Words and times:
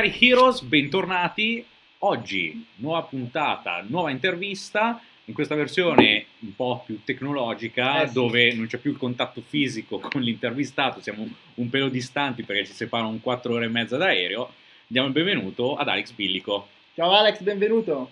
cari 0.00 0.16
Heroes, 0.18 0.62
bentornati. 0.62 1.62
Oggi 1.98 2.64
nuova 2.76 3.02
puntata, 3.02 3.84
nuova 3.86 4.10
intervista, 4.10 4.98
in 5.26 5.34
questa 5.34 5.54
versione 5.54 6.24
un 6.38 6.56
po' 6.56 6.82
più 6.86 7.04
tecnologica, 7.04 8.00
Eh 8.04 8.06
sì. 8.06 8.14
dove 8.14 8.54
non 8.54 8.66
c'è 8.66 8.78
più 8.78 8.92
il 8.92 8.96
contatto 8.96 9.42
fisico 9.46 9.98
con 10.08 10.22
l'intervistato, 10.22 11.02
siamo 11.02 11.28
un 11.56 11.68
pelo 11.68 11.90
distanti 11.90 12.44
perché 12.44 12.64
ci 12.64 12.72
separano 12.72 13.18
4 13.20 13.52
ore 13.52 13.66
e 13.66 13.68
mezza 13.68 13.98
d'aereo. 13.98 14.54
Diamo 14.86 15.08
il 15.08 15.12
benvenuto 15.12 15.76
ad 15.76 15.88
Alex 15.88 16.12
Billico. 16.12 16.68
Ciao 16.94 17.12
Alex, 17.12 17.42
benvenuto. 17.42 18.10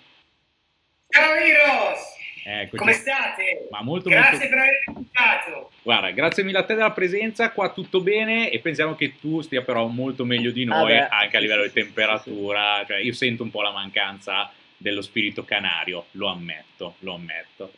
Ciao 1.08 1.34
Heroes! 1.36 2.17
Eccoci. 2.44 2.76
Come 2.76 2.92
state? 2.92 3.66
Ma 3.70 3.82
molto 3.82 4.08
Grazie 4.08 4.38
molto... 4.38 4.48
per 4.48 4.58
aver 4.58 4.82
invitato. 4.86 5.70
Guarda, 5.82 6.10
grazie 6.10 6.42
mille 6.44 6.58
a 6.58 6.64
te 6.64 6.74
della 6.74 6.92
presenza, 6.92 7.50
qua 7.50 7.70
tutto 7.70 8.00
bene 8.00 8.50
e 8.50 8.58
pensiamo 8.60 8.94
che 8.94 9.18
tu 9.20 9.40
stia 9.40 9.62
però 9.62 9.86
molto 9.86 10.24
meglio 10.24 10.50
di 10.50 10.64
noi 10.64 10.96
Ah 10.96 11.08
anche 11.10 11.36
a 11.36 11.40
sì, 11.40 11.46
livello 11.46 11.62
sì, 11.62 11.68
di 11.72 11.80
sì, 11.80 11.84
temperatura, 11.86 12.84
cioè 12.86 12.98
io 12.98 13.12
sento 13.12 13.42
un 13.42 13.50
po' 13.50 13.62
la 13.62 13.72
mancanza 13.72 14.50
dello 14.76 15.02
spirito 15.02 15.44
canario, 15.44 16.06
lo 16.12 16.28
ammetto, 16.28 16.94
lo 17.00 17.14
ammetto. 17.14 17.72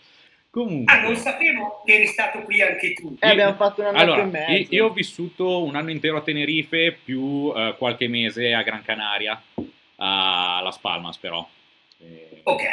Comunque, 0.51 0.93
Ah, 0.93 1.03
non 1.03 1.15
sapevo 1.15 1.83
che 1.87 1.95
eri 1.95 2.07
stato 2.07 2.41
qui 2.43 2.61
anche 2.61 2.93
tu. 2.95 3.17
Eh, 3.21 3.29
abbiamo 3.29 3.55
fatto 3.55 3.83
un 3.83 3.87
anno 3.87 3.99
allora, 3.99 4.23
e 4.23 4.27
mezzo. 4.27 4.51
io, 4.53 4.67
io 4.71 4.87
ho 4.87 4.93
vissuto 4.93 5.63
un 5.65 5.77
anno 5.77 5.91
intero 5.91 6.17
a 6.17 6.23
Tenerife 6.23 6.99
più 7.05 7.53
eh, 7.57 7.77
qualche 7.79 8.09
mese 8.09 8.53
a 8.53 8.63
Gran 8.63 8.83
Canaria, 8.83 9.41
a 9.97 10.61
Las 10.63 10.79
Palmas 10.79 11.17
però. 11.19 11.49
Eh, 12.01 12.41
Ok. 12.43 12.65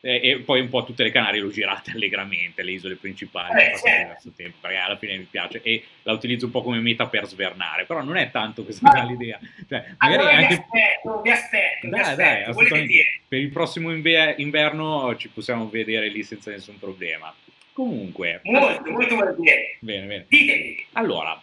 E, 0.00 0.20
e 0.22 0.38
poi 0.40 0.60
un 0.60 0.68
po' 0.68 0.84
tutte 0.84 1.02
le 1.02 1.10
Canarie 1.10 1.40
l'ho 1.40 1.50
girate 1.50 1.90
allegramente, 1.94 2.62
le 2.62 2.72
isole 2.72 2.94
principali, 2.96 3.60
Eh, 3.60 3.76
certo. 3.76 4.32
tempo, 4.36 4.56
perché 4.60 4.76
alla 4.76 4.96
fine 4.96 5.16
mi 5.16 5.26
piace 5.30 5.60
e 5.62 5.84
la 6.02 6.12
utilizzo 6.12 6.46
un 6.46 6.52
po' 6.52 6.62
come 6.62 6.78
meta 6.78 7.06
per 7.08 7.26
svernare, 7.26 7.84
però 7.84 8.02
non 8.02 8.16
è 8.16 8.30
tanto 8.30 8.64
questa 8.64 8.90
Ma- 8.92 9.02
l'idea. 9.08 9.38
Cioè, 9.68 9.94
magari 9.98 10.20
Allora 10.22 10.36
vi 10.36 10.42
anche 10.42 10.54
aspetto, 10.54 11.20
vi 11.22 11.30
aspetto, 11.30 11.88
Dai, 11.88 12.00
aspetto. 12.00 12.16
dai, 12.22 12.42
assolutamente. 12.44 12.92
dire? 12.92 13.20
per 13.28 13.38
il 13.40 13.50
prossimo 13.50 13.90
inve- 13.92 14.34
inverno 14.38 15.16
ci 15.16 15.28
possiamo 15.28 15.68
vedere 15.68 16.08
lì 16.08 16.22
senza 16.22 16.50
nessun 16.50 16.78
problema. 16.78 17.34
Comunque, 17.72 18.40
Molto, 18.44 18.90
molto 18.90 19.14
volentieri. 19.16 19.76
bene, 19.80 20.06
bene. 20.06 20.24
Ditemi. 20.28 20.86
Allora, 20.94 21.40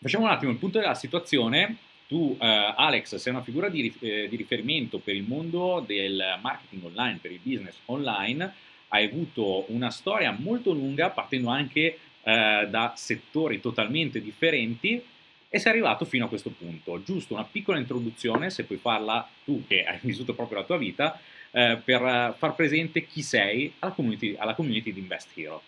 facciamo 0.00 0.24
un 0.24 0.30
attimo 0.30 0.50
il 0.50 0.58
punto 0.58 0.78
della 0.80 0.94
situazione. 0.94 1.76
Tu, 2.06 2.36
eh, 2.40 2.74
Alex, 2.76 3.16
sei 3.16 3.32
una 3.32 3.42
figura 3.42 3.68
di, 3.68 3.92
eh, 4.00 4.28
di 4.28 4.36
riferimento 4.36 4.98
per 4.98 5.14
il 5.14 5.24
mondo 5.26 5.82
del 5.86 6.38
marketing 6.42 6.84
online, 6.84 7.18
per 7.20 7.32
il 7.32 7.40
business 7.42 7.78
online. 7.86 8.52
Hai 8.88 9.06
avuto 9.06 9.64
una 9.72 9.90
storia 9.90 10.36
molto 10.38 10.72
lunga, 10.72 11.10
partendo 11.10 11.48
anche 11.48 11.98
eh, 12.22 12.66
da 12.68 12.92
settori 12.96 13.60
totalmente 13.60 14.20
differenti, 14.20 15.02
e 15.48 15.58
sei 15.58 15.72
arrivato 15.72 16.04
fino 16.04 16.24
a 16.24 16.28
questo 16.28 16.50
punto. 16.50 17.02
Giusto 17.02 17.34
una 17.34 17.44
piccola 17.44 17.78
introduzione, 17.78 18.50
se 18.50 18.64
puoi 18.64 18.78
farla 18.78 19.28
tu, 19.44 19.64
che 19.66 19.84
hai 19.84 19.98
vissuto 20.02 20.34
proprio 20.34 20.58
la 20.58 20.64
tua 20.64 20.76
vita, 20.76 21.18
eh, 21.52 21.80
per 21.84 22.02
eh, 22.02 22.34
far 22.36 22.54
presente 22.54 23.06
chi 23.06 23.22
sei 23.22 23.72
alla 23.78 23.92
community, 23.92 24.34
alla 24.36 24.54
community 24.54 24.92
di 24.92 25.00
Invest 25.00 25.30
Hero. 25.36 25.62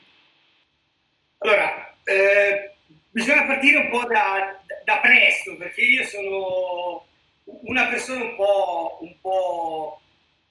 Allora, 1.38 1.94
eh, 2.02 2.74
bisogna 3.10 3.46
partire 3.46 3.76
un 3.78 3.90
po' 3.90 4.06
da, 4.06 4.60
da 4.86 5.00
presto, 5.00 5.56
perché 5.56 5.82
io 5.82 6.04
sono 6.06 7.04
una 7.64 7.88
persona 7.88 8.22
un 8.22 8.36
po', 8.36 8.98
un 9.00 9.20
po' 9.20 10.00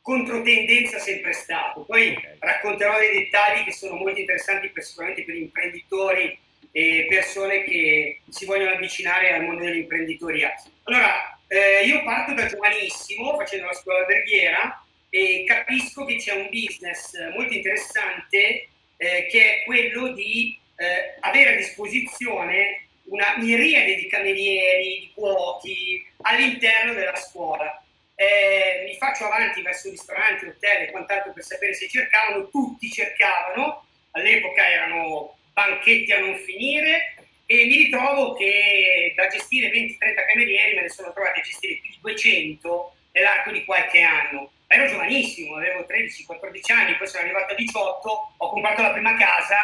controtendenza 0.02 1.00
sempre 1.00 1.32
stato. 1.32 1.86
Poi 1.86 2.14
racconterò 2.40 3.00
dei 3.00 3.20
dettagli 3.20 3.64
che 3.64 3.72
sono 3.72 3.96
molto 3.96 4.20
interessanti 4.20 4.70
per, 4.70 4.84
sicuramente 4.84 5.24
per 5.24 5.36
imprenditori 5.36 6.38
e 6.74 7.06
persone 7.08 7.64
che 7.64 8.20
si 8.30 8.46
vogliono 8.46 8.72
avvicinare 8.72 9.32
al 9.32 9.46
mondo 9.46 9.64
dell'imprenditoria. 9.64 10.54
Allora, 10.84 11.40
eh, 11.48 11.86
io 11.86 12.04
parto 12.04 12.34
da 12.34 12.46
giovanissimo 12.46 13.38
facendo 13.38 13.68
la 13.68 13.74
scuola 13.74 14.00
alberghiera 14.00 14.86
e 15.10 15.46
capisco 15.48 16.04
che 16.04 16.18
c'è 16.18 16.34
un 16.34 16.50
business 16.50 17.14
molto 17.34 17.54
interessante 17.54 18.68
eh, 18.98 19.28
che 19.30 19.62
è 19.62 19.64
quello 19.64 20.12
di 20.12 20.60
eh, 20.76 21.16
avere 21.22 21.54
a 21.54 21.56
disposizione 21.56 22.85
una 23.06 23.36
miriade 23.38 23.96
di 23.96 24.08
camerieri, 24.08 25.00
di 25.00 25.12
cuochi 25.14 26.06
all'interno 26.22 26.94
della 26.94 27.16
scuola. 27.16 27.82
Eh, 28.16 28.84
mi 28.86 28.96
faccio 28.96 29.26
avanti 29.26 29.62
verso 29.62 29.90
ristoranti, 29.90 30.46
hotel 30.46 30.84
e 30.84 30.92
quant'altro 30.92 31.34
per 31.34 31.44
sapere 31.44 31.74
se 31.74 31.88
cercavano, 31.88 32.50
tutti 32.50 32.90
cercavano, 32.90 33.86
all'epoca 34.12 34.70
erano 34.70 35.38
banchetti 35.52 36.12
a 36.12 36.20
non 36.20 36.38
finire 36.38 37.16
e 37.46 37.66
mi 37.66 37.76
ritrovo 37.76 38.34
che 38.34 39.14
da 39.16 39.28
gestire 39.28 39.70
20-30 39.70 40.26
camerieri 40.28 40.76
me 40.76 40.82
ne 40.82 40.90
sono 40.90 41.14
trovati 41.14 41.40
a 41.40 41.44
gestire 41.44 41.80
più 41.82 41.92
di 41.92 41.98
200 42.02 42.96
nell'arco 43.12 43.52
di 43.52 43.64
qualche 43.66 44.02
anno. 44.02 44.52
Ero 44.68 44.88
giovanissimo, 44.88 45.56
avevo 45.56 45.86
13-14 45.88 46.72
anni, 46.72 46.96
poi 46.96 47.08
sono 47.08 47.24
arrivato 47.24 47.54
a 47.54 47.56
18, 47.56 48.34
ho 48.38 48.50
comprato 48.50 48.82
la 48.82 48.92
prima 48.92 49.16
casa 49.16 49.58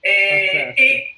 eh, 0.00 0.72
e 0.74 1.17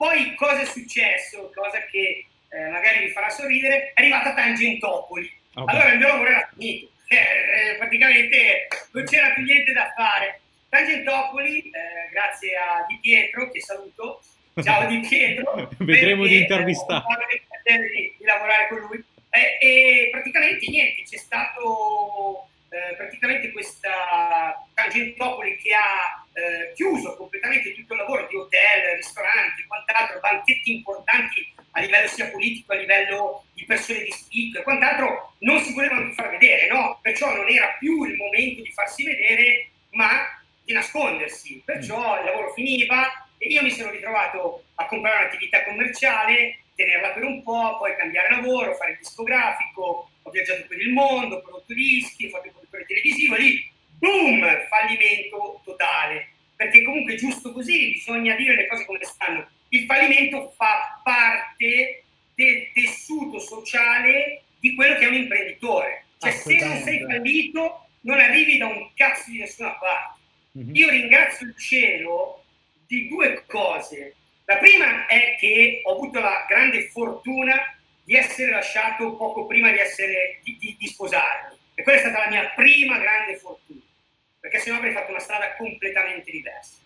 poi 0.00 0.34
cosa 0.34 0.62
è 0.62 0.64
successo? 0.64 1.52
Cosa 1.54 1.84
che 1.90 2.24
eh, 2.48 2.68
magari 2.68 3.04
vi 3.04 3.10
farà 3.10 3.28
sorridere, 3.28 3.92
è 3.92 4.00
arrivata 4.00 4.32
Tangentopoli. 4.32 5.30
Ok. 5.52 5.68
Allora 5.68 5.92
il 5.92 5.98
mio 5.98 6.08
lavoro 6.08 6.30
era 6.30 6.48
finito, 6.56 6.88
Eh, 7.10 7.16
eh, 7.16 7.76
praticamente 7.76 8.68
non 8.92 9.04
c'era 9.04 9.34
più 9.34 9.42
niente 9.42 9.72
da 9.72 9.92
fare. 9.96 10.40
Tangentopoli, 10.68 11.58
eh, 11.58 12.08
grazie 12.12 12.56
a 12.56 12.86
Di 12.88 12.98
Pietro, 13.02 13.50
che 13.50 13.60
saluto, 13.60 14.22
ciao 14.62 14.86
Di 14.86 15.00
Pietro, 15.00 15.68
Vedremo 15.78 16.22
perché, 16.22 16.36
di 16.36 16.40
intervistare. 16.42 17.04
eh, 17.28 17.34
il 17.34 17.42
piacere 17.48 17.88
di, 17.90 18.14
di 18.16 18.24
lavorare 18.24 18.68
con 18.68 18.78
lui. 18.78 19.04
Eh, 19.30 19.58
e 19.60 20.08
praticamente 20.12 20.66
niente, 20.68 21.02
c'è 21.02 21.16
stato 21.16 22.48
eh, 22.70 22.94
praticamente 22.94 23.50
questa 23.50 24.64
Tangentopoli 24.72 25.56
che 25.56 25.74
ha 25.74 26.19
eh, 26.32 26.72
chiuso 26.74 27.16
completamente 27.16 27.74
tutto 27.74 27.94
il 27.94 28.00
lavoro 28.00 28.26
di 28.26 28.36
hotel, 28.36 28.96
ristoranti, 28.96 29.64
quant'altro, 29.66 30.20
banchetti 30.20 30.74
importanti 30.74 31.52
a 31.72 31.80
livello 31.80 32.08
sia 32.08 32.30
politico, 32.30 32.72
a 32.72 32.76
livello 32.76 33.44
di 33.54 33.64
persone 33.64 34.02
di 34.02 34.10
spicco 34.10 34.58
e 34.58 34.62
quant'altro, 34.62 35.34
non 35.38 35.60
si 35.60 35.72
volevano 35.72 36.04
più 36.04 36.12
far 36.14 36.30
vedere, 36.30 36.68
no? 36.68 36.98
Perciò 37.02 37.34
non 37.34 37.48
era 37.48 37.76
più 37.78 38.04
il 38.04 38.16
momento 38.16 38.62
di 38.62 38.72
farsi 38.72 39.04
vedere, 39.04 39.70
ma 39.90 40.26
di 40.64 40.72
nascondersi. 40.72 41.62
Perciò 41.64 42.18
il 42.18 42.24
lavoro 42.24 42.52
finiva 42.52 43.26
e 43.38 43.48
io 43.48 43.62
mi 43.62 43.70
sono 43.70 43.90
ritrovato 43.90 44.64
a 44.74 44.86
comprare 44.86 45.24
un'attività 45.24 45.64
commerciale, 45.64 46.60
tenerla 46.74 47.10
per 47.10 47.24
un 47.24 47.42
po', 47.42 47.78
poi 47.78 47.96
cambiare 47.96 48.34
lavoro, 48.34 48.74
fare 48.74 48.92
il 48.92 48.98
discografico, 48.98 50.10
ho 50.22 50.30
viaggiato 50.30 50.64
per 50.68 50.78
il 50.78 50.92
mondo, 50.92 51.36
ho 51.36 51.40
prodotto 51.40 51.72
dischi, 51.74 52.26
ho 52.26 52.30
fatto 52.30 52.46
il 52.46 52.52
produttore 52.52 52.84
televisivo, 52.86 53.36
lì, 53.36 53.70
boom, 54.00 54.66
fallimento 54.68 55.60
totale. 55.64 56.28
Perché 56.56 56.82
comunque 56.82 57.14
è 57.14 57.16
giusto 57.16 57.52
così, 57.52 57.92
bisogna 57.92 58.34
dire 58.34 58.56
le 58.56 58.66
cose 58.66 58.84
come 58.84 58.98
stanno. 59.04 59.48
Il 59.68 59.84
fallimento 59.84 60.52
fa 60.56 61.00
parte 61.04 62.02
del 62.34 62.72
tessuto 62.72 63.38
sociale 63.38 64.42
di 64.58 64.74
quello 64.74 64.96
che 64.96 65.04
è 65.04 65.08
un 65.08 65.14
imprenditore. 65.14 66.06
Cioè 66.18 66.32
se 66.32 66.56
non 66.58 66.76
sei 66.82 67.00
fallito 67.00 67.86
non 68.02 68.18
arrivi 68.18 68.58
da 68.58 68.66
un 68.66 68.90
cazzo 68.94 69.30
di 69.30 69.38
nessuna 69.38 69.72
parte. 69.72 70.20
Mhm. 70.52 70.74
Io 70.74 70.88
ringrazio 70.90 71.46
il 71.46 71.56
cielo 71.56 72.44
di 72.86 73.08
due 73.08 73.44
cose. 73.46 74.16
La 74.44 74.56
prima 74.56 75.06
è 75.06 75.36
che 75.38 75.80
ho 75.84 75.92
avuto 75.92 76.18
la 76.20 76.44
grande 76.48 76.88
fortuna 76.88 77.54
di 78.02 78.16
essere 78.16 78.50
lasciato 78.50 79.14
poco 79.16 79.46
prima 79.46 79.70
di, 79.70 79.78
essere, 79.78 80.40
di, 80.42 80.56
di- 80.58 80.76
di 80.78 80.86
sposarmi. 80.88 81.56
E 81.74 81.82
quella 81.82 81.98
è 81.98 82.02
stata 82.02 82.24
la 82.24 82.30
mia 82.30 82.48
prima 82.56 82.98
grande 82.98 83.36
fortuna, 83.36 83.79
perché 84.40 84.58
sennò 84.58 84.76
avrei 84.76 84.92
fatto 84.92 85.10
una 85.10 85.20
strada 85.20 85.54
completamente 85.56 86.30
diversa. 86.30 86.78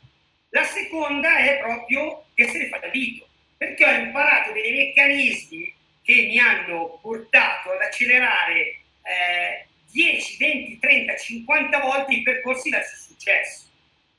La 0.51 0.65
seconda 0.65 1.39
è 1.39 1.59
proprio 1.59 2.25
di 2.35 2.43
essere 2.43 2.69
fallito, 2.69 3.27
perché 3.57 3.85
ho 3.85 3.91
imparato 3.91 4.53
dei 4.53 4.73
meccanismi 4.73 5.75
che 6.03 6.15
mi 6.15 6.39
hanno 6.39 6.99
portato 7.01 7.71
ad 7.71 7.81
accelerare 7.81 8.61
eh, 9.03 9.67
10, 9.91 10.37
20, 10.37 10.79
30, 10.79 11.17
50 11.17 11.81
volte 11.81 12.15
i 12.15 12.23
percorsi 12.23 12.69
verso 12.71 12.95
il 12.95 13.01
successo. 13.01 13.69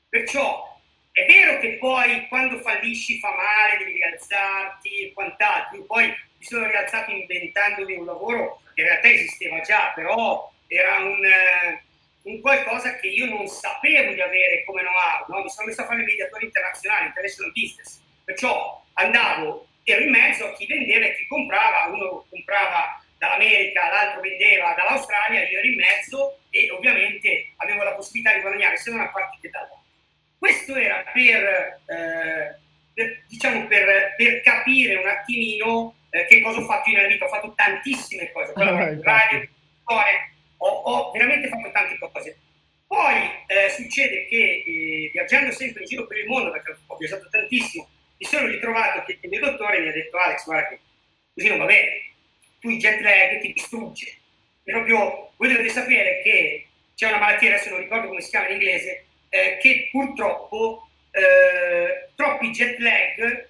Perciò 0.08 0.74
è 1.12 1.24
vero 1.24 1.58
che 1.60 1.78
poi 1.78 2.28
quando 2.28 2.58
fallisci 2.60 3.18
fa 3.18 3.30
male, 3.30 3.78
devi 3.78 3.92
rialzarti 3.92 4.88
e 4.88 5.12
quant'altro. 5.14 5.82
Poi 5.84 6.06
mi 6.06 6.44
sono 6.44 6.66
rialzato 6.66 7.10
inventandomi 7.10 7.94
un 7.94 8.04
lavoro 8.04 8.60
che 8.74 8.82
in 8.82 8.88
realtà 8.88 9.08
esisteva 9.08 9.60
già, 9.60 9.92
però 9.94 10.52
era 10.66 10.96
un, 10.96 11.24
eh, 11.24 11.82
un 12.26 12.40
qualcosa 12.40 12.96
che 12.96 13.06
io 13.06 13.26
non 13.26 13.46
sapevo 13.46 14.12
di 14.12 14.20
avere 14.20 14.64
come 14.64 14.82
know-how. 14.82 15.24
No? 15.28 15.42
Mi 15.42 15.50
sono 15.50 15.66
messo 15.66 15.82
a 15.82 15.86
fare 15.86 16.00
il 16.00 16.06
mediatore 16.06 16.44
internazionale, 16.44 17.06
international 17.06 17.52
business. 17.52 18.00
Perciò 18.24 18.84
andavo, 18.94 19.68
ero 19.84 20.02
in 20.02 20.10
mezzo 20.10 20.46
a 20.46 20.52
chi 20.52 20.66
vendeva 20.66 21.06
e 21.06 21.14
chi 21.14 21.26
comprava. 21.26 21.86
Uno 21.86 22.26
comprava 22.28 23.00
dall'America, 23.18 23.88
l'altro 23.90 24.20
vendeva 24.20 24.74
dall'Australia, 24.76 25.48
io 25.48 25.58
ero 25.58 25.66
in 25.68 25.76
mezzo 25.76 26.40
e 26.50 26.70
ovviamente 26.70 27.52
avevo 27.56 27.84
la 27.84 27.94
possibilità 27.94 28.34
di 28.34 28.40
guadagnare 28.40 28.76
sia 28.76 28.92
da 28.92 28.98
una 28.98 29.10
parte 29.10 29.38
che 29.40 29.50
dall'altra. 29.50 29.84
Questo 30.38 30.74
era 30.74 31.04
per, 31.12 31.80
eh, 31.86 32.58
per, 32.92 33.22
diciamo 33.28 33.66
per, 33.66 34.14
per 34.16 34.40
capire 34.42 34.96
un 34.96 35.06
attimino 35.06 35.94
eh, 36.10 36.26
che 36.26 36.40
cosa 36.40 36.58
ho 36.58 36.64
fatto 36.64 36.90
io 36.90 36.96
nella 36.96 37.08
vita, 37.08 37.24
ho 37.24 37.28
fatto 37.28 37.52
tantissime 37.54 38.30
cose, 38.32 38.52
poi 38.52 38.66
Ah, 38.66 38.96
radio, 39.02 39.48
ho, 40.58 40.68
ho 40.68 41.10
veramente 41.12 41.48
fatto 41.48 41.70
tante 41.70 41.98
cose. 41.98 42.38
Poi 42.86 43.14
eh, 43.46 43.70
succede 43.70 44.26
che 44.26 44.62
eh, 44.64 45.10
viaggiando 45.12 45.50
sempre 45.50 45.82
in 45.82 45.88
giro 45.88 46.06
per 46.06 46.18
il 46.18 46.26
mondo, 46.26 46.52
perché 46.52 46.76
ho 46.86 46.96
viaggiato 46.96 47.28
tantissimo, 47.28 47.88
mi 48.18 48.26
sono 48.26 48.46
ritrovato 48.46 49.02
che 49.04 49.18
il 49.20 49.28
mio 49.28 49.40
dottore 49.40 49.80
mi 49.80 49.88
ha 49.88 49.92
detto 49.92 50.16
Alex, 50.16 50.44
guarda 50.44 50.68
che 50.68 50.78
così 51.34 51.48
non 51.48 51.58
va 51.58 51.66
bene, 51.66 52.10
tu 52.60 52.70
il 52.70 52.78
jet 52.78 53.00
lag 53.00 53.40
ti 53.40 53.52
distrugge. 53.52 54.16
E 54.64 54.72
proprio 54.72 55.32
voi 55.36 55.48
dovete 55.48 55.68
sapere 55.68 56.22
che 56.22 56.66
c'è 56.94 57.08
una 57.08 57.18
malattia, 57.18 57.50
adesso 57.50 57.70
non 57.70 57.80
ricordo 57.80 58.08
come 58.08 58.20
si 58.20 58.30
chiama 58.30 58.46
in 58.46 58.52
inglese, 58.52 59.04
eh, 59.28 59.58
che 59.60 59.88
purtroppo 59.90 60.88
eh, 61.10 62.08
troppi 62.14 62.50
jet 62.50 62.78
lag 62.78 63.48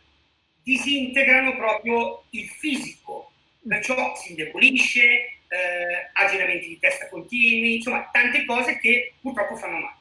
disintegrano 0.63 1.57
proprio 1.57 2.25
il 2.31 2.49
fisico, 2.49 3.31
perciò 3.67 4.17
si 4.17 4.31
indebolisce, 4.31 5.36
eh, 5.57 6.11
agiramenti 6.13 6.69
di 6.69 6.79
testa 6.79 7.09
continui, 7.09 7.77
insomma 7.77 8.09
tante 8.13 8.45
cose 8.45 8.79
che 8.79 9.15
purtroppo 9.21 9.57
fanno 9.57 9.79
male. 9.79 9.97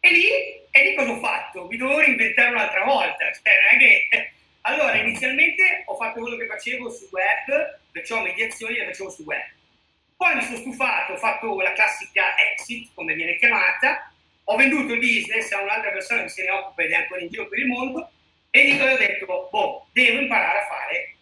E 0.00 0.10
lì, 0.12 0.26
e 0.70 0.82
lì 0.82 0.94
cosa 0.94 1.10
ho 1.10 1.18
fatto? 1.18 1.66
Mi 1.66 1.76
dovevo 1.76 2.00
reinventare 2.00 2.50
un'altra 2.50 2.84
volta. 2.84 3.30
Cioè, 3.32 3.78
che... 3.78 4.08
Allora, 4.62 4.96
inizialmente 4.96 5.84
ho 5.86 5.96
fatto 5.96 6.20
quello 6.20 6.36
che 6.36 6.46
facevo 6.46 6.90
su 6.90 7.08
web, 7.10 7.78
perciò 7.90 8.20
mediazioni 8.20 8.76
le 8.76 8.86
facevo 8.86 9.08
su 9.08 9.22
web. 9.22 9.46
Poi 10.14 10.34
mi 10.34 10.42
sono 10.42 10.56
stufato, 10.58 11.12
ho 11.12 11.16
fatto 11.16 11.58
la 11.60 11.72
classica 11.72 12.34
exit, 12.52 12.90
come 12.92 13.14
viene 13.14 13.36
chiamata, 13.36 14.12
ho 14.44 14.56
venduto 14.56 14.92
il 14.92 14.98
business 14.98 15.50
a 15.52 15.62
un'altra 15.62 15.90
persona 15.90 16.22
che 16.22 16.28
se 16.28 16.42
ne 16.42 16.50
occupa 16.50 16.82
ed 16.82 16.90
è 16.90 16.96
ancora 16.96 17.20
in 17.20 17.28
giro 17.28 17.48
per 17.48 17.60
il 17.60 17.66
mondo, 17.66 18.10
e 18.50 18.64
lì 18.64 18.80
ho 18.80 18.96
detto, 18.96 19.48
boh, 19.50 19.86
devo 19.92 20.20
imparare 20.20 20.58
a 20.58 20.66
fare, 20.66 21.14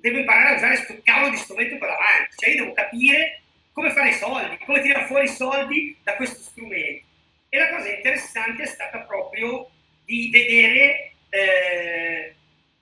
devo 0.00 0.18
imparare 0.18 0.54
a 0.54 0.56
usare 0.56 0.74
questo 0.76 1.00
cavolo 1.02 1.30
di 1.30 1.36
strumento 1.36 1.76
per 1.76 1.88
avanti, 1.88 2.36
cioè 2.36 2.50
io 2.50 2.62
devo 2.62 2.72
capire 2.72 3.42
come 3.72 3.90
fare 3.90 4.10
i 4.10 4.14
soldi, 4.14 4.58
come 4.64 4.80
tirare 4.80 5.06
fuori 5.06 5.24
i 5.24 5.28
soldi 5.28 5.96
da 6.02 6.14
questo 6.14 6.40
strumento. 6.40 7.06
E 7.48 7.58
la 7.58 7.70
cosa 7.70 7.88
interessante 7.88 8.62
è 8.62 8.66
stata 8.66 9.00
proprio 9.00 9.70
di 10.04 10.30
vedere, 10.30 11.12
eh, 11.30 12.34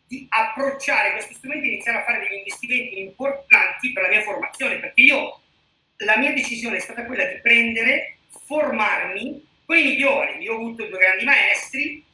di 0.07 0.27
approcciare 0.29 1.13
questo 1.13 1.35
strumento 1.35 1.65
e 1.65 1.69
iniziare 1.69 1.99
a 1.99 2.05
fare 2.05 2.21
degli 2.21 2.39
investimenti 2.39 3.01
importanti 3.01 3.93
per 3.93 4.03
la 4.03 4.09
mia 4.09 4.23
formazione, 4.23 4.79
perché 4.79 5.03
io, 5.03 5.41
la 5.99 6.19
mia 6.19 6.33
decisione 6.33 6.77
è 6.77 6.81
stata 6.81 7.05
quella 7.07 7.25
di 7.25 7.41
prendere, 7.41 8.19
formarmi 8.45 9.47
con 9.65 9.77
i 9.77 9.83
migliori. 9.83 10.43
Io 10.43 10.53
ho 10.53 10.57
avuto 10.57 10.87
due 10.87 10.99
grandi 10.99 11.25
maestri, 11.25 12.05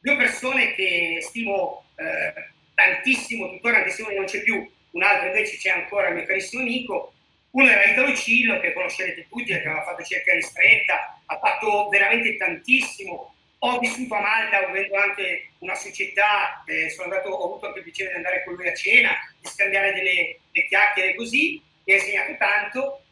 due 0.00 0.16
persone 0.16 0.74
che 0.74 1.18
stimo 1.20 1.84
eh, 1.96 2.50
tantissimo, 2.74 3.50
tuttora 3.50 3.78
anche 3.78 3.90
se 3.90 4.02
uno 4.02 4.14
non 4.14 4.24
c'è 4.24 4.42
più, 4.42 4.70
un 4.92 5.02
altro 5.02 5.28
invece 5.28 5.56
c'è 5.56 5.70
ancora 5.70 6.08
il 6.08 6.14
mio 6.16 6.24
carissimo 6.24 6.62
amico, 6.62 7.14
uno 7.52 7.68
era 7.68 7.84
Italo 7.84 8.14
Cillo, 8.14 8.60
che 8.60 8.72
conoscerete 8.72 9.26
tutti, 9.28 9.44
che 9.44 9.60
aveva 9.60 9.82
fatto 9.82 10.02
cerca 10.02 10.32
di 10.32 10.40
stretta, 10.40 11.20
ha 11.26 11.38
fatto 11.38 11.88
veramente 11.88 12.36
tantissimo. 12.36 13.34
Ho 13.58 13.78
vissuto 13.78 14.14
a 14.14 14.20
Malta, 14.20 14.66
avendo 14.66 14.96
anche 14.96 15.50
una 15.58 15.74
società, 15.74 16.64
eh, 16.66 16.94
andato, 17.02 17.28
ho 17.28 17.44
avuto 17.44 17.66
anche 17.66 17.80
il 17.80 17.84
piacere 17.84 18.10
di 18.10 18.16
andare 18.16 18.42
con 18.44 18.54
lui 18.54 18.68
a 18.68 18.74
cena, 18.74 19.10
di 19.38 19.48
scambiare 19.48 19.92
delle, 19.92 20.38
delle 20.50 20.66
chiacchiere 20.66 21.14
così, 21.14 21.60
mi 21.84 21.92
ha 21.92 21.96
insegnato 21.96 22.36
tanto. 22.38 23.02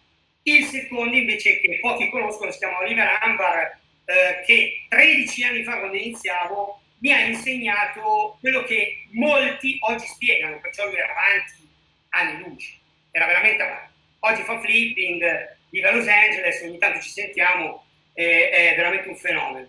Il 0.45 0.65
secondo 0.65 1.17
invece 1.17 1.61
che 1.61 1.79
pochi 1.79 2.09
conoscono 2.09 2.51
si 2.51 2.59
chiama 2.59 2.79
Oliver 2.79 3.19
Ambar, 3.21 3.79
eh, 4.07 4.43
che 4.47 4.87
13 4.89 5.45
anni 5.45 5.63
fa 5.65 5.79
quando 5.79 5.99
iniziavo 5.99 6.80
mi 7.01 7.13
ha 7.13 7.21
insegnato 7.21 8.37
quello 8.41 8.63
che 8.65 9.07
molti 9.13 9.79
oggi 9.83 10.07
spiegano, 10.07 10.61
perciò 10.61 10.87
lui 10.87 10.97
era 10.97 11.11
avanti 11.11 11.69
anni 12.11 12.43
luce, 12.43 12.79
era 13.11 13.27
veramente 13.27 13.63
avanti. 13.63 13.93
Oggi 14.21 14.43
fa 14.43 14.61
flipping, 14.61 15.57
vive 15.71 15.89
a 15.89 15.95
Los 15.95 16.07
Angeles, 16.07 16.63
ogni 16.63 16.79
tanto 16.79 17.01
ci 17.01 17.11
sentiamo, 17.11 17.85
eh, 18.13 18.51
è 18.51 18.75
veramente 18.77 19.09
un 19.09 19.17
fenomeno. 19.17 19.69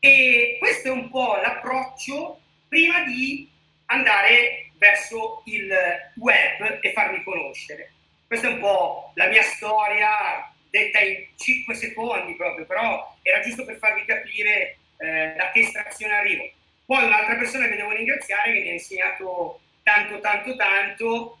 E 0.00 0.56
questo 0.58 0.88
è 0.88 0.90
un 0.90 1.08
po' 1.08 1.36
l'approccio 1.36 2.40
prima 2.68 3.04
di 3.04 3.48
andare 3.86 4.70
verso 4.76 5.42
il 5.46 5.72
web 6.16 6.78
e 6.82 6.92
farmi 6.92 7.22
conoscere. 7.22 7.92
Questa 8.26 8.48
è 8.48 8.52
un 8.52 8.60
po' 8.60 9.12
la 9.14 9.28
mia 9.28 9.42
storia, 9.42 10.52
detta 10.68 11.00
in 11.00 11.26
5 11.36 11.74
secondi 11.74 12.34
proprio, 12.34 12.66
però 12.66 13.16
era 13.22 13.40
giusto 13.40 13.64
per 13.64 13.78
farvi 13.78 14.04
capire 14.04 14.76
eh, 14.98 15.32
da 15.36 15.50
che 15.52 15.60
estrazione 15.60 16.14
arrivo. 16.14 16.50
Poi 16.86 17.04
un'altra 17.04 17.34
persona 17.34 17.66
che 17.66 17.76
devo 17.76 17.90
ringraziare 17.90 18.52
che 18.52 18.60
mi 18.60 18.68
ha 18.68 18.72
insegnato 18.72 19.60
tanto, 19.82 20.20
tanto, 20.20 20.54
tanto, 20.56 21.38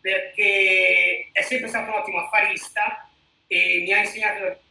perché 0.00 1.28
è 1.32 1.42
sempre 1.42 1.68
stato 1.68 1.90
un 1.90 1.98
ottimo 1.98 2.18
affarista 2.18 3.08
e 3.48 3.82
mi 3.84 3.92
ha 3.92 3.98
insegnato 3.98 4.62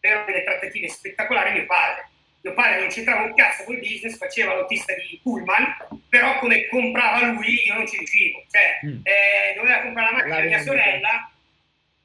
delle 0.00 0.44
trattative 0.44 0.88
spettacolari 0.88 1.52
mio 1.52 1.66
padre. 1.66 2.08
Mio 2.40 2.54
padre 2.54 2.80
non 2.80 2.88
c'entrava 2.88 3.24
un 3.24 3.34
cazzo 3.34 3.64
col 3.64 3.78
business, 3.78 4.16
faceva 4.18 4.54
l'autista 4.54 4.94
di 4.94 5.18
Pullman, 5.22 5.76
però 6.08 6.38
come 6.38 6.66
comprava 6.68 7.26
lui 7.26 7.64
io 7.66 7.74
non 7.74 7.86
ci 7.86 7.96
riuscivo. 7.96 8.42
Cioè, 8.50 8.80
mm. 8.86 9.00
eh, 9.02 9.54
doveva 9.56 9.80
comprare 9.80 10.10
la 10.10 10.16
macchina 10.16 10.38
la 10.38 10.44
mia 10.44 10.62
sorella, 10.62 11.32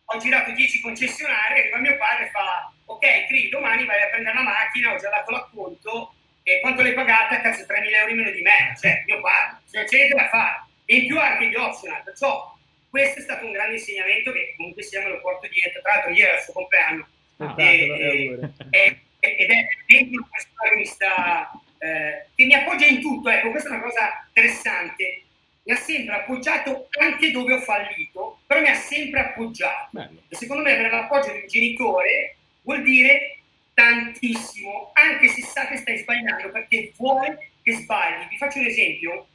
ho 0.06 0.18
girato 0.18 0.52
10 0.52 0.82
concessionari, 0.82 1.60
arriva 1.60 1.78
mio 1.78 1.98
padre 1.98 2.28
e 2.28 2.30
fa 2.30 2.72
ok, 2.86 3.28
Cri, 3.28 3.50
domani 3.50 3.86
vai 3.86 4.02
a 4.02 4.08
prendere 4.08 4.36
la 4.36 4.44
macchina, 4.44 4.94
ho 4.94 4.98
già 4.98 5.10
dato 5.10 5.32
l'acconto, 5.32 6.14
e 6.50 6.60
quanto 6.62 6.82
l'hai 6.82 6.94
pagata? 6.94 7.42
Cazzo, 7.42 7.64
3.000 7.64 7.96
euro 8.00 8.12
in 8.12 8.18
meno 8.18 8.32
di 8.32 8.42
me, 8.42 8.76
cioè, 8.80 9.04
mio 9.06 9.22
padre, 9.22 9.62
cioè, 9.72 9.84
c'è 9.86 10.08
da 10.08 10.28
fare. 10.30 10.64
E 10.86 10.96
in 10.96 11.08
più 11.08 11.20
anche 11.20 11.48
gli 11.48 11.56
optional, 11.56 12.04
perciò 12.04 12.58
questo 12.90 13.20
è 13.20 13.22
stato 13.22 13.46
un 13.46 13.52
grande 13.52 13.76
insegnamento 13.76 14.32
che 14.32 14.56
comunque 14.58 14.82
sia 14.82 15.02
me 15.04 15.10
lo 15.10 15.22
porto 15.22 15.48
dietro. 15.48 15.80
Tra 15.82 15.94
l'altro 15.94 16.10
ieri 16.10 16.24
era 16.24 16.38
il 16.38 16.44
suo 16.44 16.54
compleanno. 16.54 17.08
Ah, 17.38 17.54
e, 17.58 18.40
e, 18.72 19.00
ed 19.20 19.50
è 19.50 19.68
una 20.10 20.28
persona 20.32 20.70
che 20.70 20.76
mi 20.76 20.86
sta... 20.86 21.52
Eh, 21.82 22.26
che 22.36 22.46
mi 22.46 22.54
appoggia 22.56 22.86
in 22.88 23.00
tutto, 23.00 23.30
ecco, 23.30 23.52
questa 23.52 23.70
è 23.70 23.72
una 23.74 23.84
cosa 23.84 24.26
interessante. 24.28 25.22
Mi 25.64 25.74
ha 25.74 25.78
sempre 25.78 26.16
appoggiato 26.16 26.90
anche 27.00 27.32
dove 27.32 27.54
ho 27.54 27.60
fallito, 27.60 28.40
però 28.46 28.60
mi 28.60 28.70
ha 28.70 28.76
sempre 28.76 29.20
appoggiato. 29.20 29.90
Bello. 29.92 30.24
E 30.28 30.36
secondo 30.36 30.64
me 30.64 30.74
avere 30.74 30.90
l'appoggio 30.90 31.32
di 31.32 31.40
un 31.42 31.48
genitore 31.48 32.36
vuol 32.64 32.82
dire 32.82 33.39
tantissimo, 33.80 34.92
anche 34.94 35.30
se 35.30 35.42
sa 35.42 35.68
che 35.68 35.78
stai 35.78 36.00
sbagliando, 36.00 36.52
perché 36.52 36.92
vuole 36.98 37.52
che 37.64 37.72
sbagli. 37.76 38.28
Vi 38.28 38.38
faccio 38.38 38.60
un 38.60 38.66
esempio. 38.66 39.28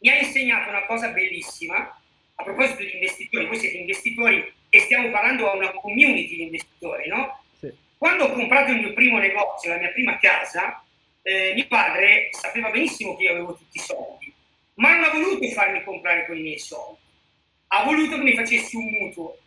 Mi 0.00 0.10
ha 0.10 0.18
insegnato 0.18 0.68
una 0.68 0.84
cosa 0.84 1.08
bellissima, 1.08 1.98
a 2.34 2.42
proposito 2.42 2.82
di 2.82 2.92
investitori, 2.92 3.46
voi 3.46 3.58
siete 3.58 3.78
investitori 3.78 4.52
e 4.68 4.80
stiamo 4.80 5.10
parlando 5.10 5.50
a 5.50 5.54
una 5.54 5.70
community 5.70 6.36
di 6.36 6.42
investitori, 6.42 7.08
no? 7.08 7.40
Sì. 7.58 7.72
Quando 7.96 8.24
ho 8.24 8.32
comprato 8.32 8.72
il 8.72 8.80
mio 8.80 8.92
primo 8.92 9.16
negozio, 9.18 9.70
la 9.70 9.78
mia 9.78 9.92
prima 9.92 10.18
casa, 10.18 10.84
eh, 11.22 11.52
mio 11.54 11.66
padre 11.66 12.28
sapeva 12.32 12.68
benissimo 12.70 13.16
che 13.16 13.22
io 13.22 13.30
avevo 13.30 13.56
tutti 13.56 13.78
i 13.78 13.80
soldi, 13.80 14.34
ma 14.74 14.96
non 14.96 15.04
ha 15.04 15.10
voluto 15.10 15.48
farmi 15.48 15.82
comprare 15.82 16.26
con 16.26 16.36
i 16.36 16.42
miei 16.42 16.58
soldi. 16.58 17.00
Ha 17.68 17.84
voluto 17.84 18.16
che 18.16 18.22
mi 18.22 18.34
facessi 18.34 18.76
un 18.76 18.84
mutuo, 18.84 19.38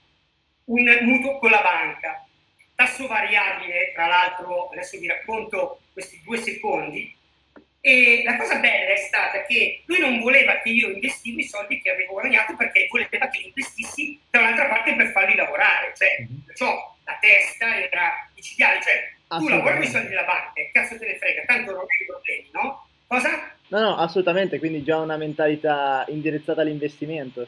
un 0.66 0.98
mutuo 1.02 1.38
con 1.38 1.52
la 1.52 1.62
banca, 1.62 2.27
tasso 2.78 3.08
variabile, 3.08 3.92
tra 3.94 4.06
l'altro 4.06 4.70
adesso 4.70 5.00
vi 5.00 5.08
racconto 5.08 5.82
questi 5.94 6.22
due 6.24 6.38
secondi, 6.38 7.12
e 7.82 8.22
la 8.24 8.38
cosa 8.38 8.60
bella 8.60 8.94
è 8.94 8.98
stata 8.98 9.46
che 9.46 9.82
lui 9.86 10.00
non 10.00 10.20
voleva 10.20 10.60
che 10.60 10.70
io 10.70 10.90
investivo 10.90 11.40
i 11.40 11.44
soldi 11.44 11.82
che 11.82 11.90
avevo 11.90 12.14
guadagnato 12.14 12.56
perché 12.56 12.88
voleva 12.90 13.30
che 13.30 13.40
li 13.40 13.48
investissi 13.48 14.20
da 14.30 14.40
un'altra 14.40 14.68
parte 14.68 14.94
per 14.94 15.12
farli 15.12 15.36
lavorare. 15.36 15.94
Cioè, 15.96 16.18
mm-hmm. 16.22 16.40
perciò 16.46 16.96
la 17.06 17.18
testa 17.20 17.82
era 17.82 18.30
micidiale, 18.36 18.80
cioè 18.82 19.40
tu 19.40 19.48
lavori 19.48 19.76
con 19.76 19.84
i 19.84 19.88
soldi 19.88 20.10
della 20.10 20.24
banca, 20.24 20.62
cazzo 20.72 20.98
te 21.00 21.08
ne 21.08 21.18
frega, 21.18 21.46
tanto 21.46 21.72
non 21.72 21.82
hai 21.82 22.06
problemi, 22.06 22.50
no? 22.52 22.88
Cosa? 23.08 23.56
No, 23.70 23.80
no, 23.80 23.96
assolutamente, 23.96 24.60
quindi 24.60 24.84
già 24.84 24.98
una 24.98 25.18
mentalità 25.18 26.06
indirizzata 26.10 26.62
all'investimento. 26.62 27.48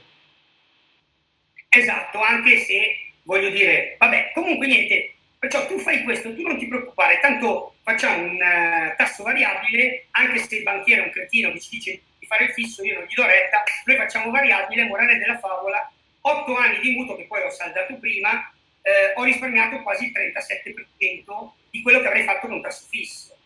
Esatto, 1.69 2.19
anche 2.19 2.57
se 2.59 2.95
voglio 3.23 3.49
dire, 3.49 3.95
vabbè, 3.99 4.31
comunque 4.33 4.67
niente, 4.67 5.13
Perciò 5.39 5.65
tu 5.67 5.79
fai 5.79 6.03
questo, 6.03 6.35
tu 6.35 6.41
non 6.41 6.57
ti 6.57 6.67
preoccupare, 6.67 7.19
tanto 7.21 7.75
facciamo 7.81 8.23
un 8.23 8.35
uh, 8.35 8.93
tasso 8.97 9.23
variabile, 9.23 10.07
anche 10.11 10.39
se 10.39 10.57
il 10.57 10.63
banchiere 10.63 11.01
è 11.01 11.05
un 11.05 11.11
cretino 11.11 11.49
che 11.53 11.61
ci 11.61 11.69
dice 11.69 12.01
di 12.19 12.25
fare 12.25 12.43
il 12.43 12.51
fisso, 12.51 12.83
io 12.83 12.95
non 12.95 13.05
gli 13.05 13.13
do 13.13 13.25
retta, 13.25 13.63
noi 13.85 13.95
facciamo 13.95 14.31
variabile, 14.31 14.83
morale 14.83 15.17
della 15.17 15.39
favola, 15.39 15.89
8 16.19 16.55
anni 16.57 16.79
di 16.79 16.91
mutuo 16.91 17.15
che 17.15 17.23
poi 17.23 17.41
ho 17.43 17.49
saldato 17.49 17.95
prima, 17.95 18.51
eh, 18.81 19.13
ho 19.15 19.23
risparmiato 19.23 19.81
quasi 19.81 20.07
il 20.07 20.11
37% 20.11 21.51
di 21.69 21.81
quello 21.81 22.01
che 22.01 22.07
avrei 22.07 22.23
fatto 22.23 22.47
con 22.47 22.57
un 22.57 22.61
tasso 22.61 22.85
fisso. 22.89 23.37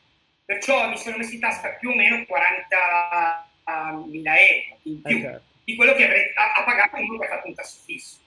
Perciò 0.46 0.90
mi 0.90 0.98
sono 0.98 1.18
messo 1.18 1.34
in 1.34 1.40
tasca 1.42 1.70
più 1.74 1.92
o 1.92 1.96
meno 1.96 2.18
40.000 2.18 2.28
euro 3.66 4.80
in 4.84 5.02
più 5.02 5.18
okay. 5.18 5.40
di 5.64 5.76
quello 5.76 5.94
che 5.94 6.06
avrei 6.06 6.32
ha, 6.34 6.54
ha 6.54 6.64
pagato 6.64 6.98
uno 6.98 7.20
che 7.20 7.26
ha 7.26 7.30
fatto 7.30 7.48
un 7.48 7.54
tasso 7.54 7.80
fisso. 7.86 8.18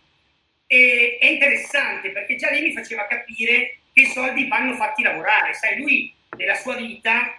E 0.67 1.19
è 1.21 1.27
interessante 1.27 2.11
perché 2.11 2.37
già 2.37 2.51
lei 2.51 2.63
mi 2.63 2.73
faceva 2.73 3.07
capire 3.07 3.79
che 3.93 4.03
i 4.03 4.07
soldi 4.07 4.49
vanno 4.49 4.75
fatti 4.75 5.03
lavorare. 5.03 5.55
Sai, 5.55 5.79
lui 5.79 6.13
nella 6.37 6.55
sua 6.55 6.77
vita, 6.77 7.39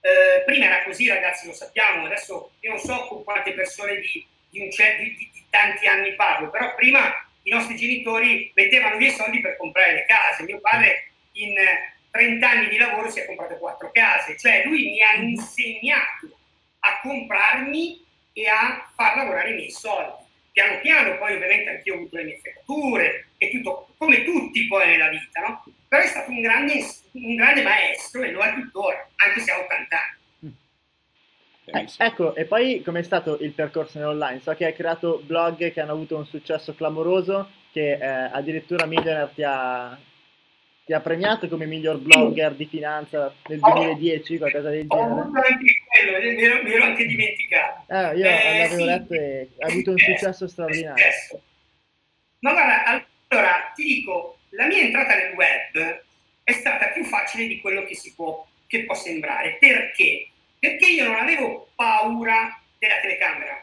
eh, 0.00 0.42
prima 0.44 0.66
era 0.66 0.84
così 0.84 1.08
ragazzi, 1.08 1.46
lo 1.46 1.52
sappiamo, 1.52 2.06
adesso 2.06 2.52
io 2.60 2.70
non 2.70 2.78
so 2.78 3.06
con 3.08 3.24
quante 3.24 3.52
persone 3.52 4.00
di 4.00 4.26
di, 4.50 4.60
un 4.60 4.68
di, 4.68 5.16
di, 5.16 5.44
tanti 5.50 5.86
anni 5.86 6.14
parlo, 6.14 6.50
però 6.50 6.74
prima 6.74 7.12
i 7.42 7.50
nostri 7.50 7.76
genitori 7.76 8.50
mettevano 8.54 8.96
via 8.96 9.08
i 9.08 9.14
soldi 9.14 9.40
per 9.40 9.56
comprare 9.56 9.94
le 9.94 10.04
case. 10.06 10.42
Mio 10.44 10.60
padre 10.60 11.12
in 11.32 11.54
30 12.10 12.48
anni 12.48 12.68
di 12.68 12.78
lavoro 12.78 13.10
si 13.10 13.20
è 13.20 13.26
comprato 13.26 13.56
quattro 13.56 13.90
case, 13.92 14.36
cioè 14.36 14.64
lui 14.64 14.90
mi 14.90 15.02
ha 15.02 15.14
insegnato 15.14 16.38
a 16.80 17.00
comprarmi 17.02 18.04
e 18.32 18.46
a 18.46 18.90
far 18.94 19.16
lavorare 19.16 19.50
i 19.50 19.54
miei 19.54 19.70
soldi. 19.70 20.26
Piano 20.58 20.80
piano 20.80 21.18
poi 21.18 21.34
ovviamente 21.34 21.70
anch'io 21.70 21.92
ho 21.92 21.96
avuto 21.98 22.16
le 22.16 22.24
mie 22.24 22.40
fregature 22.42 23.26
e 23.38 23.48
tutto, 23.52 23.90
come 23.96 24.24
tutti 24.24 24.66
poi 24.66 24.88
nella 24.88 25.08
vita, 25.08 25.40
no? 25.40 25.64
Però 25.86 26.02
è 26.02 26.06
stato 26.06 26.30
un 26.32 26.40
grande, 26.40 26.84
un 27.12 27.36
grande 27.36 27.62
maestro 27.62 28.22
e 28.22 28.32
lo 28.32 28.40
è 28.40 28.52
tuttora, 28.54 29.08
anche 29.24 29.38
se 29.38 29.52
ha 29.52 29.60
80 29.60 29.96
anni. 29.96 30.56
Eh, 31.64 31.86
ecco, 31.98 32.34
e 32.34 32.44
poi 32.44 32.82
com'è 32.82 33.04
stato 33.04 33.38
il 33.38 33.52
percorso 33.52 34.00
nell'online? 34.00 34.40
So 34.40 34.52
che 34.56 34.64
hai 34.64 34.74
creato 34.74 35.22
blog 35.24 35.70
che 35.70 35.80
hanno 35.80 35.92
avuto 35.92 36.16
un 36.16 36.26
successo 36.26 36.74
clamoroso, 36.74 37.50
che 37.70 37.92
eh, 37.92 38.04
addirittura 38.04 38.86
Millionaire 38.86 39.30
ti 39.36 39.44
ha, 39.44 39.96
ti 40.84 40.92
ha, 40.92 40.98
premiato 40.98 41.46
come 41.46 41.66
miglior 41.66 41.98
blogger 41.98 42.54
di 42.54 42.66
finanza 42.66 43.32
nel 43.46 43.60
2010, 43.60 44.38
qualcosa 44.38 44.70
del 44.70 44.88
genere. 44.88 45.08
Ho 45.08 45.20
avuto 45.20 45.38
anche 45.38 45.82
quello, 46.06 46.32
mi 46.32 46.42
ero, 46.42 46.62
mi 46.62 46.72
ero 46.72 46.84
anche 46.84 47.06
dimenticato. 47.06 47.84
Eh, 47.92 48.16
io 48.16 48.26
eh, 48.26 48.58
l'avevo 48.58 48.76
sì, 48.76 48.84
letto 48.84 49.14
e 49.14 49.48
ha 49.58 49.66
avuto 49.66 49.90
un 49.90 49.98
successo 49.98 50.48
straordinario. 50.48 51.04
Ma 52.40 52.52
guarda, 52.52 53.06
allora 53.28 53.72
ti 53.74 53.82
dico, 53.84 54.38
la 54.50 54.66
mia 54.66 54.78
entrata 54.78 55.14
nel 55.14 55.34
web 55.34 56.04
è 56.44 56.52
stata 56.52 56.88
più 56.88 57.04
facile 57.04 57.46
di 57.46 57.60
quello 57.60 57.84
che, 57.84 57.94
si 57.94 58.14
può, 58.14 58.46
che 58.66 58.84
può 58.84 58.94
sembrare. 58.94 59.56
Perché? 59.58 60.28
Perché 60.58 60.86
io 60.86 61.04
non 61.04 61.16
avevo 61.16 61.70
paura 61.74 62.60
della 62.78 63.00
telecamera. 63.00 63.62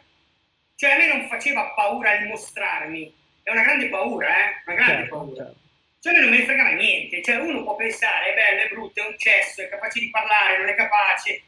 Cioè 0.76 0.92
a 0.92 0.98
me 0.98 1.08
non 1.08 1.28
faceva 1.28 1.74
paura 1.76 2.14
il 2.16 2.28
mostrarmi. 2.28 3.14
È 3.42 3.52
una 3.52 3.64
grande 3.64 3.90
paura, 3.90 4.28
eh? 4.28 4.62
Una 4.66 4.76
grande 4.76 5.02
certo, 5.02 5.16
paura. 5.16 5.36
Certo. 5.36 5.60
Cioè 6.00 6.14
a 6.14 6.16
me 6.16 6.22
non 6.22 6.30
me 6.32 6.38
ne 6.38 6.46
fregava 6.46 6.70
niente. 6.72 7.22
Cioè 7.24 7.36
uno 7.38 7.64
può 7.64 7.76
pensare, 7.76 8.32
è 8.32 8.36
bello, 8.36 8.62
è 8.62 8.68
brutto, 8.68 9.02
è 9.02 9.08
un 9.08 9.18
cesso, 9.18 9.62
è 9.62 9.70
capace 9.70 10.00
di 10.00 10.10
parlare, 10.10 10.58
non 10.58 10.68
è 10.68 10.76
capace. 10.76 11.42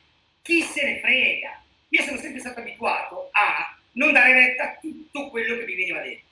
Chi 0.48 0.62
se 0.62 0.82
ne 0.82 1.00
frega? 1.02 1.62
Io 1.90 2.04
sono 2.04 2.18
sempre 2.18 2.40
stato 2.40 2.62
abituato 2.62 3.28
a 3.34 3.78
non 3.96 4.14
dare 4.14 4.32
retta 4.32 4.64
a 4.64 4.78
tutto 4.80 5.30
quello 5.30 5.58
che 5.58 5.66
mi 5.66 5.76
veniva 5.76 6.00
detto. 6.00 6.24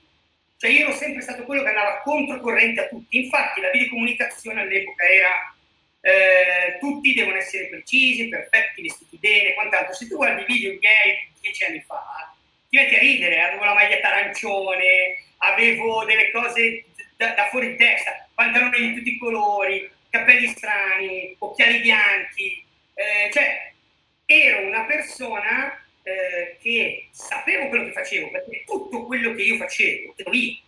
Cioè 0.55 0.69
io 0.69 0.85
ero 0.87 0.95
sempre 0.95 1.21
stato 1.21 1.43
quello 1.43 1.63
che 1.63 1.67
andava 1.67 1.99
controcorrente 1.99 2.79
a 2.79 2.87
tutti. 2.87 3.17
Infatti 3.17 3.59
la 3.59 3.71
videocomunicazione 3.71 4.61
all'epoca 4.61 5.03
era 5.05 5.53
eh, 5.99 6.77
tutti 6.79 7.13
devono 7.13 7.35
essere 7.35 7.67
precisi, 7.67 8.29
perfetti, 8.29 8.83
vestiti 8.83 9.17
bene, 9.17 9.53
quant'altro. 9.53 9.93
Se 9.93 10.07
tu 10.07 10.15
guardi 10.15 10.43
i 10.43 10.45
video 10.45 10.77
miei 10.79 11.29
dieci 11.41 11.65
anni 11.65 11.83
fa, 11.85 12.33
ti 12.69 12.77
metti 12.77 12.95
a 12.95 12.99
ridere, 12.99 13.41
avevo 13.41 13.65
la 13.65 13.73
maglietta 13.73 14.13
arancione, 14.13 15.25
avevo 15.39 16.05
delle 16.05 16.31
cose 16.31 16.85
da, 17.17 17.31
da 17.31 17.47
fuori 17.47 17.75
testa, 17.75 18.29
pantaloni 18.33 18.77
di 18.77 18.95
tutti 18.95 19.09
i 19.09 19.17
colori, 19.17 19.91
capelli 20.09 20.47
strani, 20.47 21.35
occhiali 21.37 21.81
bianchi, 21.81 22.63
eh, 22.93 23.29
cioè 23.33 23.73
ero 24.25 24.67
una 24.67 24.85
persona 24.85 25.79
eh, 26.03 26.57
che 26.61 27.07
sapevo 27.11 27.69
quello 27.69 27.85
che 27.85 27.91
facevo, 27.91 28.29
perché 28.31 28.63
tutto 28.65 29.05
quello 29.05 29.33
che 29.33 29.43
io 29.43 29.57
facevo 29.57 30.13
ero 30.15 30.33
io, 30.33 30.59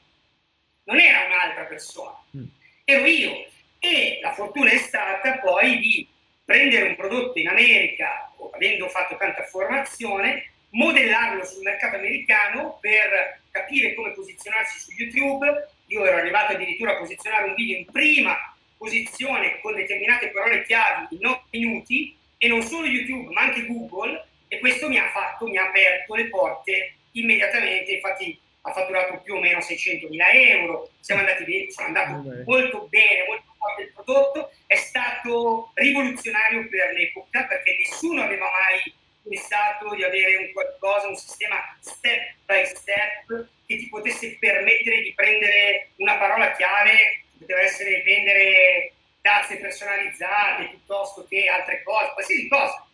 non 0.84 1.00
era 1.00 1.26
un'altra 1.26 1.64
persona, 1.66 2.18
mm. 2.36 2.44
ero 2.86 3.06
io 3.06 3.46
e 3.80 4.20
la 4.22 4.34
fortuna 4.34 4.72
è 4.72 4.78
stata 4.78 5.40
poi 5.40 5.78
di 5.80 6.08
prendere 6.44 6.88
un 6.88 6.96
prodotto 6.96 7.38
in 7.40 7.50
America, 7.50 8.32
avendo 8.54 8.88
fatto 8.88 9.18
tanta 9.18 9.44
formazione, 9.44 10.52
modellarlo 10.70 11.46
sul 11.46 11.64
mercato 11.64 11.98
americano 11.98 12.78
per 12.82 13.42
capire 13.52 13.94
come 13.94 14.12
posizionarsi 14.12 14.80
su 14.80 14.92
YouTube. 14.92 15.70
Io 15.88 16.06
ero 16.06 16.18
arrivato 16.18 16.54
addirittura 16.54 16.94
a 16.94 16.98
posizionare 16.98 17.50
un 17.50 17.54
video 17.54 17.78
in 17.78 17.86
prima 17.86 18.36
posizione 18.78 19.60
con 19.60 19.76
determinate 19.76 20.30
parole 20.30 20.64
chiavi 20.64 21.08
in 21.16 21.20
9 21.22 21.42
minuti 21.52 22.16
e 22.38 22.48
non 22.48 22.62
solo 22.62 22.88
YouTube 22.88 23.34
ma 23.34 23.41
anche 23.41 23.65
Google 23.65 24.25
e 24.48 24.60
questo 24.60 24.88
mi 24.88 24.98
ha 24.98 25.10
fatto, 25.10 25.48
mi 25.48 25.58
ha 25.58 25.67
aperto 25.67 26.15
le 26.15 26.29
porte 26.29 26.94
immediatamente, 27.12 27.94
infatti 27.94 28.39
ha 28.62 28.72
fatturato 28.72 29.22
più 29.22 29.36
o 29.36 29.39
meno 29.39 29.62
600 29.62 30.08
mila 30.10 30.29
euro, 30.29 30.91
siamo 31.00 31.22
andati 31.22 31.44
bene, 31.46 31.72
sono 31.72 31.88
andato 31.88 32.44
molto 32.46 32.88
bene, 32.89 33.25
molto 33.27 33.53
forte 33.58 33.82
il 33.84 33.91
prodotto, 33.94 34.51
è 34.65 34.75
stato 34.75 35.72
rivoluzionario 35.74 36.67
per 36.70 36.91
l'epoca 36.94 37.46
perché 37.46 37.77
nessuno 37.77 38.24
aveva 38.24 38.46
mai 38.46 38.94
pensato 39.24 39.94
di 39.96 40.03
avere 40.03 40.38
un 40.38 40.51
qualcosa, 40.51 41.08
un 41.08 41.15
sistema 41.15 41.77
step 41.79 42.36
by 42.46 42.65
step 42.65 43.48
che 43.65 43.77
ti 43.77 43.88
potesse 43.89 44.38
permettere 44.39 45.01
di 45.01 45.13
prendere 45.13 45.89
una 45.98 46.17
parola 46.17 46.51
chiave, 46.53 47.24
poteva 47.38 47.62
essere 47.62 48.01
vendere 48.03 48.94
tazze 49.27 49.57
personalizzate 49.57 50.69
piuttosto 50.69 51.25
che 51.27 51.50
altre 51.50 51.84
cose, 51.84 52.13
qualsiasi 52.13 52.48
cosa, 52.48 52.88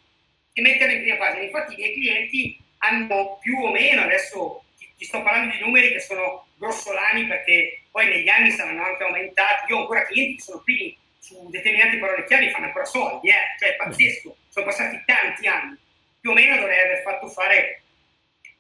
e 0.52 0.62
metterle 0.62 0.96
in 0.96 1.02
prima 1.02 1.18
pagina. 1.18 1.44
Infatti 1.44 1.74
i 1.74 1.78
miei 1.78 1.94
clienti 1.94 2.60
hanno 2.80 3.38
più 3.40 3.60
o 3.60 3.70
meno, 3.70 4.02
adesso 4.02 4.64
ti 4.98 5.06
sto 5.06 5.22
parlando 5.22 5.54
di 5.56 5.62
numeri 5.62 5.92
che 5.92 6.00
sono 6.00 6.48
grossolani 6.58 7.28
perché 7.28 7.84
poi 7.92 8.08
negli 8.08 8.30
anni 8.30 8.50
saranno 8.50 8.84
anche 8.84 9.04
aumentati. 9.04 9.72
Io 9.72 9.78
ho 9.78 9.82
ancora 9.82 10.06
clienti 10.06 10.38
che 10.38 10.42
sono 10.42 10.62
qui 10.62 10.98
su 11.20 11.50
determinate 11.52 11.98
parole 11.98 12.26
chiave 12.26 12.50
fanno 12.50 12.66
ancora 12.66 12.86
soldi, 12.86 13.30
eh? 13.30 13.56
cioè 13.60 13.70
è 13.70 13.76
pazzesco, 13.76 14.36
sono 14.50 14.66
passati 14.66 15.02
tanti 15.06 15.48
anni. 15.48 15.78
Più 16.20 16.32
o 16.32 16.34
meno 16.34 16.56
dovrei 16.56 16.80
aver 16.80 17.02
fatto 17.04 17.28
fare, 17.28 17.84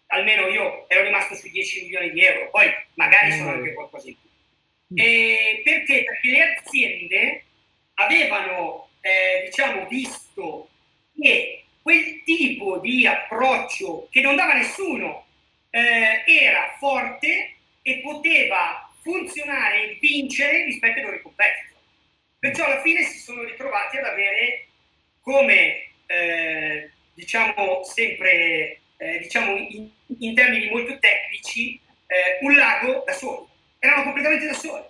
almeno 0.07 0.47
io 0.47 0.87
ero 0.89 1.03
rimasto 1.03 1.33
sui 1.33 1.49
10 1.49 1.83
milioni 1.83 2.11
di 2.11 2.23
euro, 2.23 2.49
poi 2.51 2.71
magari 2.93 3.31
sono 3.31 3.51
anche 3.51 3.73
qualcosa 3.73 4.07
in 4.09 4.15
più. 4.19 5.03
E 5.03 5.61
perché? 5.63 6.03
Perché 6.03 6.29
le 6.29 6.55
aziende 6.55 7.43
avevano, 7.95 8.89
eh, 9.01 9.43
diciamo, 9.45 9.87
visto 9.87 10.69
che 11.19 11.65
quel 11.81 12.23
tipo 12.23 12.79
di 12.79 13.05
approccio 13.05 14.07
che 14.09 14.21
non 14.21 14.35
dava 14.35 14.53
nessuno 14.53 15.25
eh, 15.69 16.23
era 16.25 16.75
forte 16.79 17.55
e 17.81 17.99
poteva 17.99 18.89
funzionare 19.01 19.83
e 19.91 19.97
vincere 19.99 20.63
rispetto 20.63 20.99
ai 20.99 21.03
loro 21.03 21.21
competitor. 21.21 21.77
Perciò 22.39 22.65
alla 22.65 22.81
fine 22.81 23.03
si 23.03 23.19
sono 23.19 23.43
ritrovati 23.43 23.97
ad 23.97 24.05
avere 24.05 24.67
come, 25.21 25.89
eh, 26.05 26.91
diciamo 27.13 27.83
sempre, 27.83 28.79
eh, 28.97 29.17
diciamo 29.19 29.55
in, 29.55 29.89
in, 30.19 30.35
termini 30.35 30.69
molto 30.69 30.97
tecnici, 30.99 31.79
eh, 32.07 32.39
un 32.41 32.55
lago 32.55 33.03
da 33.05 33.13
soli. 33.13 33.47
Erano 33.79 34.03
completamente 34.03 34.47
da 34.47 34.53
soli. 34.53 34.83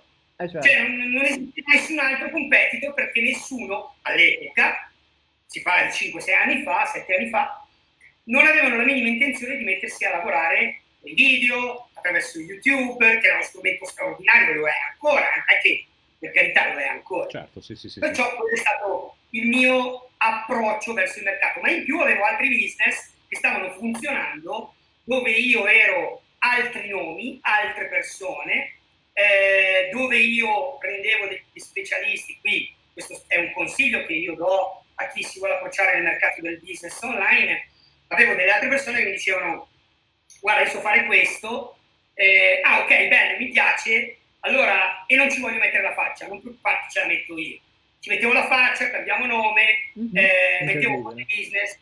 Eh, 0.43 0.50
certo. 0.50 0.67
Cioè 0.67 0.88
non, 0.88 1.12
non 1.12 1.25
esiste 1.25 1.63
nessun 1.65 2.00
altro 2.00 2.29
competitor 2.29 2.93
perché 2.93 3.21
nessuno 3.21 3.95
all'epoca, 4.01 4.91
si 5.45 5.62
parla 5.62 5.89
di 5.89 6.12
5-6 6.12 6.33
anni 6.33 6.63
fa, 6.63 6.85
7 6.85 7.15
anni 7.15 7.29
fa, 7.29 7.65
non 8.25 8.45
avevano 8.45 8.77
la 8.77 8.83
minima 8.83 9.07
intenzione 9.07 9.57
di 9.57 9.63
mettersi 9.63 10.05
a 10.05 10.12
lavorare 10.12 10.81
nei 11.01 11.13
video, 11.13 11.89
attraverso 11.93 12.39
YouTube, 12.39 13.19
che 13.19 13.25
era 13.27 13.35
uno 13.35 13.43
strumento 13.43 13.85
straordinario, 13.85 14.53
lo 14.53 14.67
è 14.67 14.73
ancora, 14.91 15.21
non 15.21 15.43
è 15.45 15.62
che 15.62 15.85
per 16.19 16.31
carità 16.31 16.73
lo 16.73 16.79
è 16.79 16.88
ancora. 16.88 17.29
Certo, 17.29 17.62
sì, 17.62 17.75
sì, 17.75 17.89
sì, 17.89 18.00
Perciò 18.00 18.29
sì. 18.29 18.35
quello 18.35 18.53
è 18.53 18.57
stato 18.57 19.15
il 19.31 19.47
mio 19.47 20.09
approccio 20.17 20.93
verso 20.93 21.19
il 21.19 21.25
mercato, 21.25 21.59
ma 21.59 21.69
in 21.69 21.83
più 21.83 22.00
avevo 22.00 22.23
altri 22.23 22.50
business 22.50 23.12
che 23.27 23.35
stavano 23.35 23.71
funzionando, 23.71 24.73
dove 25.03 25.31
io 25.31 25.67
ero 25.67 26.21
altri 26.39 26.89
nomi, 26.89 27.39
altre 27.41 27.88
persone, 27.88 28.75
eh, 29.13 29.89
dove 29.91 30.17
io 30.17 30.77
prendevo 30.77 31.27
degli 31.27 31.60
specialisti, 31.60 32.38
qui 32.41 32.74
questo 32.93 33.24
è 33.27 33.38
un 33.38 33.51
consiglio 33.53 34.05
che 34.05 34.13
io 34.13 34.36
do 34.36 34.84
a 34.96 35.08
chi 35.08 35.24
si 35.24 35.39
vuole 35.39 35.55
approcciare 35.55 35.96
nel 35.96 36.03
mercato 36.03 36.41
del 36.41 36.60
business 36.60 37.01
online, 37.01 37.67
avevo 38.08 38.36
delle 38.36 38.51
altre 38.51 38.70
persone 38.70 39.00
che 39.00 39.05
mi 39.05 39.12
dicevano 39.12 39.70
guarda 40.39 40.62
adesso 40.62 40.79
fare 40.82 41.05
questo, 41.05 41.77
eh, 42.13 42.62
ah 42.63 42.82
ok, 42.82 43.08
bene, 43.08 43.38
mi 43.38 43.50
piace, 43.50 44.17
allora, 44.41 45.05
e 45.08 45.15
non 45.15 45.32
ci 45.32 45.39
voglio 45.39 45.60
mettere 45.60 45.84
la 45.84 45.93
faccia, 45.93 46.27
non 46.27 46.41
preoccuparti, 46.41 46.91
ce 46.91 47.00
la 47.00 47.05
metto 47.08 47.38
io. 47.38 47.60
Ci 48.00 48.10
mettevo 48.10 48.34
la 48.34 48.48
faccia, 48.48 48.91
cambiamo 48.91 49.25
nome, 49.25 49.91
mm-hmm. 49.98 50.17
eh, 50.17 50.60
mettevo 50.65 51.10
un 51.10 51.25
business, 51.25 51.79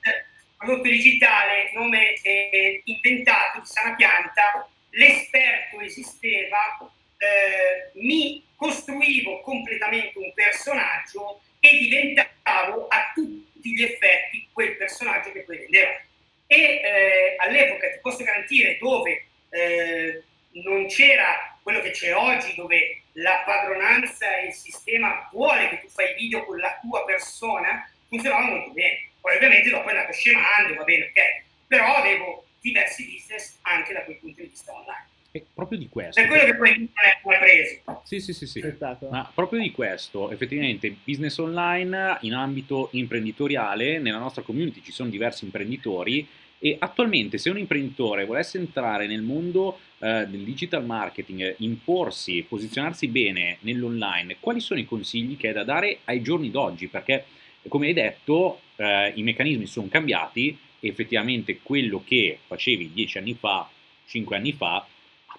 prodotto 0.57 0.87
digitale, 0.87 1.71
nome 1.73 2.13
eh, 2.21 2.81
inventato 2.85 3.59
di 3.59 3.65
sana 3.65 3.95
pianta, 3.95 4.69
l'esperto 4.91 5.79
esisteva, 5.81 6.77
eh, 7.21 7.91
mi 7.99 8.43
costruivo 8.55 9.41
completamente 9.41 10.17
un 10.17 10.33
personaggio 10.33 11.41
e 11.59 11.77
diventavo 11.77 12.87
a 12.87 13.11
tutti 13.13 13.73
gli 13.73 13.83
effetti 13.83 14.47
quel 14.51 14.75
personaggio 14.75 15.31
che 15.31 15.41
poi 15.41 15.57
vendeva. 15.59 16.01
E 16.47 16.57
eh, 16.57 17.35
all'epoca 17.37 17.89
ti 17.91 17.99
posso 18.01 18.23
garantire 18.23 18.77
dove 18.79 19.25
eh, 19.49 20.23
non 20.63 20.87
c'era 20.87 21.57
quello 21.61 21.81
che 21.81 21.91
c'è 21.91 22.15
oggi, 22.15 22.55
dove 22.55 23.03
la 23.13 23.43
padronanza 23.45 24.37
e 24.37 24.47
il 24.47 24.53
sistema 24.53 25.29
vuole 25.31 25.69
che 25.69 25.81
tu 25.81 25.87
fai 25.89 26.15
video 26.15 26.43
con 26.45 26.57
la 26.57 26.77
tua 26.81 27.05
persona, 27.05 27.87
funzionava 28.07 28.45
molto 28.45 28.71
bene. 28.71 29.09
Poi 29.21 29.35
ovviamente 29.35 29.69
dopo 29.69 29.87
è 29.87 29.91
andato 29.91 30.13
scemando, 30.13 30.73
va 30.73 30.83
bene, 30.83 31.05
ok. 31.05 31.43
Però 31.67 31.85
avevo 31.95 32.45
diversi 32.59 33.05
business 33.05 33.59
anche 33.61 33.93
da 33.93 34.03
quel 34.03 34.17
punto 34.17 34.41
di 34.41 34.47
vista 34.47 34.73
online. 34.73 35.10
E 35.33 35.45
proprio 35.53 35.77
di 35.77 35.87
questo. 35.87 36.19
Per 36.19 36.29
quello 36.29 36.43
che 36.43 36.55
poi 36.55 36.77
non 36.77 37.33
è 37.33 37.39
preso. 37.39 38.01
Sì, 38.03 38.19
sì, 38.19 38.33
sì, 38.33 38.45
sì. 38.45 38.61
Ma 39.09 39.31
proprio 39.33 39.61
di 39.61 39.71
questo, 39.71 40.29
effettivamente, 40.29 40.93
business 41.03 41.37
online 41.37 42.17
in 42.21 42.33
ambito 42.33 42.89
imprenditoriale, 42.91 43.99
nella 43.99 44.17
nostra 44.17 44.41
community 44.41 44.81
ci 44.81 44.91
sono 44.91 45.09
diversi 45.09 45.45
imprenditori 45.45 46.27
e 46.63 46.75
attualmente 46.77 47.37
se 47.37 47.49
un 47.49 47.57
imprenditore 47.57 48.25
volesse 48.25 48.59
entrare 48.59 49.07
nel 49.07 49.21
mondo 49.21 49.79
eh, 49.99 50.27
del 50.27 50.41
digital 50.41 50.85
marketing, 50.85 51.55
imporsi, 51.59 52.45
posizionarsi 52.47 53.07
bene 53.07 53.57
nell'online, 53.61 54.37
quali 54.39 54.59
sono 54.59 54.79
i 54.79 54.85
consigli 54.85 55.37
che 55.37 55.49
è 55.49 55.53
da 55.53 55.63
dare 55.63 55.99
ai 56.03 56.21
giorni 56.21 56.51
d'oggi? 56.51 56.87
Perché, 56.87 57.25
come 57.67 57.87
hai 57.87 57.93
detto, 57.93 58.59
eh, 58.75 59.11
i 59.15 59.23
meccanismi 59.23 59.65
sono 59.65 59.87
cambiati 59.87 60.55
e 60.79 60.87
effettivamente 60.89 61.59
quello 61.63 62.03
che 62.05 62.37
facevi 62.45 62.91
dieci 62.93 63.17
anni 63.17 63.33
fa, 63.33 63.67
cinque 64.05 64.35
anni 64.35 64.51
fa, 64.51 64.85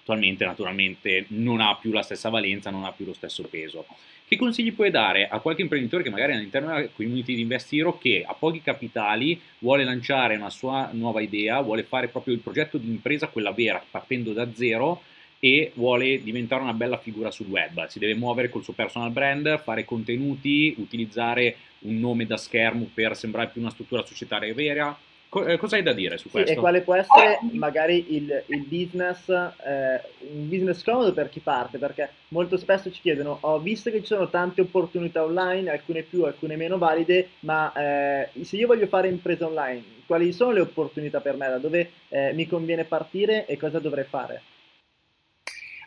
attualmente 0.03 0.45
naturalmente 0.45 1.25
non 1.29 1.61
ha 1.61 1.75
più 1.75 1.91
la 1.91 2.03
stessa 2.03 2.29
valenza, 2.29 2.69
non 2.69 2.83
ha 2.83 2.91
più 2.91 3.05
lo 3.05 3.13
stesso 3.13 3.43
peso. 3.43 3.85
Che 4.27 4.35
consigli 4.35 4.73
puoi 4.73 4.91
dare 4.91 5.27
a 5.27 5.39
qualche 5.39 5.61
imprenditore 5.61 6.03
che 6.03 6.09
magari 6.09 6.33
all'interno 6.33 6.73
della 6.73 6.89
community 6.89 7.35
di 7.35 7.41
Investiro 7.41 7.97
che 7.97 8.23
ha 8.25 8.33
pochi 8.33 8.61
capitali 8.61 9.39
vuole 9.59 9.83
lanciare 9.83 10.35
una 10.35 10.49
sua 10.49 10.89
nuova 10.91 11.21
idea, 11.21 11.61
vuole 11.61 11.83
fare 11.83 12.07
proprio 12.07 12.33
il 12.33 12.41
progetto 12.41 12.77
di 12.77 12.89
impresa, 12.89 13.27
quella 13.27 13.51
vera, 13.51 13.83
partendo 13.89 14.33
da 14.33 14.53
zero 14.53 15.03
e 15.39 15.71
vuole 15.75 16.23
diventare 16.23 16.61
una 16.61 16.73
bella 16.73 16.97
figura 16.97 17.31
sul 17.31 17.47
web. 17.47 17.85
Si 17.87 17.99
deve 17.99 18.15
muovere 18.15 18.49
col 18.49 18.63
suo 18.63 18.73
personal 18.73 19.11
brand, 19.11 19.61
fare 19.61 19.85
contenuti, 19.85 20.73
utilizzare 20.77 21.57
un 21.79 21.99
nome 21.99 22.25
da 22.25 22.37
schermo 22.37 22.89
per 22.93 23.15
sembrare 23.15 23.49
più 23.49 23.61
una 23.61 23.69
struttura 23.69 24.05
societaria 24.05 24.53
vera, 24.53 24.97
eh, 25.45 25.57
cosa 25.57 25.75
hai 25.75 25.83
da 25.83 25.93
dire 25.93 26.17
su 26.17 26.29
questo? 26.29 26.51
Sì, 26.51 26.57
e 26.57 26.59
quale 26.59 26.81
può 26.81 26.95
essere 26.95 27.39
magari 27.51 28.15
il, 28.15 28.43
il 28.47 28.63
business, 28.63 29.29
eh, 29.29 30.01
un 30.31 30.47
business 30.49 30.83
comodo 30.83 31.13
per 31.13 31.29
chi 31.29 31.39
parte? 31.39 31.77
Perché 31.77 32.09
molto 32.29 32.57
spesso 32.57 32.91
ci 32.91 33.01
chiedono, 33.01 33.37
ho 33.41 33.59
visto 33.59 33.89
che 33.89 34.01
ci 34.01 34.07
sono 34.07 34.29
tante 34.29 34.61
opportunità 34.61 35.23
online, 35.23 35.69
alcune 35.69 36.03
più, 36.03 36.23
alcune 36.23 36.55
meno 36.55 36.77
valide, 36.77 37.29
ma 37.39 37.71
eh, 37.73 38.29
se 38.43 38.55
io 38.57 38.67
voglio 38.67 38.87
fare 38.87 39.07
impresa 39.07 39.45
online, 39.45 39.83
quali 40.05 40.31
sono 40.31 40.51
le 40.51 40.61
opportunità 40.61 41.19
per 41.21 41.35
me? 41.35 41.47
Da 41.47 41.57
dove 41.57 41.91
eh, 42.09 42.33
mi 42.33 42.47
conviene 42.47 42.83
partire 42.83 43.45
e 43.45 43.57
cosa 43.57 43.79
dovrei 43.79 44.05
fare? 44.05 44.41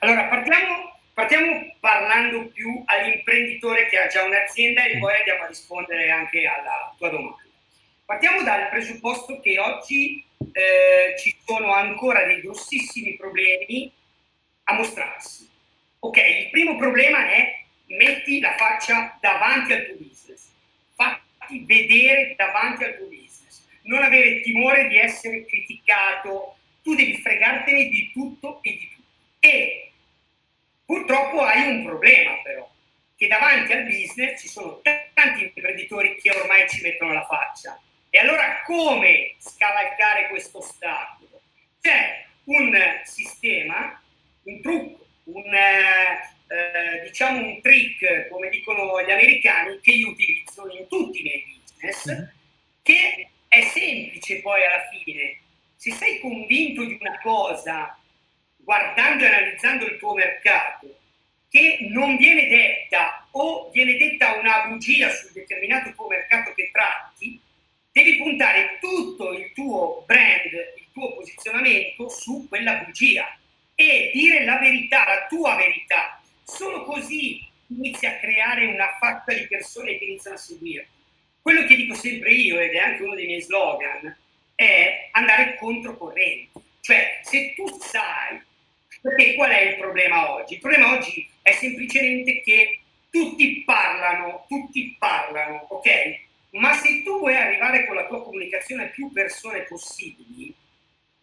Allora, 0.01 0.25
partiamo, 0.25 0.99
partiamo 1.15 1.77
parlando 1.81 2.49
più 2.53 2.83
all'imprenditore 2.85 3.87
che 3.89 3.99
ha 3.99 4.07
già 4.09 4.25
un'azienda 4.25 4.85
e 4.85 4.99
poi 4.99 5.15
andiamo 5.17 5.45
a 5.45 5.47
rispondere 5.47 6.11
anche 6.11 6.47
alla 6.47 6.95
tua 6.99 7.11
domanda. 7.11 7.46
Partiamo 8.07 8.45
dal 8.45 8.69
presupposto 8.69 9.41
che 9.41 9.59
oggi 9.59 10.25
eh, 10.53 11.17
ci 11.19 11.37
sono 11.45 11.73
ancora 11.73 12.25
dei 12.25 12.41
grossissimi 12.41 13.17
problemi 13.17 13.91
a 14.63 14.75
mostrarsi. 14.75 15.51
Ok, 15.99 16.17
il 16.19 16.51
primo 16.51 16.77
problema 16.77 17.29
è 17.29 17.65
metti 17.87 18.39
la 18.39 18.55
faccia 18.55 19.19
davanti 19.21 19.73
al 19.73 19.87
tuo 19.87 19.97
business, 19.97 20.53
fatti 20.95 21.65
vedere 21.67 22.37
davanti 22.37 22.85
al 22.85 22.97
tuo 22.97 23.07
business, 23.07 23.67
non 23.83 24.05
avere 24.05 24.41
timore 24.43 24.87
di 24.87 24.99
essere 24.99 25.45
criticato, 25.45 26.59
tu 26.85 26.95
devi 26.95 27.17
fregartene 27.17 27.89
di 27.89 28.13
tutto 28.13 28.63
e 28.63 28.71
di 28.71 28.89
tutto. 28.95 29.09
E 29.41 29.91
purtroppo 30.85 31.41
hai 31.41 31.71
un 31.71 31.85
problema 31.85 32.41
però, 32.45 32.71
che 33.17 33.27
davanti 33.27 33.73
al 33.73 33.83
business 33.83 34.41
ci 34.41 34.47
sono 34.47 34.81
tanti 34.81 35.43
imprenditori 35.43 36.15
che 36.21 36.31
ormai 36.31 36.69
ci 36.69 36.83
mettono 36.83 37.13
la 37.13 37.27
faccia 37.27 37.81
e 38.17 38.19
allora 38.19 38.63
come 38.65 39.35
scavalcare 39.37 40.29
questo 40.29 40.57
ostacolo? 40.59 41.43
C'è 41.83 42.25
un 42.45 42.75
sistema, 43.05 44.03
un 44.45 44.63
trucco, 44.63 45.07
un, 45.25 45.55
eh, 45.55 46.35
eh, 46.49 47.03
diciamo 47.03 47.41
un 47.41 47.61
trick, 47.61 48.29
come 48.29 48.49
dicono 48.49 49.03
gli 49.03 49.11
americani, 49.11 49.79
che 49.83 49.91
io 49.91 50.09
utilizzo 50.09 50.67
in 50.75 50.89
tutti 50.89 51.21
i 51.21 51.23
miei 51.25 51.45
business, 51.61 52.11
mm-hmm. 52.11 52.29
che 52.81 53.29
è 53.49 53.61
semplice 53.61 54.41
poi 54.41 54.65
alla 54.65 54.89
fine. 54.89 55.39
Se 55.77 55.93
sei 55.93 56.19
convinto 56.19 56.87
di 56.87 56.97
una 56.99 57.19
cosa, 57.21 57.99
guardando 58.57 59.25
e 59.25 59.27
analizzando 59.27 59.85
il 59.85 59.99
tuo 59.99 60.15
mercato, 60.15 61.01
che 61.51 61.87
non 61.91 62.17
viene 62.17 62.49
detta 62.49 63.29
o 63.33 63.69
viene 63.73 63.99
detta 63.99 64.39
una 64.39 64.69
bugia 64.69 65.11
sul 65.11 65.33
determinato 65.33 65.93
tuo 65.93 66.07
mercato 66.07 66.55
che 66.55 66.71
tratti, 66.73 67.45
devi 67.97 68.17
puntare 68.19 68.77
tutto 68.79 69.33
il 69.33 69.53
tuo 69.55 70.05
brand, 70.05 70.53
il 70.53 70.87
tuo 70.93 71.15
posizionamento 71.15 72.11
su 72.11 72.47
quella 72.47 72.85
bugia 72.85 73.27
e 73.75 74.11
dire 74.13 74.45
la 74.45 74.59
verità, 74.59 75.07
la 75.07 75.27
tua 75.27 75.57
verità. 75.57 76.21
Solo 76.45 76.85
così 76.85 77.43
inizi 77.69 78.05
a 78.05 78.19
creare 78.19 78.67
una 78.67 78.99
fatta 79.01 79.33
di 79.33 79.47
persone 79.47 79.97
che 79.97 80.05
iniziano 80.05 80.37
a 80.37 80.39
seguire. 80.39 80.89
Quello 81.41 81.65
che 81.65 81.75
dico 81.75 81.95
sempre 81.95 82.33
io, 82.33 82.61
ed 82.61 82.75
è 82.75 82.79
anche 82.79 83.03
uno 83.03 83.15
dei 83.15 83.25
miei 83.25 83.41
slogan, 83.41 84.15
è 84.55 85.09
andare 85.13 85.57
controcorrente. 85.57 86.61
Cioè, 86.83 87.21
se 87.23 87.55
tu 87.55 87.67
sai, 87.81 88.39
perché 89.01 89.37
qual 89.37 89.51
è 89.53 89.61
il 89.63 89.77
problema 89.77 90.33
oggi? 90.33 90.55
Il 90.55 90.61
problema 90.61 90.93
oggi 90.93 91.27
è 91.41 91.53
semplicemente 91.53 92.43
che 92.43 92.81
tutti 93.09 93.63
parlano, 93.65 94.45
tutti 94.49 94.95
parlano, 94.99 95.65
ok? 95.71 96.25
Ma 96.57 96.75
se 96.75 97.03
tu 97.03 97.19
vuoi 97.19 97.37
arrivare 97.37 97.87
con 97.87 97.97
la 97.97 98.07
tua 98.07 98.23
comunicazione 98.23 98.85
a 98.85 98.89
più 98.89 99.13
persone 99.13 99.63
possibili, 99.63 100.55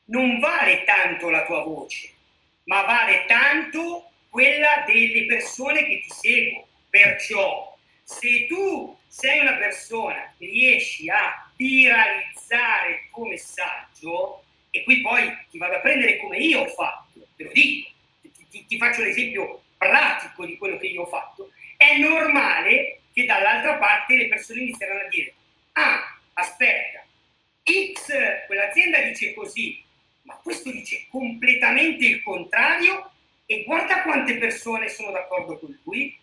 non 0.05 0.39
vale 0.39 0.83
tanto 0.83 1.29
la 1.29 1.45
tua 1.45 1.63
voce, 1.63 2.11
ma 2.65 2.83
vale 2.83 3.25
tanto 3.25 4.11
quella 4.29 4.83
delle 4.85 5.25
persone 5.25 5.85
che 5.85 6.01
ti 6.01 6.09
seguono. 6.09 6.67
Perciò, 6.89 7.75
se 8.03 8.45
tu 8.47 8.95
sei 9.07 9.39
una 9.39 9.55
persona 9.55 10.31
che 10.37 10.45
riesci 10.45 11.09
a 11.09 11.49
viralizzare 11.55 12.89
il 12.89 13.09
tuo 13.11 13.25
messaggio, 13.25 14.43
e 14.69 14.83
qui 14.83 15.01
poi 15.01 15.35
ti 15.49 15.57
vado 15.57 15.75
a 15.75 15.79
prendere 15.79 16.17
come 16.17 16.37
io 16.37 16.61
ho 16.61 16.67
fatto, 16.67 17.27
te 17.35 17.43
lo 17.43 17.51
dico, 17.51 17.89
ti, 18.21 18.47
ti, 18.49 18.65
ti 18.67 18.77
faccio 18.77 19.01
l'esempio 19.01 19.63
pratico 19.77 20.45
di 20.45 20.57
quello 20.57 20.77
che 20.77 20.87
io 20.87 21.03
ho 21.03 21.07
fatto, 21.07 21.51
è 21.77 21.97
normale 21.97 22.99
che 23.13 23.25
dall'altra 23.25 23.77
parte 23.77 24.15
le 24.15 24.27
persone 24.27 24.61
inizieranno 24.61 25.01
a 25.01 25.07
dire, 25.07 25.33
ah, 25.73 26.19
aspetta, 26.33 27.05
X, 27.63 28.45
quell'azienda 28.47 29.01
dice 29.01 29.33
così, 29.33 29.81
ma 30.23 30.35
questo 30.35 30.71
dice 30.71 31.05
completamente 31.09 32.05
il 32.05 32.23
contrario 32.23 33.11
e 33.45 33.63
guarda 33.63 34.01
quante 34.01 34.37
persone 34.37 34.89
sono 34.89 35.11
d'accordo 35.11 35.59
con 35.59 35.77
lui. 35.83 36.17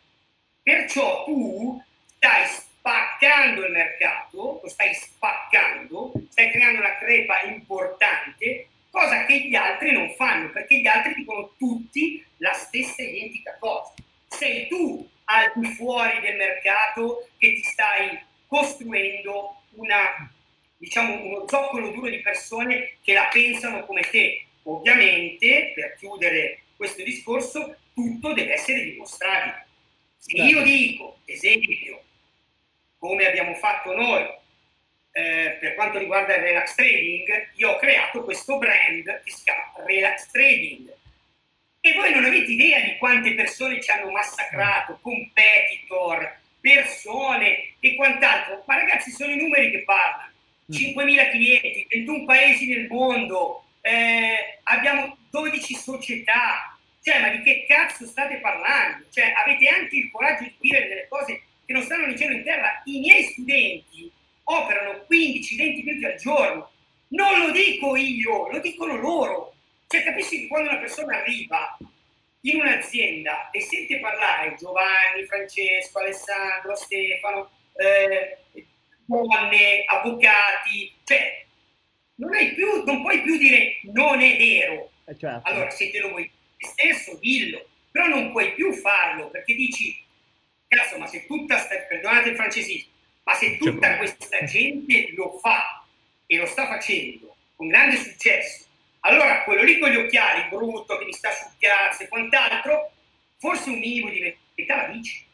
Perciò 0.62 1.24
tu 1.24 1.83
stai 2.16 2.46
spaccando 2.46 3.64
il 3.64 3.72
mercato, 3.72 4.61
lo 4.62 4.68
stai 4.68 4.94
spaccando, 4.94 6.12
stai 6.31 6.50
creando 6.50 6.81
una 6.81 6.98
crepa 6.98 7.42
importante, 7.42 8.68
cosa 8.90 9.24
che 9.24 9.40
gli 9.40 9.55
altri 9.55 9.92
non 9.92 10.12
fanno, 10.16 10.50
perché 10.50 10.81
gli 10.81 10.87
altri 10.87 11.14
dicono 11.14 11.53
tutti 11.57 12.24
la 12.38 12.53
stessa 12.53 13.03
identica 13.03 13.57
cosa. 13.59 13.94
Sei 14.29 14.66
tu 14.68 15.09
al 15.30 15.52
di 15.54 15.68
fuori 15.74 16.20
del 16.20 16.36
mercato 16.36 17.28
che 17.38 17.52
ti 17.54 17.62
stai 17.62 18.18
costruendo 18.46 19.62
una, 19.74 20.32
diciamo, 20.76 21.22
uno 21.22 21.48
zoccolo 21.48 21.90
duro 21.92 22.10
di 22.10 22.20
persone 22.20 22.96
che 23.02 23.12
la 23.12 23.28
pensano 23.32 23.86
come 23.86 24.02
te. 24.02 24.44
Ovviamente, 24.64 25.72
per 25.74 25.96
chiudere 25.98 26.62
questo 26.76 27.02
discorso, 27.02 27.76
tutto 27.94 28.32
deve 28.32 28.54
essere 28.54 28.82
dimostrabile. 28.82 29.66
Se 30.18 30.36
io 30.36 30.56
certo. 30.56 30.64
dico, 30.64 31.18
esempio, 31.24 32.02
come 32.98 33.26
abbiamo 33.26 33.54
fatto 33.54 33.94
noi 33.94 34.22
eh, 35.12 35.58
per 35.60 35.74
quanto 35.74 35.98
riguarda 35.98 36.36
il 36.36 36.42
relax 36.42 36.74
trading, 36.74 37.50
io 37.54 37.70
ho 37.70 37.76
creato 37.76 38.24
questo 38.24 38.58
brand 38.58 39.04
che 39.24 39.30
si 39.30 39.42
chiama 39.44 39.72
Relax 39.86 40.30
Trading 40.30 40.98
e 41.82 41.94
voi 41.94 42.12
non 42.12 42.24
avete 42.24 42.50
idea 42.50 42.80
di 42.80 42.96
quante 42.98 43.34
persone 43.34 43.80
ci 43.80 43.90
hanno 43.90 44.10
massacrato, 44.10 44.98
competitor, 45.00 46.38
persone 46.60 47.74
e 47.80 47.94
quant'altro. 47.94 48.62
Ma 48.66 48.76
ragazzi, 48.76 49.10
sono 49.10 49.32
i 49.32 49.36
numeri 49.36 49.70
che 49.70 49.82
parlano. 49.84 50.28
5.000 50.70 51.02
mm. 51.02 51.30
clienti, 51.30 51.86
21 51.88 52.24
paesi 52.26 52.66
nel 52.68 52.86
mondo, 52.86 53.64
eh, 53.80 54.58
abbiamo 54.64 55.16
12 55.30 55.74
società. 55.74 56.76
Cioè, 57.02 57.20
ma 57.20 57.30
di 57.30 57.42
che 57.42 57.64
cazzo 57.66 58.04
state 58.06 58.36
parlando? 58.36 59.06
Cioè, 59.10 59.32
avete 59.34 59.66
anche 59.68 59.96
il 59.96 60.10
coraggio 60.10 60.44
di 60.44 60.54
dire 60.60 60.86
delle 60.86 61.08
cose 61.08 61.42
che 61.64 61.72
non 61.72 61.82
stanno 61.82 62.14
cielo 62.16 62.34
in 62.34 62.44
terra. 62.44 62.82
I 62.84 63.00
miei 63.00 63.24
studenti 63.24 64.10
operano 64.44 65.06
15-20 65.10 65.84
minuti 65.84 66.04
al 66.04 66.16
giorno. 66.16 66.70
Non 67.08 67.40
lo 67.40 67.50
dico 67.52 67.96
io, 67.96 68.50
lo 68.50 68.60
dicono 68.60 68.96
loro. 68.96 69.54
Cioè, 69.90 70.05
capisci 70.05 70.42
che 70.42 70.46
quando 70.46 70.70
una 70.70 70.79
persona 70.79 71.16
arriva 71.16 71.76
in 72.42 72.61
un'azienda 72.61 73.50
e 73.50 73.61
sente 73.61 73.98
parlare 73.98 74.55
Giovanni, 74.55 75.26
Francesco, 75.26 75.98
Alessandro, 75.98 76.76
Stefano, 76.76 77.50
eh, 77.74 78.38
donne, 79.05 79.83
avvocati, 79.87 80.94
cioè 81.03 81.44
non, 82.14 82.31
più, 82.55 82.85
non 82.85 83.03
puoi 83.03 83.20
più 83.22 83.37
dire 83.37 83.81
non 83.92 84.20
è 84.20 84.37
vero, 84.37 84.92
Eh, 85.07 85.18
certo. 85.18 85.50
Allora, 85.50 85.68
se 85.70 85.90
te 85.90 85.98
lo 85.98 86.11
vuoi 86.11 86.31
te 86.57 86.68
stesso, 86.68 87.18
dillo, 87.18 87.66
però 87.90 88.07
non 88.07 88.31
puoi 88.31 88.55
più 88.55 88.72
farlo 88.74 89.29
perché 89.29 89.55
dici, 89.55 90.00
cazzo, 90.68 90.98
ma 90.98 91.09
se 91.09 91.26
tutta, 91.26 91.59
sta, 91.59 91.74
perdonate 91.88 92.29
il 92.29 92.37
francesismo, 92.37 92.92
ma 93.24 93.35
se 93.35 93.59
tutta 93.59 93.96
questa 93.96 94.44
gente 94.44 95.11
lo 95.16 95.37
fa 95.40 95.85
e 96.26 96.37
lo 96.37 96.46
sta 96.46 96.68
facendo 96.68 97.35
con 97.57 97.66
grande 97.66 97.96
successo, 97.96 98.68
allora 99.00 99.42
quello 99.44 99.62
lì 99.62 99.78
con 99.78 99.90
gli 99.90 99.96
occhiali, 99.96 100.48
brutto, 100.48 100.98
che 100.98 101.04
mi 101.04 101.12
sta 101.12 101.30
sul 101.32 101.52
cazzo 101.58 102.02
e 102.02 102.08
quant'altro, 102.08 102.92
forse 103.38 103.70
un 103.70 103.78
minimo 103.78 104.10
di 104.10 104.36
verità 104.54 104.76
la 104.76 104.92
dici. 104.92 105.24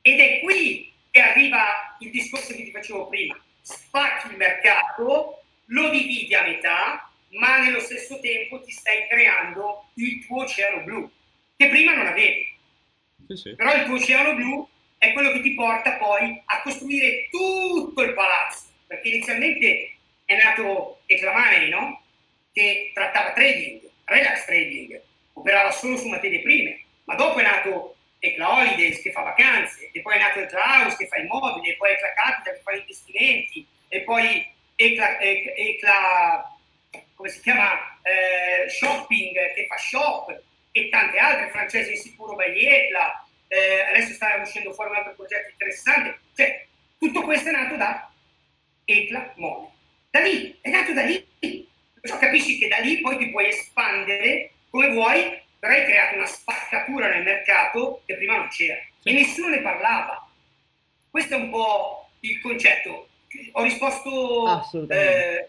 Ed 0.00 0.20
è 0.20 0.40
qui 0.40 0.92
che 1.10 1.20
arriva 1.20 1.96
il 2.00 2.10
discorso 2.10 2.54
che 2.54 2.64
ti 2.64 2.70
facevo 2.70 3.08
prima. 3.08 3.38
Spacchi 3.60 4.28
il 4.28 4.36
mercato, 4.36 5.42
lo 5.66 5.90
dividi 5.90 6.34
a 6.34 6.42
metà, 6.42 7.10
ma 7.30 7.58
nello 7.58 7.80
stesso 7.80 8.20
tempo 8.20 8.62
ti 8.62 8.70
stai 8.70 9.06
creando 9.08 9.90
il 9.94 10.24
tuo 10.24 10.42
oceano 10.42 10.84
blu, 10.84 11.10
che 11.56 11.68
prima 11.68 11.94
non 11.94 12.06
avevi. 12.06 12.54
Sì, 13.28 13.36
sì. 13.36 13.54
Però 13.54 13.74
il 13.74 13.84
tuo 13.84 13.94
oceano 13.94 14.34
blu 14.34 14.68
è 14.98 15.12
quello 15.12 15.32
che 15.32 15.40
ti 15.40 15.54
porta 15.54 15.96
poi 15.96 16.40
a 16.44 16.62
costruire 16.62 17.28
tutto 17.30 18.02
il 18.02 18.14
palazzo, 18.14 18.66
perché 18.86 19.08
inizialmente 19.08 19.96
è 20.24 20.36
nato 20.42 21.00
Eclamanei, 21.06 21.68
no? 21.68 22.01
Che 22.52 22.90
trattava 22.92 23.32
trading, 23.32 23.80
relax 24.04 24.44
trading, 24.44 25.00
operava 25.32 25.70
solo 25.70 25.96
su 25.96 26.08
materie 26.08 26.42
prime, 26.42 26.84
ma 27.04 27.14
dopo 27.14 27.38
è 27.38 27.42
nato 27.42 27.96
Ecla 28.18 28.56
Holidays 28.56 29.00
che 29.00 29.10
fa 29.10 29.22
vacanze, 29.22 29.90
e 29.90 30.00
poi 30.00 30.16
è 30.16 30.18
nato 30.18 30.40
Ecla 30.40 30.60
House 30.60 30.96
che 30.96 31.06
fa 31.06 31.16
immobili, 31.16 31.70
e 31.70 31.76
poi 31.76 31.92
Ecla 31.92 32.12
Capital 32.12 32.54
che 32.54 32.60
fa 32.62 32.72
investimenti, 32.72 33.66
e 33.88 34.00
poi 34.02 34.46
Ecla, 34.76 35.18
Ecla, 35.18 36.56
come 37.14 37.28
si 37.30 37.40
chiama, 37.40 37.98
eh, 38.02 38.68
shopping 38.68 39.54
che 39.54 39.66
fa 39.66 39.76
shop 39.78 40.42
e 40.72 40.88
tante 40.88 41.18
altre, 41.18 41.50
francesi 41.50 41.96
sicuro 41.96 42.34
Baglietla, 42.34 43.26
eh, 43.48 43.80
adesso 43.80 44.12
sta 44.12 44.36
uscendo 44.40 44.72
fuori 44.72 44.90
un 44.90 44.96
altro 44.96 45.14
progetto 45.14 45.50
interessante, 45.50 46.20
cioè 46.34 46.66
tutto 46.98 47.22
questo 47.22 47.48
è 47.48 47.52
nato 47.52 47.76
da 47.76 48.12
Ecla 48.84 49.32
Money. 49.36 49.68
Da 50.10 50.20
lì, 50.20 50.58
è 50.60 50.68
nato 50.68 50.92
da 50.92 51.02
lì. 51.02 51.70
Perciò 52.02 52.18
capisci 52.18 52.58
che 52.58 52.66
da 52.66 52.78
lì 52.78 53.00
poi 53.00 53.16
ti 53.16 53.30
puoi 53.30 53.46
espandere 53.46 54.50
come 54.70 54.90
vuoi, 54.90 55.40
però 55.56 55.72
hai 55.72 55.84
creato 55.84 56.16
una 56.16 56.26
spaccatura 56.26 57.08
nel 57.08 57.22
mercato 57.22 58.02
che 58.04 58.16
prima 58.16 58.38
non 58.38 58.48
c'era 58.48 58.80
sì. 58.98 59.10
e 59.10 59.12
nessuno 59.12 59.48
ne 59.48 59.62
parlava. 59.62 60.28
Questo 61.08 61.34
è 61.34 61.36
un 61.36 61.50
po' 61.50 62.10
il 62.20 62.40
concetto. 62.40 63.08
Ho 63.52 63.62
risposto 63.62 64.46
Assolutamente. 64.46 65.38
Eh, 65.38 65.48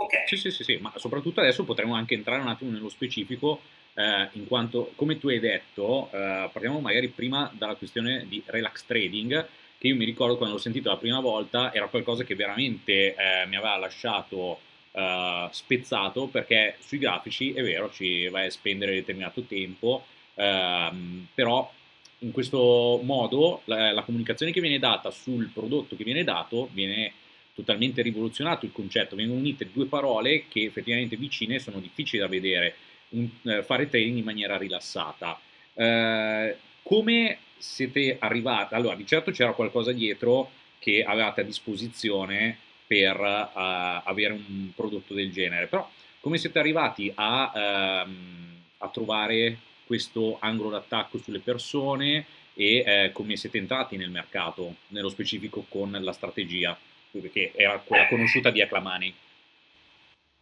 Ok. 0.00 0.26
Sì, 0.26 0.36
sì, 0.36 0.50
sì, 0.50 0.64
sì, 0.64 0.78
ma 0.80 0.92
soprattutto 0.96 1.40
adesso 1.40 1.64
potremo 1.64 1.94
anche 1.94 2.14
entrare 2.14 2.40
un 2.40 2.48
attimo 2.48 2.70
nello 2.70 2.88
specifico, 2.88 3.60
eh, 3.92 4.28
in 4.32 4.46
quanto, 4.46 4.92
come 4.96 5.18
tu 5.18 5.28
hai 5.28 5.38
detto, 5.38 6.08
eh, 6.10 6.48
parliamo 6.50 6.80
magari 6.80 7.08
prima 7.08 7.52
dalla 7.54 7.74
questione 7.74 8.24
di 8.26 8.42
relax 8.46 8.86
trading, 8.86 9.46
che 9.76 9.88
io 9.88 9.96
mi 9.96 10.06
ricordo 10.06 10.38
quando 10.38 10.54
l'ho 10.54 10.60
sentito 10.60 10.88
la 10.88 10.96
prima 10.96 11.20
volta, 11.20 11.72
era 11.74 11.88
qualcosa 11.88 12.24
che 12.24 12.34
veramente 12.34 13.14
eh, 13.14 13.46
mi 13.46 13.56
aveva 13.56 13.76
lasciato 13.76 14.60
eh, 14.92 15.48
spezzato, 15.50 16.26
perché 16.26 16.76
sui 16.80 16.98
grafici 16.98 17.52
è 17.52 17.62
vero, 17.62 17.90
ci 17.90 18.28
vai 18.28 18.46
a 18.46 18.50
spendere 18.50 18.94
determinato 18.94 19.42
tempo, 19.42 20.04
ehm, 20.34 21.28
però 21.34 21.70
in 22.18 22.32
questo 22.32 23.00
modo 23.02 23.62
la, 23.64 23.92
la 23.92 24.02
comunicazione 24.02 24.52
che 24.52 24.60
viene 24.60 24.78
data 24.78 25.10
sul 25.10 25.50
prodotto 25.52 25.96
che 25.96 26.04
viene 26.04 26.24
dato 26.24 26.68
viene 26.72 27.12
totalmente 27.54 28.02
rivoluzionato 28.02 28.64
il 28.64 28.72
concetto, 28.72 29.16
vengono 29.16 29.38
unite 29.38 29.70
due 29.72 29.86
parole 29.86 30.44
che 30.48 30.64
effettivamente 30.64 31.16
vicine 31.16 31.58
sono 31.58 31.78
difficili 31.78 32.20
da 32.20 32.28
vedere, 32.28 32.74
un, 33.10 33.28
eh, 33.44 33.62
fare 33.62 33.88
trading 33.88 34.18
in 34.18 34.24
maniera 34.24 34.56
rilassata. 34.56 35.38
Eh, 35.74 36.56
come 36.82 37.38
siete 37.58 38.16
arrivati? 38.18 38.74
Allora, 38.74 38.94
di 38.94 39.06
certo 39.06 39.30
c'era 39.30 39.52
qualcosa 39.52 39.92
dietro 39.92 40.50
che 40.78 41.02
avevate 41.02 41.42
a 41.42 41.44
disposizione 41.44 42.58
per 42.90 43.20
uh, 43.20 44.02
avere 44.02 44.32
un 44.32 44.72
prodotto 44.74 45.14
del 45.14 45.30
genere, 45.30 45.68
però 45.68 45.88
come 46.18 46.38
siete 46.38 46.58
arrivati 46.58 47.12
a, 47.14 48.02
um, 48.04 48.56
a 48.78 48.88
trovare 48.88 49.58
questo 49.86 50.38
angolo 50.40 50.70
d'attacco 50.70 51.18
sulle 51.18 51.38
persone 51.38 52.26
e 52.54 52.82
eh, 52.84 53.10
come 53.12 53.36
siete 53.36 53.58
entrati 53.58 53.96
nel 53.96 54.10
mercato, 54.10 54.74
nello 54.88 55.08
specifico 55.08 55.64
con 55.68 55.96
la 56.00 56.12
strategia? 56.12 56.76
perché 57.12 57.50
era 57.56 57.78
quella 57.78 58.06
conosciuta 58.06 58.50
di 58.50 58.60
Acclamani. 58.62 59.12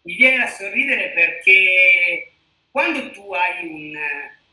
Mi 0.03 0.15
viene 0.17 0.39
da 0.39 0.49
sorridere 0.49 1.13
perché 1.13 2.33
quando 2.71 3.11
tu 3.11 3.33
hai 3.33 3.67
un 3.67 3.99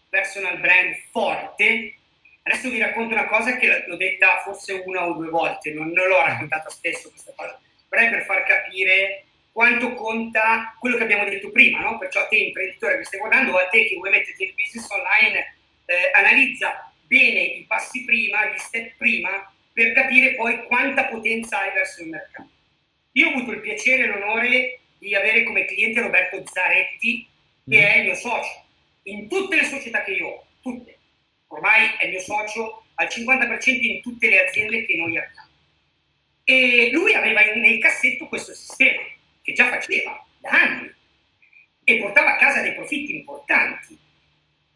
personal 0.10 0.60
brand 0.60 0.95
forte, 1.12 1.95
adesso 2.43 2.69
vi 2.69 2.79
racconto 2.79 3.13
una 3.13 3.27
cosa 3.27 3.58
che 3.58 3.84
l'ho 3.86 3.97
detta 3.97 4.41
forse 4.45 4.81
una 4.86 5.08
o 5.08 5.13
due 5.13 5.29
volte, 5.29 5.73
non, 5.73 5.89
non 5.89 6.08
l'ho 6.08 6.21
raccontata 6.21 6.69
spesso 6.69 7.10
questa 7.10 7.34
cosa, 7.36 7.60
è 7.89 8.10
per 8.10 8.24
far 8.26 8.43
capire 8.43 9.26
quanto 9.52 9.93
conta 9.93 10.76
quello 10.80 10.98
che 10.98 11.04
abbiamo 11.04 11.24
detto 11.24 11.50
prima, 11.52 11.80
no? 11.80 11.98
perciò 11.98 12.21
a 12.21 12.28
te 12.28 12.36
imprenditore 12.36 12.98
che 12.98 13.06
stai 13.06 13.19
guardando, 13.19 13.58
a 13.58 13.67
te 13.67 13.86
che 13.86 13.95
vuoi 13.95 14.10
metterti 14.10 14.43
il 14.43 14.54
business 14.54 14.89
online, 14.89 15.56
eh, 15.86 16.12
analizza 16.13 16.91
bene 17.08 17.39
i 17.39 17.63
passi 17.63 18.04
prima, 18.04 18.45
gli 18.48 18.58
step 18.58 18.95
prima, 18.98 19.50
per 19.71 19.93
capire 19.93 20.36
poi 20.36 20.65
quanta 20.65 21.06
potenza 21.06 21.60
hai 21.60 21.74
verso 21.74 22.02
il 22.02 22.10
mercato. 22.10 22.50
Io 23.13 23.28
ho 23.28 23.32
avuto 23.32 23.52
il 23.52 23.62
piacere 23.62 24.04
e 24.04 24.08
l'onore 24.08 24.80
di 24.98 25.15
avere 25.15 25.43
come 25.43 25.65
cliente 25.65 26.02
Roberto 26.02 26.43
Zaretti, 26.45 27.28
che 27.69 27.78
mm. 27.78 27.82
è 27.82 27.98
il 27.98 28.04
mio 28.06 28.15
socio, 28.15 28.65
in 29.04 29.30
tutte 29.30 29.56
le 29.56 29.65
società 29.65 30.04
che 30.04 30.12
io 30.12 30.28
ho, 30.28 30.45
tutte. 30.62 30.98
Ormai 31.48 31.91
è 31.98 32.06
il 32.06 32.12
mio 32.12 32.19
socio 32.19 32.84
al 32.95 33.08
50% 33.08 33.84
in 33.84 34.02
tutte 34.02 34.30
le 34.30 34.48
aziende 34.48 34.86
che 34.86 34.95
noi 34.95 35.17
abbiamo. 35.17 35.44
E 36.45 36.89
lui 36.91 37.13
aveva 37.13 37.41
nel 37.41 37.79
cassetto 37.79 38.27
questo 38.27 38.53
sistema, 38.53 39.01
che 39.41 39.53
già 39.53 39.67
faceva 39.69 40.23
da 40.39 40.49
anni, 40.51 40.93
e 41.84 41.97
portava 41.97 42.36
a 42.36 42.38
casa 42.38 42.62
dei 42.62 42.75
profitti 42.75 43.15
importanti. 43.15 43.97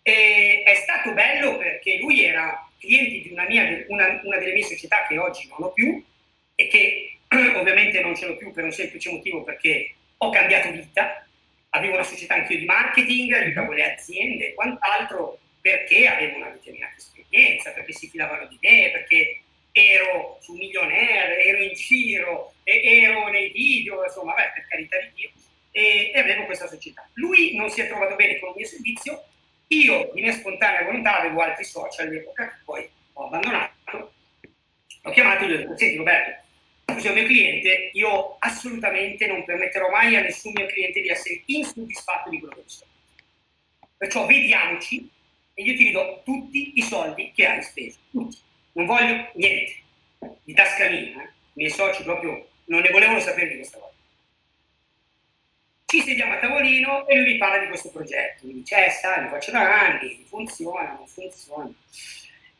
E 0.01 0.63
è 0.65 0.75
stato 0.75 1.12
bello 1.13 1.58
perché 1.58 1.97
lui 1.99 2.23
era 2.23 2.67
clienti 2.79 3.21
di 3.21 3.32
una, 3.32 3.45
mia, 3.45 3.86
una, 3.88 4.19
una 4.23 4.38
delle 4.38 4.53
mie 4.53 4.63
società 4.63 5.05
che 5.08 5.17
oggi 5.17 5.47
non 5.47 5.63
ho 5.63 5.71
più 5.71 6.03
e 6.55 6.67
che 6.67 7.17
ovviamente 7.55 8.01
non 8.01 8.15
ce 8.15 8.25
l'ho 8.25 8.38
più 8.38 8.51
per 8.51 8.63
un 8.63 8.71
semplice 8.71 9.12
motivo 9.12 9.43
perché 9.43 9.93
ho 10.17 10.29
cambiato 10.29 10.71
vita, 10.71 11.25
avevo 11.69 11.93
una 11.93 12.03
società 12.03 12.36
anch'io 12.36 12.58
di 12.58 12.65
marketing, 12.65 13.32
aiutavo 13.32 13.73
le 13.73 13.93
aziende 13.93 14.49
e 14.49 14.53
quant'altro 14.53 15.39
perché 15.62 16.08
avevo 16.08 16.38
una 16.38 16.49
determinata 16.49 16.95
esperienza, 16.97 17.71
perché 17.71 17.93
si 17.93 18.10
fidavano 18.10 18.47
di 18.47 18.58
me, 18.62 18.89
perché 18.91 19.41
ero 19.80 20.38
su 20.42 20.54
Millionaire, 20.54 21.44
ero 21.44 21.63
in 21.63 21.74
giro, 21.74 22.54
ero 22.63 23.28
nei 23.30 23.50
video, 23.52 24.04
insomma, 24.04 24.34
beh, 24.34 24.52
per 24.54 24.68
carità 24.68 25.00
di 25.00 25.10
Dio, 25.15 25.30
e, 25.72 26.12
e 26.13 26.20
avevo 26.20 26.46
questa 26.46 26.68
società. 26.68 27.08
Lui 27.13 27.56
non 27.56 27.70
si 27.70 27.82
è 27.82 27.88
trovato 27.88 28.15
bene 28.15 28.39
con 28.39 28.50
il 28.50 28.56
mio 28.58 28.65
servizio 28.68 29.24
io, 29.68 30.12
di 30.13 30.22
mia 30.22 30.32
spontanea 30.32 30.84
volontà, 30.84 31.20
avevo 31.20 31.42
altri 31.42 31.63
social 31.63 32.08
all'epoca 32.08 32.50
che 32.50 32.56
poi 32.65 32.89
ho 33.13 33.26
abbandonato. 33.26 34.13
Ho 35.04 35.12
chiamato 35.12 35.44
e 35.44 35.48
gli 35.48 35.54
ho 35.54 35.58
detto, 35.58 35.78
senti 35.78 35.96
Roberto, 35.96 36.44
tu 36.86 37.00
sei 37.00 37.12
un 37.12 37.18
mio 37.18 37.28
cliente, 37.28 37.89
io 37.94 38.36
assolutamente 38.39 39.28
non 39.28 39.46
permetterò 39.46 39.89
mai 39.89 40.15
a 40.15 40.22
nessun 40.22 40.54
mio 40.56 40.65
cliente 40.65 41.02
di 41.02 41.10
essere 41.10 41.42
insoddisfatto 41.46 42.30
di 42.30 42.39
quello 42.39 42.56
che 42.56 42.63
so. 42.65 42.86
Perciò 43.96 44.26
vediamoci 44.26 45.10
e 45.54 45.63
io 45.63 45.76
ti 45.76 45.84
ridò 45.86 46.22
tutti 46.24 46.78
i 46.78 46.82
soldi 46.82 47.32
che 47.34 47.46
hai 47.46 47.62
speso. 47.62 48.00
Tutti. 48.12 48.38
Non 48.73 48.86
voglio 48.86 49.29
niente. 49.34 49.75
Di 50.43 50.53
tasca 50.53 50.89
mia. 50.89 50.97
Eh. 50.97 51.29
I 51.53 51.53
miei 51.53 51.69
soci 51.69 52.03
proprio 52.03 52.47
non 52.65 52.82
ne 52.82 52.89
volevano 52.89 53.19
sapere 53.19 53.49
di 53.49 53.55
questa 53.55 53.77
cosa 53.77 53.89
ci 55.89 56.01
sediamo 56.01 56.34
a 56.34 56.38
tavolino 56.38 57.08
e 57.08 57.15
lui 57.15 57.32
mi 57.32 57.38
parla 57.38 57.58
di 57.58 57.67
questo 57.67 57.89
progetto. 57.89 58.45
Mi 58.45 58.53
dice, 58.53 58.86
eh, 58.86 58.89
sai, 58.91 59.23
lo 59.23 59.29
faccio 59.29 59.49
da 59.49 59.88
anni, 59.88 60.23
funziona, 60.27 60.93
non 60.93 61.08
funziona. 61.08 61.71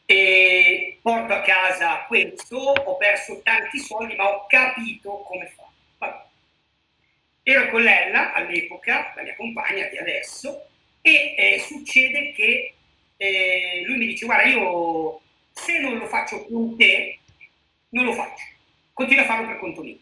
E 0.06 0.98
porto 1.00 1.34
a 1.34 1.42
casa 1.42 2.06
questo, 2.08 2.58
ho 2.58 2.98
perso 2.98 3.40
tanti 3.44 3.78
soldi, 3.78 4.16
ma 4.16 4.34
ho 4.34 4.48
capito 4.48 5.20
come 5.28 5.46
fa. 5.46 5.70
Vabbè. 6.00 6.24
Ero 7.44 7.70
con 7.70 7.84
Lella 7.84 8.34
all'epoca, 8.34 9.14
la 9.16 9.22
mia 9.22 9.36
compagna 9.36 9.86
di 9.90 10.00
adesso, 10.00 10.66
e 11.02 11.36
eh, 11.38 11.60
succede 11.60 12.32
che 12.32 12.74
eh, 13.16 13.84
lui 13.86 13.98
mi 13.98 14.06
dice, 14.08 14.26
guarda, 14.26 14.50
io 14.50 15.22
se 15.64 15.80
non 15.80 15.98
lo 15.98 16.08
faccio 16.08 16.46
con 16.46 16.78
te, 16.78 17.20
non 17.90 18.06
lo 18.06 18.14
faccio. 18.14 18.44
Continua 18.94 19.24
a 19.24 19.28
farlo 19.28 19.48
per 19.48 19.60
conto 19.60 19.82
mio 19.82 19.98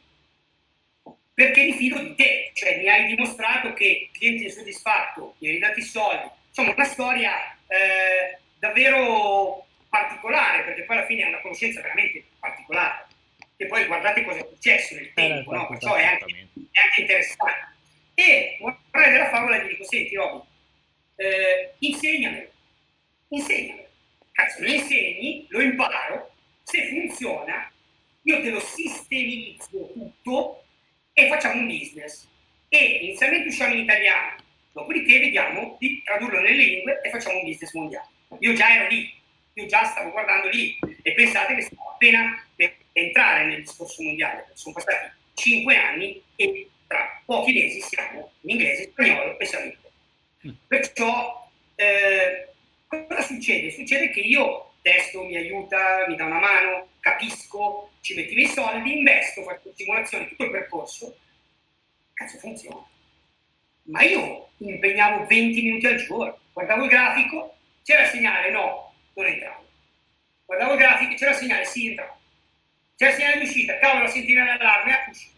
perché 1.37 1.65
mi 1.65 1.73
fido 1.73 1.99
di 1.99 2.15
te, 2.15 2.49
cioè 2.55 2.79
mi 2.79 2.89
hai 2.89 3.05
dimostrato 3.05 3.71
che 3.73 4.09
cliente 4.11 4.45
insoddisfatto, 4.45 5.35
mi 5.37 5.49
hai 5.49 5.59
dato 5.59 5.79
i 5.79 5.83
soldi, 5.83 6.27
insomma 6.47 6.73
una 6.73 6.83
storia 6.83 7.55
eh, 7.67 8.39
davvero 8.57 9.67
particolare, 9.87 10.63
perché 10.63 10.81
poi 10.81 10.97
alla 10.97 11.05
fine 11.05 11.25
è 11.25 11.27
una 11.27 11.41
conoscenza 11.41 11.79
veramente 11.81 12.23
particolare. 12.39 13.05
E 13.55 13.67
poi 13.67 13.85
guardate 13.85 14.23
cosa 14.23 14.39
è 14.39 14.47
successo 14.51 14.95
nel 14.95 15.03
eh, 15.03 15.13
tempo, 15.13 15.53
no? 15.53 15.67
perciò 15.67 15.93
è 15.93 16.05
anche, 16.05 16.25
è 16.25 16.79
anche, 16.83 17.01
interessante. 17.01 17.75
E 18.15 18.57
morale 18.59 19.11
della 19.11 19.29
favola 19.29 19.57
gli 19.59 19.67
dico, 19.67 19.83
senti 19.83 20.15
Roby, 20.15 20.43
insegnamelo, 21.77 22.49
insegnamelo. 23.27 23.86
Cazzo, 24.37 24.61
lo 24.61 24.71
insegni, 24.71 25.47
lo 25.49 25.61
imparo, 25.61 26.31
se 26.61 26.89
funziona, 26.89 27.71
io 28.21 28.39
te 28.39 28.51
lo 28.51 28.59
sistemizzo 28.59 29.89
tutto 29.93 30.63
e 31.11 31.27
facciamo 31.27 31.61
un 31.61 31.65
business. 31.65 32.27
E 32.69 32.99
inizialmente 33.01 33.47
usciamo 33.47 33.73
in 33.73 33.79
italiano, 33.79 34.35
dopodiché 34.73 35.17
vediamo 35.17 35.75
di 35.79 36.03
tradurlo 36.05 36.39
nelle 36.39 36.63
lingue 36.63 37.01
e 37.01 37.09
facciamo 37.09 37.39
un 37.39 37.45
business 37.45 37.73
mondiale. 37.73 38.09
Io 38.37 38.53
già 38.53 38.75
ero 38.75 38.87
lì, 38.89 39.11
io 39.53 39.65
già 39.65 39.83
stavo 39.85 40.11
guardando 40.11 40.49
lì 40.49 40.77
e 41.01 41.13
pensate 41.13 41.55
che 41.55 41.63
stavo 41.63 41.89
appena 41.89 42.45
per 42.55 42.75
entrare 42.91 43.45
nel 43.45 43.61
discorso 43.61 44.03
mondiale, 44.03 44.51
sono 44.53 44.75
passati 44.75 45.13
cinque 45.33 45.77
anni 45.77 46.21
e 46.35 46.69
tra 46.85 47.23
pochi 47.25 47.53
mesi 47.53 47.81
siamo 47.81 48.33
in 48.41 48.51
inglese, 48.51 48.91
spagnolo 48.91 49.39
e 49.39 49.45
siamo 49.45 49.65
in 49.65 49.71
inglese. 49.71 50.61
Perciò 50.67 51.49
eh, 51.73 52.46
cosa 52.87 53.21
succede? 53.21 53.71
Succede 53.71 54.09
che 54.09 54.21
io 54.21 54.73
testo 54.81 55.23
mi 55.23 55.35
aiuta, 55.35 56.05
mi 56.07 56.15
dà 56.15 56.25
una 56.25 56.39
mano, 56.39 56.87
capisco, 56.99 57.91
ci 58.01 58.15
metti 58.15 58.31
i 58.33 58.35
miei 58.35 58.47
soldi, 58.47 58.97
investo, 58.97 59.43
faccio 59.43 59.73
simulazione, 59.75 60.27
tutto 60.29 60.45
il 60.45 60.51
percorso, 60.51 61.17
cazzo 62.13 62.37
funziona. 62.37 62.85
Ma 63.83 64.01
io 64.03 64.49
impegnavo 64.57 65.25
20 65.25 65.61
minuti 65.61 65.85
al 65.87 65.97
giorno, 65.97 66.39
guardavo 66.53 66.83
il 66.83 66.89
grafico, 66.89 67.57
c'era 67.83 68.03
il 68.03 68.09
segnale, 68.09 68.49
no, 68.49 68.93
non 69.13 69.25
entravo. 69.25 69.65
Guardavo 70.45 70.73
il 70.73 70.79
grafico, 70.79 71.15
c'era 71.15 71.31
il 71.31 71.37
segnale, 71.37 71.65
sì, 71.65 71.87
entravo. 71.87 72.15
C'era 72.95 73.11
il 73.11 73.17
segnale 73.17 73.37
di 73.39 73.45
uscita, 73.45 73.77
cavolo, 73.79 74.03
la 74.03 74.09
sentina 74.09 74.45
l'allarme, 74.45 75.05
è 75.05 75.09
uscito. 75.09 75.35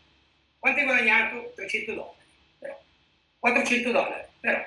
Quanto 0.59 0.79
hai 0.79 0.85
guadagnato? 0.85 1.53
300 1.55 1.93
dollari, 1.93 2.25
però. 2.59 2.79
400 3.39 3.91
dollari, 3.91 4.27
però. 4.39 4.63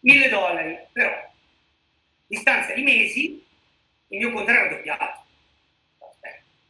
1000 0.00 0.28
dollari, 0.28 0.78
però. 0.92 1.32
Distanza 2.26 2.72
di 2.72 2.82
mesi, 2.82 3.44
il 4.08 4.18
mio 4.18 4.32
conto 4.32 4.50
era 4.50 4.68
doppiato. 4.68 5.24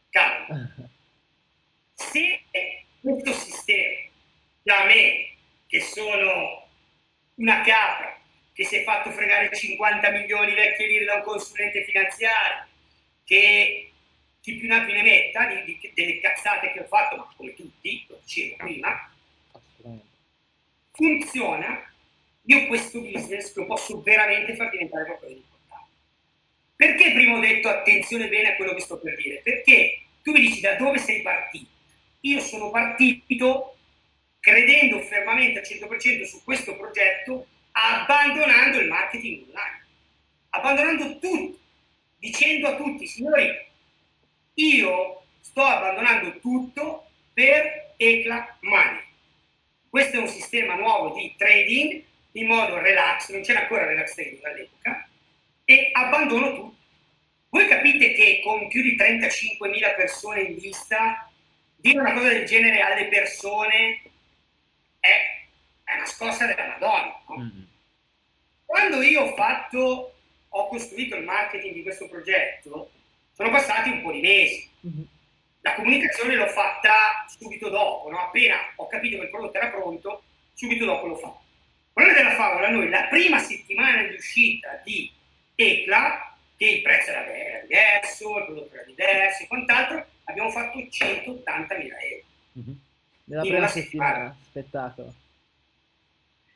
Calma. 0.09 0.73
Se 1.93 2.41
questo 3.01 3.33
sistema, 3.33 4.09
da 4.63 4.85
me, 4.85 5.35
che 5.67 5.81
sono 5.81 6.67
una 7.35 7.61
capra, 7.61 8.17
che 8.53 8.63
si 8.63 8.77
è 8.77 8.83
fatto 8.83 9.11
fregare 9.11 9.53
50 9.53 10.09
milioni 10.11 10.53
vecchie 10.53 10.87
lire 10.87 11.05
da 11.05 11.15
un 11.15 11.23
consulente 11.23 11.83
finanziario, 11.83 12.67
che 13.25 13.91
chi 14.41 14.55
più 14.55 14.67
ne 14.67 14.75
ha 14.75 14.85
più 14.85 14.93
ne 14.93 15.01
metta, 15.01 15.47
di, 15.47 15.77
di, 15.79 15.91
delle 15.93 16.19
cazzate 16.19 16.71
che 16.71 16.79
ho 16.79 16.85
fatto, 16.85 17.17
ma 17.17 17.33
come 17.35 17.53
tutti, 17.53 18.05
lo 18.07 18.19
dicevo 18.23 18.55
prima, 18.57 19.11
funziona, 20.91 21.91
io 22.43 22.67
questo 22.67 23.01
business 23.01 23.53
lo 23.55 23.65
posso 23.65 24.01
veramente 24.01 24.55
far 24.55 24.69
diventare 24.69 25.05
qualcosa 25.05 25.33
di. 25.33 25.43
Perché 26.75 27.11
prima 27.13 27.37
ho 27.37 27.39
detto 27.39 27.69
attenzione 27.69 28.27
bene 28.27 28.49
a 28.49 28.55
quello 28.55 28.73
che 28.73 28.81
sto 28.81 28.99
per 28.99 29.15
dire? 29.15 29.41
Perché 29.43 30.01
tu 30.21 30.31
mi 30.31 30.41
dici 30.41 30.59
da 30.59 30.75
dove 30.75 30.97
sei 30.97 31.21
partito? 31.21 31.69
Io 32.21 32.39
sono 32.39 32.69
partito 32.69 33.77
credendo 34.39 34.99
fermamente 35.01 35.59
al 35.59 35.65
100% 35.65 36.23
su 36.23 36.43
questo 36.43 36.75
progetto 36.75 37.47
abbandonando 37.71 38.79
il 38.79 38.87
marketing 38.87 39.47
online, 39.47 39.85
abbandonando 40.49 41.19
tutto, 41.19 41.59
dicendo 42.17 42.67
a 42.67 42.75
tutti, 42.75 43.07
signori, 43.07 43.47
io 44.55 45.23
sto 45.39 45.63
abbandonando 45.63 46.39
tutto 46.39 47.09
per 47.33 47.93
ECLA 47.97 48.57
Money. 48.61 49.03
Questo 49.89 50.17
è 50.17 50.19
un 50.19 50.27
sistema 50.27 50.75
nuovo 50.75 51.15
di 51.15 51.33
trading 51.37 52.03
in 52.33 52.47
modo 52.47 52.77
relax, 52.79 53.31
non 53.31 53.41
c'era 53.41 53.61
ancora 53.61 53.85
relax 53.85 54.13
trading 54.13 54.43
all'epoca, 54.43 55.04
e 55.65 55.89
abbandono 55.91 56.53
tutto. 56.53 56.75
Voi 57.49 57.67
capite 57.67 58.13
che 58.13 58.41
con 58.43 58.67
più 58.67 58.81
di 58.81 58.95
35.000 58.95 59.95
persone 59.95 60.41
in 60.41 60.55
lista, 60.55 61.29
dire 61.77 61.99
una 61.99 62.13
cosa 62.13 62.29
del 62.29 62.45
genere 62.45 62.81
alle 62.81 63.07
persone 63.07 64.01
è, 64.99 65.45
è 65.83 65.95
una 65.95 66.05
scossa 66.05 66.45
della 66.45 66.67
Madonna. 66.67 67.23
No? 67.27 67.37
Mm-hmm. 67.37 67.63
Quando 68.65 69.01
io 69.01 69.21
ho 69.21 69.35
fatto, 69.35 70.15
ho 70.49 70.67
costruito 70.67 71.15
il 71.15 71.23
marketing 71.23 71.73
di 71.73 71.83
questo 71.83 72.07
progetto, 72.07 72.91
sono 73.31 73.49
passati 73.51 73.89
un 73.89 74.01
po' 74.01 74.11
di 74.11 74.21
mesi. 74.21 74.69
Mm-hmm. 74.85 75.05
La 75.61 75.73
comunicazione 75.75 76.35
l'ho 76.35 76.47
fatta 76.47 77.25
subito 77.39 77.69
dopo, 77.69 78.09
no? 78.09 78.19
appena 78.19 78.57
ho 78.75 78.87
capito 78.87 79.17
che 79.17 79.23
il 79.23 79.29
prodotto 79.29 79.57
era 79.57 79.69
pronto, 79.69 80.23
subito 80.53 80.85
dopo 80.85 81.07
l'ho 81.07 81.15
fatto. 81.15 81.43
Quella 81.93 82.13
della 82.13 82.35
favola, 82.35 82.69
noi 82.69 82.89
la 82.89 83.07
prima 83.07 83.39
settimana 83.39 84.03
di 84.03 84.15
uscita 84.15 84.81
di 84.83 85.09
ECLA, 85.55 86.37
che 86.57 86.65
il 86.65 86.81
prezzo 86.81 87.11
era 87.11 87.61
diverso, 87.61 88.37
il 88.37 88.45
prodotto 88.45 88.73
era 88.75 88.83
diverso 88.83 89.43
e 89.43 89.47
quant'altro, 89.47 90.05
abbiamo 90.25 90.49
fatto 90.49 90.79
180.000 90.79 91.33
euro. 91.33 92.25
Mm-hmm. 92.59 92.75
Nella 93.25 93.41
prima 93.41 93.67
settimana, 93.67 94.37
spettacolo. 94.49 95.13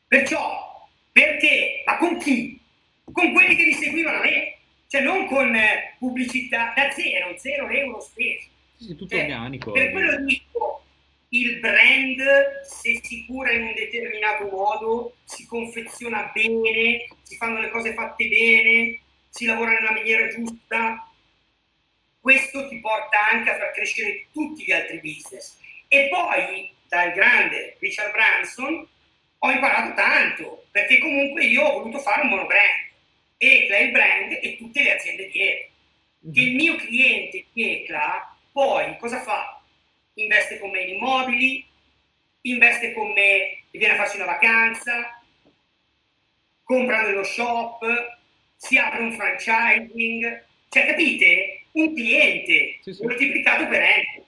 Perciò 0.08 0.88
perché? 1.12 1.84
Ma 1.86 1.98
con 1.98 2.18
chi? 2.18 2.60
Con 3.12 3.34
quelli 3.34 3.56
che 3.56 3.66
mi 3.66 3.74
seguivano 3.74 4.20
a 4.20 4.22
me, 4.22 4.58
cioè 4.88 5.02
non 5.02 5.28
con 5.28 5.54
eh, 5.56 5.96
pubblicità 5.98 6.74
da 6.76 6.92
zero, 6.92 7.38
zero 7.38 7.68
euro 7.68 8.00
spesi. 8.00 8.48
Sì, 8.76 8.96
tutto 8.96 9.16
cioè, 9.16 9.24
organico. 9.24 9.72
Per 9.72 9.92
quello 9.92 10.24
dico, 10.24 10.84
il 11.30 11.60
brand 11.60 12.62
se 12.64 13.00
si 13.04 13.26
cura 13.26 13.52
in 13.52 13.64
un 13.64 13.74
determinato 13.74 14.48
modo, 14.48 15.18
si 15.26 15.46
confeziona 15.46 16.32
bene, 16.34 17.08
si 17.22 17.36
fanno 17.36 17.60
le 17.60 17.70
cose 17.70 17.94
fatte 17.94 18.28
bene, 18.28 19.00
si 19.30 19.46
lavora 19.46 19.74
nella 19.74 19.92
maniera 19.92 20.28
giusta, 20.28 21.08
questo 22.20 22.68
ti 22.68 22.80
porta 22.80 23.30
anche 23.32 23.52
a 23.52 23.58
far 23.58 23.72
crescere 23.72 24.28
tutti 24.32 24.64
gli 24.66 24.72
altri 24.72 25.00
business. 25.00 25.58
E 25.88 26.10
poi 26.10 26.72
dal 26.88 27.12
grande 27.14 27.78
Richard 27.80 28.12
Branson 28.12 28.88
ho 29.38 29.52
imparato 29.52 29.94
tanto, 29.94 30.66
perché 30.72 30.98
comunque 31.00 31.46
io 31.46 31.64
ho 31.64 31.80
voluto 31.80 32.00
fare 32.00 32.24
un 32.24 32.30
monobrand. 32.30 32.88
ECLA 33.38 33.78
è 33.78 33.82
il 33.82 33.92
brand 33.92 34.32
e 34.42 34.58
tutte 34.58 34.84
le 34.84 34.96
aziende 34.96 35.30
dietro. 35.30 35.70
Mm-hmm. 36.26 36.34
Che 36.34 36.42
il 36.42 36.56
mio 36.56 36.76
cliente 36.76 37.46
di 37.54 37.72
ECLA 37.72 38.38
poi 38.52 38.98
cosa 38.98 39.22
fa? 39.22 39.59
Investe 40.20 40.60
con 40.60 40.70
me 40.70 40.82
in 40.82 40.96
immobili, 40.96 41.66
investe 42.42 42.94
con 42.94 43.12
me 43.12 43.64
e 43.72 43.78
viene 43.78 43.94
a 43.94 43.98
farsi 43.98 44.18
una 44.18 44.26
vacanza, 44.26 45.22
compra 46.64 47.02
nello 47.02 47.24
shop, 47.24 47.86
si 48.56 48.78
apre 48.78 49.02
un 49.02 49.14
franchising. 49.14 50.44
Cioè, 50.70 50.86
capite? 50.86 51.64
Un 51.72 51.94
cliente 51.94 52.80
sì, 52.82 52.94
sì. 52.94 53.04
moltiplicato 53.04 53.68
per 53.68 53.82
N. 53.82 54.24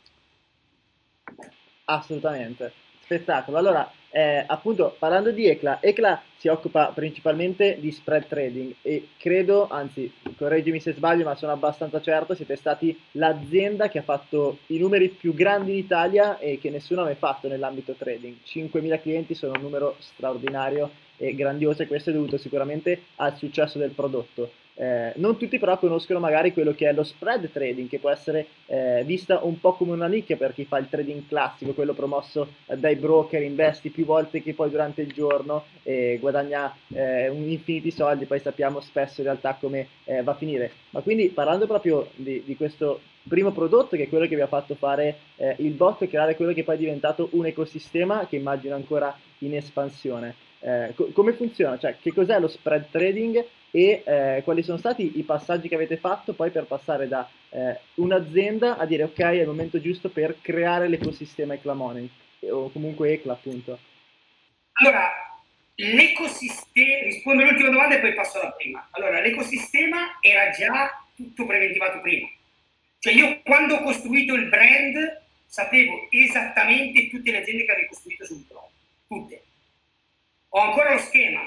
Assolutamente. 1.85 2.73
Spettacolo. 3.03 3.57
Allora, 3.57 3.91
eh, 4.11 4.43
appunto, 4.45 4.95
parlando 4.99 5.31
di 5.31 5.47
ECLA, 5.47 5.79
ECLA 5.79 6.21
si 6.37 6.49
occupa 6.49 6.91
principalmente 6.93 7.77
di 7.79 7.91
spread 7.91 8.27
trading 8.27 8.75
e 8.81 9.09
credo, 9.17 9.67
anzi, 9.69 10.11
correggimi 10.37 10.81
se 10.81 10.93
sbaglio, 10.93 11.23
ma 11.23 11.35
sono 11.35 11.53
abbastanza 11.53 12.01
certo, 12.01 12.35
siete 12.35 12.57
stati 12.57 12.97
l'azienda 13.11 13.87
che 13.87 13.99
ha 13.99 14.03
fatto 14.03 14.59
i 14.67 14.77
numeri 14.77 15.09
più 15.09 15.33
grandi 15.33 15.71
in 15.71 15.77
Italia 15.77 16.39
e 16.39 16.59
che 16.59 16.69
nessuno 16.69 17.01
ha 17.01 17.05
mai 17.05 17.15
fatto 17.15 17.47
nell'ambito 17.47 17.93
trading. 17.93 18.35
5.000 18.45 19.01
clienti 19.01 19.33
sono 19.33 19.53
un 19.55 19.61
numero 19.61 19.95
straordinario 19.99 20.91
e 21.15 21.33
grandioso 21.33 21.83
e 21.83 21.87
questo 21.87 22.09
è 22.09 22.13
dovuto 22.13 22.37
sicuramente 22.37 23.03
al 23.15 23.37
successo 23.37 23.77
del 23.77 23.91
prodotto. 23.91 24.51
Eh, 24.75 25.11
non 25.17 25.37
tutti 25.37 25.59
però 25.59 25.77
conoscono 25.77 26.19
magari 26.19 26.53
quello 26.53 26.73
che 26.73 26.87
è 26.87 26.93
lo 26.93 27.03
spread 27.03 27.51
trading, 27.51 27.89
che 27.89 27.99
può 27.99 28.09
essere 28.09 28.47
eh, 28.67 29.03
vista 29.05 29.39
un 29.43 29.59
po' 29.59 29.73
come 29.73 29.91
una 29.91 30.07
nicchia 30.07 30.37
per 30.37 30.53
chi 30.53 30.65
fa 30.65 30.77
il 30.77 30.87
trading 30.89 31.27
classico, 31.27 31.73
quello 31.73 31.93
promosso 31.93 32.47
eh, 32.65 32.77
dai 32.77 32.95
broker, 32.95 33.41
investi 33.41 33.89
più 33.89 34.05
volte 34.05 34.41
che 34.41 34.53
poi 34.53 34.69
durante 34.69 35.01
il 35.01 35.11
giorno 35.11 35.65
e 35.83 36.17
guadagna 36.19 36.73
eh, 36.93 37.27
un 37.29 37.49
infiniti 37.49 37.91
soldi, 37.91 38.25
poi 38.25 38.39
sappiamo 38.39 38.79
spesso 38.79 39.21
in 39.21 39.27
realtà 39.27 39.57
come 39.59 39.87
eh, 40.05 40.23
va 40.23 40.31
a 40.31 40.35
finire. 40.35 40.71
Ma 40.91 41.01
quindi 41.01 41.29
parlando 41.29 41.67
proprio 41.67 42.09
di, 42.15 42.41
di, 42.45 42.55
questo 42.55 43.01
primo 43.27 43.51
prodotto, 43.51 43.95
che 43.95 44.03
è 44.03 44.09
quello 44.09 44.27
che 44.27 44.35
vi 44.35 44.41
ha 44.41 44.47
fatto 44.47 44.75
fare 44.75 45.17
eh, 45.35 45.55
il 45.59 45.73
bot, 45.73 46.07
creare 46.07 46.35
quello 46.35 46.53
che 46.53 46.63
poi 46.63 46.75
è 46.75 46.79
diventato 46.79 47.29
un 47.33 47.45
ecosistema 47.45 48.25
che 48.27 48.37
immagino 48.37 48.75
ancora 48.75 49.15
in 49.39 49.55
espansione. 49.55 50.35
Co- 50.93 51.09
come 51.11 51.33
funziona? 51.33 51.79
Cioè, 51.79 51.95
che 51.99 52.13
cos'è 52.13 52.39
lo 52.39 52.47
spread 52.47 52.85
trading 52.91 53.43
e 53.71 54.03
eh, 54.05 54.41
quali 54.43 54.63
sono 54.63 54.77
stati 54.77 55.17
i 55.17 55.23
passaggi 55.23 55.69
che 55.69 55.75
avete 55.75 55.97
fatto 55.97 56.33
poi 56.33 56.51
per 56.51 56.65
passare 56.65 57.07
da 57.07 57.27
eh, 57.49 57.79
un'azienda 57.95 58.77
a 58.77 58.85
dire 58.85 59.03
ok 59.03 59.19
è 59.19 59.41
il 59.41 59.47
momento 59.47 59.79
giusto 59.79 60.09
per 60.09 60.37
creare 60.41 60.89
l'ecosistema 60.89 61.53
Eclamoney 61.53 62.09
o 62.49 62.69
comunque 62.71 63.13
Ecla 63.13 63.33
appunto. 63.33 63.79
Allora 64.73 65.09
l'ecosistema 65.75 67.03
rispondo 67.03 67.43
all'ultima 67.43 67.69
domanda 67.69 67.95
e 67.95 67.99
poi 67.99 68.13
passo 68.13 68.39
alla 68.41 68.51
prima. 68.51 68.87
Allora 68.91 69.21
l'ecosistema 69.21 70.19
era 70.19 70.49
già 70.49 71.03
tutto 71.15 71.45
preventivato 71.45 72.01
prima. 72.01 72.27
Cioè 72.99 73.13
io 73.13 73.41
quando 73.43 73.75
ho 73.75 73.83
costruito 73.83 74.33
il 74.33 74.49
brand 74.49 75.21
sapevo 75.45 76.07
esattamente 76.09 77.09
tutte 77.09 77.31
le 77.31 77.39
aziende 77.39 77.65
che 77.65 77.71
avevo 77.71 77.87
costruito 77.87 78.25
sul 78.25 78.43
blog 78.47 78.69
tutte. 79.07 79.43
Ho 80.49 80.59
ancora 80.59 80.93
lo 80.93 80.99
schema. 80.99 81.41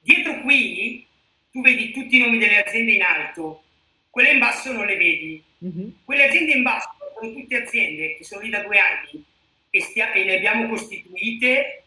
Dietro 0.00 0.40
qui 0.40 1.06
tu 1.52 1.60
vedi 1.60 1.92
tutti 1.92 2.16
i 2.16 2.20
nomi 2.20 2.38
delle 2.38 2.64
aziende 2.64 2.92
in 2.92 3.02
alto, 3.02 3.62
quelle 4.08 4.32
in 4.32 4.38
basso 4.38 4.72
non 4.72 4.86
le 4.86 4.96
vedi. 4.96 5.44
Mm-hmm. 5.64 5.88
Quelle 6.04 6.24
aziende 6.24 6.52
in 6.52 6.62
basso 6.62 6.88
sono 7.14 7.32
tutte 7.32 7.62
aziende 7.62 8.16
che 8.16 8.24
sono 8.24 8.40
lì 8.40 8.48
da 8.48 8.62
due 8.62 8.78
anni 8.78 9.24
e, 9.70 9.80
stia- 9.82 10.12
e 10.12 10.24
le 10.24 10.36
abbiamo 10.36 10.66
costituite, 10.68 11.84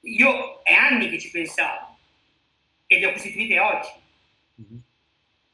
io 0.00 0.62
è 0.62 0.72
anni 0.74 1.08
che 1.08 1.18
ci 1.18 1.30
pensavo 1.30 1.98
e 2.86 2.98
le 2.98 3.06
ho 3.06 3.12
costituite 3.12 3.58
oggi. 3.58 3.90
Mm-hmm. 4.60 4.80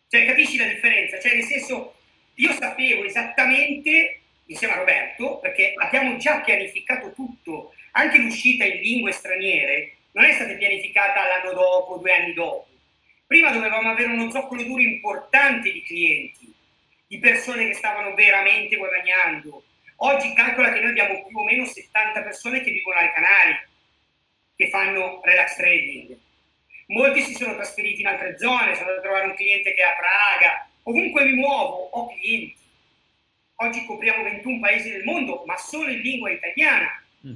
Cioè, 0.08 0.26
capisci 0.26 0.56
la 0.56 0.66
differenza? 0.66 1.20
Cioè, 1.20 1.34
nel 1.34 1.44
senso, 1.44 1.94
io 2.34 2.52
sapevo 2.52 3.04
esattamente, 3.04 4.20
insieme 4.46 4.74
a 4.74 4.78
Roberto, 4.78 5.38
perché 5.38 5.74
abbiamo 5.76 6.16
già 6.16 6.40
pianificato 6.40 7.12
tutto, 7.12 7.74
anche 7.92 8.18
l'uscita 8.18 8.64
in 8.64 8.80
lingue 8.80 9.12
straniere 9.12 9.96
non 10.12 10.24
è 10.24 10.32
stata 10.32 10.54
pianificata 10.54 11.26
l'anno 11.26 11.52
dopo, 11.52 11.98
due 11.98 12.12
anni 12.12 12.32
dopo. 12.32 12.67
Prima 13.28 13.50
dovevamo 13.50 13.90
avere 13.90 14.10
uno 14.10 14.30
zoccolo 14.30 14.62
duro 14.62 14.80
importante 14.80 15.70
di 15.70 15.82
clienti, 15.82 16.50
di 17.06 17.18
persone 17.18 17.66
che 17.66 17.74
stavano 17.74 18.14
veramente 18.14 18.76
guadagnando. 18.76 19.64
Oggi 19.96 20.32
calcola 20.32 20.72
che 20.72 20.80
noi 20.80 20.88
abbiamo 20.88 21.26
più 21.26 21.36
o 21.36 21.44
meno 21.44 21.66
70 21.66 22.22
persone 22.22 22.62
che 22.62 22.70
vivono 22.70 22.98
ai 22.98 23.12
Canari, 23.12 23.58
che 24.56 24.70
fanno 24.70 25.20
relax 25.22 25.56
trading. 25.56 26.16
Molti 26.86 27.20
si 27.20 27.34
sono 27.34 27.54
trasferiti 27.54 28.00
in 28.00 28.06
altre 28.06 28.38
zone, 28.38 28.74
sono 28.74 28.88
andato 28.88 29.00
a 29.00 29.02
trovare 29.02 29.26
un 29.26 29.34
cliente 29.34 29.74
che 29.74 29.82
è 29.82 29.84
a 29.84 29.94
Praga, 29.94 30.66
ovunque 30.84 31.24
mi 31.26 31.34
muovo 31.34 31.90
ho 31.90 32.08
clienti. 32.08 32.56
Oggi 33.56 33.84
copriamo 33.84 34.22
21 34.22 34.58
paesi 34.58 34.90
del 34.90 35.04
mondo, 35.04 35.42
ma 35.44 35.58
solo 35.58 35.90
in 35.90 36.00
lingua 36.00 36.30
italiana. 36.30 37.04
Mm. 37.26 37.34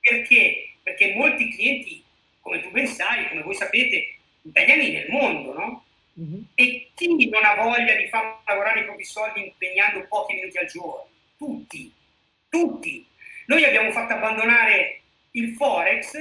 Perché? 0.00 0.74
Perché 0.82 1.14
molti 1.14 1.54
clienti, 1.54 2.02
come 2.40 2.60
tu 2.60 2.72
ben 2.72 2.88
sai, 2.88 3.28
come 3.28 3.42
voi 3.42 3.54
sapete, 3.54 4.13
italiani 4.44 4.90
nel 4.90 5.10
mondo, 5.10 5.52
no? 5.52 5.84
Mm-hmm. 6.20 6.42
E 6.54 6.90
chi 6.94 7.28
non 7.28 7.44
ha 7.44 7.54
voglia 7.54 7.94
di 7.96 8.06
far 8.08 8.40
lavorare 8.46 8.80
i 8.80 8.84
propri 8.84 9.04
soldi 9.04 9.44
impegnando 9.44 10.06
pochi 10.06 10.34
minuti 10.34 10.58
al 10.58 10.66
giorno? 10.66 11.08
Tutti, 11.36 11.92
tutti. 12.48 13.04
Noi 13.46 13.64
abbiamo 13.64 13.90
fatto 13.90 14.12
abbandonare 14.12 15.00
il 15.32 15.54
Forex 15.54 16.16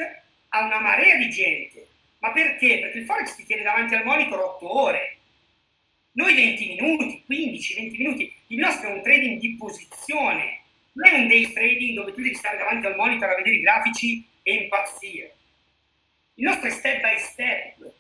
a 0.50 0.66
una 0.66 0.80
marea 0.80 1.18
di 1.18 1.30
gente. 1.30 1.88
Ma 2.20 2.32
perché? 2.32 2.80
Perché 2.80 3.00
il 3.00 3.06
Forex 3.06 3.36
ti 3.36 3.46
tiene 3.46 3.64
davanti 3.64 3.94
al 3.94 4.06
monitor 4.06 4.40
8 4.40 4.82
ore. 4.82 5.18
Noi 6.14 6.34
20 6.34 6.68
minuti, 6.68 7.24
15, 7.26 7.76
20 7.76 7.98
minuti. 7.98 8.36
Il 8.48 8.60
nostro 8.60 8.90
è 8.90 8.94
un 8.94 9.02
trading 9.02 9.40
di 9.40 9.56
posizione. 9.56 10.62
Non 10.94 11.08
è 11.08 11.18
un 11.20 11.28
day 11.28 11.52
trading 11.52 11.96
dove 11.96 12.14
tu 12.14 12.22
devi 12.22 12.36
stare 12.36 12.58
davanti 12.58 12.86
al 12.86 12.96
monitor 12.96 13.30
a 13.30 13.36
vedere 13.36 13.56
i 13.58 13.62
grafici 13.62 14.26
e 14.42 14.54
impazzire. 14.54 15.36
Il 16.36 16.46
nostro 16.46 16.68
è 16.68 16.72
step 16.72 17.02
by 17.02 17.18
step 17.18 17.94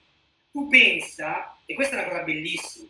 tu 0.53 0.67
pensa, 0.67 1.57
e 1.65 1.73
questa 1.73 1.95
è 1.95 1.99
una 1.99 2.09
cosa 2.09 2.23
bellissima, 2.23 2.87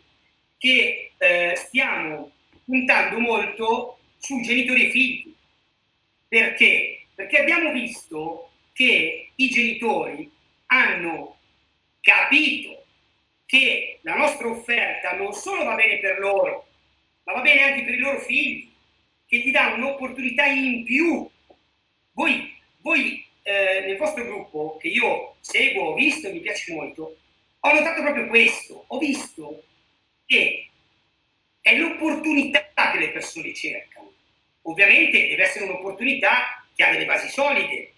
che 0.58 1.12
eh, 1.16 1.54
stiamo 1.56 2.30
puntando 2.62 3.18
molto 3.18 3.98
su 4.18 4.40
genitori 4.42 4.86
e 4.86 4.90
figli. 4.90 5.34
Perché? 6.28 7.06
Perché 7.14 7.38
abbiamo 7.38 7.72
visto 7.72 8.50
che 8.74 9.30
i 9.34 9.48
genitori 9.48 10.30
hanno 10.66 11.38
capito 12.02 12.84
che 13.46 14.00
la 14.02 14.16
nostra 14.16 14.48
offerta 14.48 15.16
non 15.16 15.32
solo 15.32 15.64
va 15.64 15.74
bene 15.74 15.98
per 16.00 16.18
loro, 16.18 16.66
ma 17.24 17.32
va 17.32 17.40
bene 17.40 17.62
anche 17.62 17.84
per 17.84 17.94
i 17.94 17.98
loro 17.98 18.20
figli, 18.20 18.70
che 19.26 19.38
gli 19.38 19.50
dà 19.50 19.72
un'opportunità 19.72 20.44
in 20.44 20.84
più. 20.84 21.26
Voi, 22.12 22.54
voi 22.80 23.24
eh, 23.42 23.84
nel 23.86 23.96
vostro 23.96 24.24
gruppo, 24.24 24.76
che 24.78 24.88
io 24.88 25.36
seguo, 25.40 25.90
ho 25.90 25.94
visto 25.94 26.28
e 26.28 26.32
mi 26.32 26.40
piace 26.40 26.74
molto, 26.74 27.16
ho 27.66 27.72
notato 27.72 28.02
proprio 28.02 28.26
questo, 28.26 28.84
ho 28.86 28.98
visto 28.98 29.64
che 30.26 30.68
è 31.62 31.74
l'opportunità 31.76 32.70
che 32.92 32.98
le 32.98 33.10
persone 33.10 33.54
cercano. 33.54 34.12
Ovviamente 34.62 35.28
deve 35.28 35.44
essere 35.44 35.64
un'opportunità 35.64 36.66
che 36.74 36.84
ha 36.84 36.90
delle 36.90 37.06
basi 37.06 37.28
solide. 37.28 37.92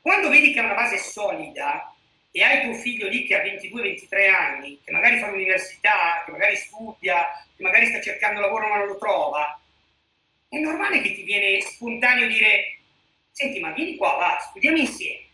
Quando 0.00 0.28
vedi 0.28 0.52
che 0.52 0.60
ha 0.60 0.64
una 0.64 0.74
base 0.74 0.98
solida 0.98 1.92
e 2.30 2.42
hai 2.42 2.62
tuo 2.62 2.74
figlio 2.74 3.08
lì 3.08 3.24
che 3.24 3.36
ha 3.36 3.42
22-23 3.42 4.30
anni, 4.32 4.80
che 4.84 4.92
magari 4.92 5.18
fa 5.18 5.28
l'università, 5.28 6.22
che 6.24 6.30
magari 6.30 6.54
studia, 6.56 7.26
che 7.56 7.62
magari 7.64 7.86
sta 7.86 8.00
cercando 8.00 8.40
lavoro 8.40 8.68
ma 8.68 8.76
non 8.76 8.86
lo 8.86 8.98
trova, 8.98 9.60
è 10.48 10.56
normale 10.56 11.00
che 11.00 11.14
ti 11.14 11.22
viene 11.24 11.60
spontaneo 11.60 12.28
dire, 12.28 12.78
senti 13.32 13.58
ma 13.58 13.72
vieni 13.72 13.96
qua, 13.96 14.12
va, 14.14 14.38
studiamo 14.38 14.76
insieme 14.76 15.29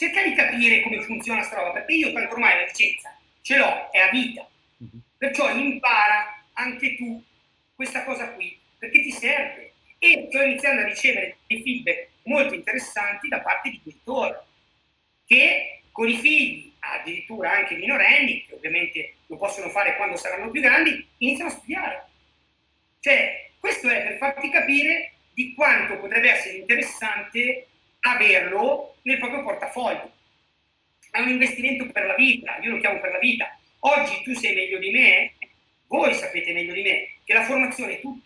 cerca 0.00 0.22
di 0.22 0.34
capire 0.34 0.80
come 0.80 1.02
funziona 1.02 1.40
questa 1.40 1.56
roba, 1.56 1.72
perché 1.72 1.92
io 1.92 2.12
tanto 2.12 2.32
ormai 2.32 2.56
la 2.56 2.64
licenza 2.64 3.14
ce 3.42 3.56
l'ho, 3.58 3.90
è 3.90 3.98
a 3.98 4.08
vita. 4.08 4.48
Mhm. 4.78 5.00
Perciò 5.18 5.54
impara 5.54 6.42
anche 6.54 6.96
tu 6.96 7.22
questa 7.74 8.04
cosa 8.04 8.30
qui, 8.30 8.58
perché 8.78 9.02
ti 9.02 9.10
serve. 9.10 9.74
E 9.98 10.26
sto 10.28 10.40
iniziando 10.40 10.80
a 10.80 10.86
ricevere 10.86 11.36
dei 11.46 11.62
feedback 11.62 12.08
molto 12.22 12.54
interessanti 12.54 13.28
da 13.28 13.40
parte 13.40 13.68
di 13.68 13.80
genitori, 13.84 14.36
che 15.26 15.82
con 15.92 16.08
i 16.08 16.16
figli, 16.16 16.72
addirittura 16.78 17.52
anche 17.52 17.74
minorenni, 17.74 18.46
che 18.46 18.54
ovviamente 18.54 19.16
lo 19.26 19.36
possono 19.36 19.68
fare 19.68 19.96
quando 19.96 20.16
saranno 20.16 20.50
più 20.50 20.62
grandi, 20.62 21.06
iniziano 21.18 21.50
a 21.50 21.52
studiare. 21.52 22.06
Cioè, 23.00 23.50
questo 23.58 23.88
è 23.90 24.02
per 24.02 24.16
farti 24.16 24.48
capire 24.48 25.12
di 25.34 25.52
quanto 25.52 25.98
potrebbe 25.98 26.30
essere 26.30 26.56
interessante 26.56 27.66
averlo 28.00 28.96
nel 29.02 29.18
proprio 29.18 29.42
portafoglio. 29.42 30.12
È 31.10 31.20
un 31.20 31.28
investimento 31.28 31.86
per 31.90 32.06
la 32.06 32.14
vita, 32.14 32.58
io 32.60 32.72
lo 32.72 32.78
chiamo 32.78 33.00
per 33.00 33.12
la 33.12 33.18
vita. 33.18 33.58
Oggi 33.80 34.22
tu 34.22 34.34
sei 34.34 34.54
meglio 34.54 34.78
di 34.78 34.90
me, 34.90 35.34
voi 35.86 36.14
sapete 36.14 36.52
meglio 36.52 36.72
di 36.72 36.82
me, 36.82 37.08
che 37.24 37.32
la 37.32 37.44
formazione 37.44 37.98
è 37.98 38.00
tutto. 38.00 38.24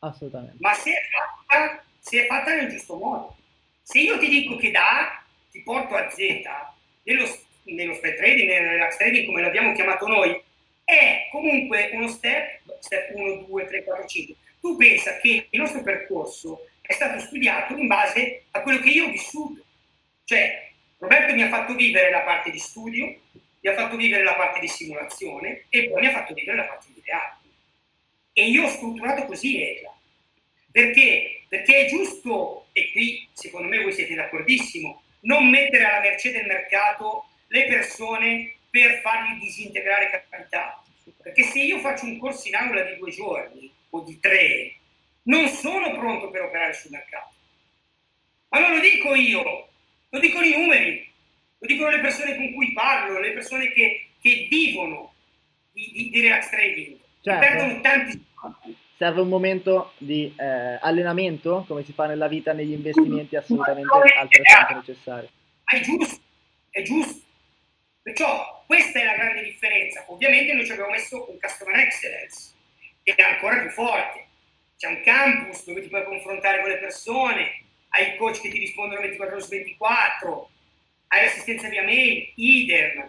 Assolutamente. 0.00 0.56
Ma 0.60 0.72
se 0.74 0.90
è 0.90 1.00
fatta, 1.10 1.84
se 1.98 2.22
è 2.22 2.26
fatta 2.26 2.54
nel 2.54 2.70
giusto 2.70 2.96
modo. 2.96 3.36
Se 3.82 3.98
io 4.00 4.18
ti 4.18 4.28
dico 4.28 4.56
che 4.56 4.70
da 4.70 5.00
A 5.00 5.24
ti 5.50 5.60
porto 5.62 5.94
a 5.94 6.08
Z, 6.08 6.18
nello, 7.02 7.38
nello 7.64 7.94
spread 7.94 8.16
trading, 8.16 8.48
nel 8.48 8.68
relax 8.68 8.96
trading 8.96 9.26
come 9.26 9.42
l'abbiamo 9.42 9.72
chiamato 9.74 10.06
noi, 10.06 10.40
è 10.84 11.28
comunque 11.30 11.90
uno 11.92 12.08
step, 12.08 12.60
step 12.80 13.14
1, 13.14 13.44
2, 13.46 13.66
3, 13.66 13.84
4, 13.84 14.06
5. 14.06 14.34
Tu 14.60 14.76
pensa 14.76 15.16
che 15.18 15.46
il 15.50 15.60
nostro 15.60 15.82
percorso 15.82 16.68
è 16.92 16.94
stato 16.94 17.18
studiato 17.20 17.74
in 17.76 17.86
base 17.86 18.44
a 18.50 18.60
quello 18.60 18.78
che 18.78 18.90
io 18.90 19.06
ho 19.06 19.10
vissuto. 19.10 19.64
Cioè, 20.24 20.70
Roberto 20.98 21.34
mi 21.34 21.42
ha 21.42 21.48
fatto 21.48 21.74
vivere 21.74 22.10
la 22.10 22.20
parte 22.20 22.50
di 22.50 22.58
studio, 22.58 23.06
mi 23.06 23.70
ha 23.70 23.74
fatto 23.74 23.96
vivere 23.96 24.22
la 24.22 24.34
parte 24.34 24.60
di 24.60 24.68
simulazione 24.68 25.64
e 25.68 25.88
poi 25.88 26.00
mi 26.00 26.06
ha 26.06 26.12
fatto 26.12 26.34
vivere 26.34 26.58
la 26.58 26.66
parte 26.66 26.88
di 26.94 27.02
teatro. 27.02 27.48
E 28.34 28.48
io 28.48 28.64
ho 28.64 28.68
strutturato 28.68 29.24
così 29.24 29.60
ECLA. 29.62 29.94
Perché? 30.70 31.44
Perché 31.48 31.86
è 31.86 31.88
giusto, 31.88 32.66
e 32.72 32.92
qui 32.92 33.28
secondo 33.32 33.68
me 33.68 33.82
voi 33.82 33.92
siete 33.92 34.14
d'accordissimo, 34.14 35.02
non 35.20 35.48
mettere 35.48 35.84
alla 35.84 36.00
mercé 36.00 36.30
del 36.30 36.46
mercato 36.46 37.26
le 37.48 37.66
persone 37.66 38.54
per 38.70 39.00
fargli 39.00 39.38
disintegrare 39.40 40.24
capitale. 40.28 40.80
Perché 41.22 41.42
se 41.44 41.60
io 41.60 41.78
faccio 41.78 42.04
un 42.04 42.18
corso 42.18 42.48
in 42.48 42.54
aula 42.54 42.82
di 42.82 42.96
due 42.96 43.10
giorni 43.10 43.70
o 43.90 44.00
di 44.02 44.18
tre 44.18 44.76
non 45.24 45.48
sono 45.48 45.92
pronto 45.92 46.30
per 46.30 46.42
operare 46.42 46.74
sul 46.74 46.90
mercato. 46.90 47.30
Ma 48.48 48.60
non 48.60 48.74
lo 48.74 48.80
dico 48.80 49.14
io, 49.14 49.68
lo 50.08 50.18
dicono 50.18 50.44
i 50.44 50.52
numeri, 50.52 51.10
lo 51.58 51.66
dicono 51.66 51.90
le 51.90 52.00
persone 52.00 52.36
con 52.36 52.52
cui 52.52 52.72
parlo, 52.72 53.18
le 53.18 53.32
persone 53.32 53.72
che, 53.72 54.08
che 54.20 54.46
vivono 54.50 55.14
di, 55.72 55.90
di, 55.92 56.10
di 56.10 56.20
relax 56.20 56.50
trading, 56.50 56.98
certo. 57.22 57.40
perdono 57.40 57.80
tanti 57.80 58.24
serve 59.02 59.22
un 59.22 59.28
momento 59.28 59.94
di 59.98 60.32
eh, 60.38 60.78
allenamento, 60.80 61.64
come 61.66 61.82
si 61.82 61.92
fa 61.92 62.06
nella 62.06 62.28
vita, 62.28 62.52
negli 62.52 62.70
investimenti 62.70 63.34
assolutamente 63.34 63.92
altrettanto 63.92 64.74
necessario. 64.74 65.28
È 65.64 65.80
giusto, 65.80 66.20
è 66.70 66.82
giusto. 66.82 67.20
Perciò 68.00 68.62
questa 68.64 69.00
è 69.00 69.04
la 69.04 69.14
grande 69.14 69.42
differenza. 69.42 70.04
Ovviamente 70.06 70.52
noi 70.52 70.64
ci 70.64 70.70
abbiamo 70.70 70.90
messo 70.90 71.28
un 71.28 71.36
customer 71.40 71.80
excellence, 71.80 72.52
che 73.02 73.14
è 73.14 73.22
ancora 73.22 73.58
più 73.58 73.70
forte 73.70 74.26
c'è 74.82 74.88
un 74.88 75.00
campus 75.02 75.64
dove 75.64 75.80
ti 75.80 75.86
puoi 75.86 76.02
confrontare 76.02 76.60
con 76.60 76.68
le 76.68 76.78
persone, 76.78 77.62
hai 77.90 78.14
i 78.14 78.16
coach 78.16 78.40
che 78.40 78.48
ti 78.48 78.58
rispondono 78.58 79.00
24 79.00 79.36
ore 79.36 79.44
su 79.44 79.50
24, 79.50 80.50
hai 81.06 81.22
l'assistenza 81.22 81.68
via 81.68 81.84
mail, 81.84 82.32
idem, 82.34 83.08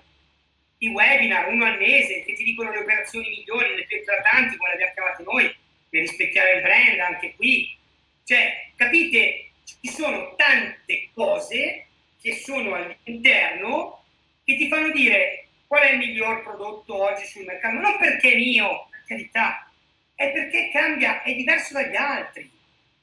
i 0.77 0.87
webinar 0.89 1.47
uno 1.47 1.65
al 1.65 1.79
mese 1.79 2.23
che 2.25 2.33
ti 2.33 2.43
dicono 2.43 2.69
le 2.69 2.77
operazioni 2.77 3.27
migliori, 3.27 3.73
le 3.73 3.85
più 3.85 3.97
eclatanti, 3.97 4.55
come 4.55 4.69
le 4.69 4.75
abbiamo 4.75 4.93
chiamate 4.93 5.23
noi, 5.23 5.55
per 5.89 6.01
rispecchiare 6.01 6.57
il 6.57 6.61
brand 6.61 6.99
anche 6.99 7.33
qui. 7.35 7.75
Cioè, 8.23 8.69
capite, 8.75 9.49
ci 9.63 9.89
sono 9.89 10.35
tante 10.35 11.09
cose 11.15 11.87
che 12.21 12.35
sono 12.35 12.75
all'interno 12.75 14.03
che 14.43 14.57
ti 14.57 14.67
fanno 14.67 14.91
dire 14.91 15.47
qual 15.65 15.81
è 15.81 15.93
il 15.93 15.97
miglior 15.97 16.43
prodotto 16.43 17.01
oggi 17.01 17.25
sul 17.25 17.45
mercato, 17.45 17.79
non 17.79 17.97
perché 17.97 18.33
è 18.33 18.35
mio, 18.35 18.89
per 18.91 19.03
carità, 19.07 19.72
è 20.15 20.31
perché 20.31 20.69
cambia, 20.71 21.21
è 21.21 21.33
diverso 21.33 21.73
dagli 21.73 21.95
altri. 21.95 22.49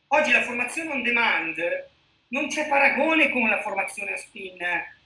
Oggi 0.09 0.33
la 0.33 0.43
formazione 0.43 0.91
on 0.91 1.03
demand 1.03 1.89
non 2.29 2.49
c'è 2.49 2.69
paragone 2.69 3.31
con 3.31 3.49
la 3.49 3.61
formazione 3.61 4.15
in, 4.33 4.59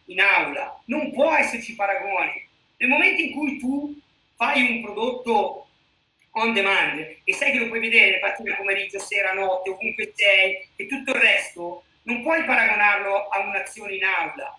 in 0.07 0.21
aula, 0.21 0.81
non 0.87 1.13
può 1.13 1.35
esserci 1.35 1.75
paragone. 1.75 2.49
Nel 2.77 2.89
momento 2.89 3.21
in 3.21 3.33
cui 3.33 3.59
tu 3.59 3.99
fai 4.37 4.63
un 4.63 4.83
prodotto 4.83 5.69
on 6.33 6.53
demand 6.53 6.99
e 7.23 7.33
sai 7.33 7.53
che 7.53 7.59
lo 7.59 7.69
puoi 7.69 7.81
vedere 7.81 8.19
mattina, 8.21 8.57
pomeriggio, 8.57 8.99
sera, 8.99 9.33
notte, 9.33 9.71
ovunque 9.71 10.13
sei 10.15 10.69
e 10.77 10.87
tutto 10.87 11.13
il 11.13 11.21
resto, 11.21 11.85
non 12.03 12.23
puoi 12.23 12.45
paragonarlo 12.45 13.29
a 13.29 13.39
un'azione 13.41 13.95
in 13.95 14.05
aula. 14.05 14.59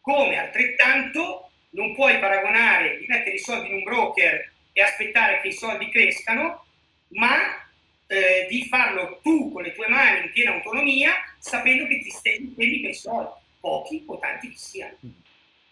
Come 0.00 0.38
altrettanto 0.38 1.50
non 1.70 1.94
puoi 1.94 2.18
paragonare 2.18 2.98
di 2.98 3.06
mettere 3.06 3.36
i 3.36 3.38
soldi 3.38 3.68
in 3.68 3.74
un 3.74 3.82
broker 3.84 4.52
e 4.78 4.82
aspettare 4.82 5.40
che 5.40 5.48
i 5.48 5.52
soldi 5.52 5.88
crescano, 5.90 6.64
ma 7.08 7.34
eh, 8.06 8.46
di 8.48 8.64
farlo 8.66 9.18
tu 9.20 9.50
con 9.50 9.64
le 9.64 9.72
tue 9.72 9.88
mani 9.88 10.26
in 10.26 10.30
piena 10.30 10.54
autonomia, 10.54 11.10
sapendo 11.40 11.84
che 11.88 11.98
ti 11.98 12.10
stendi 12.10 12.54
quei 12.54 12.94
soldi, 12.94 13.30
pochi 13.58 14.04
o 14.06 14.18
tanti 14.20 14.50
che 14.50 14.56
siano. 14.56 14.96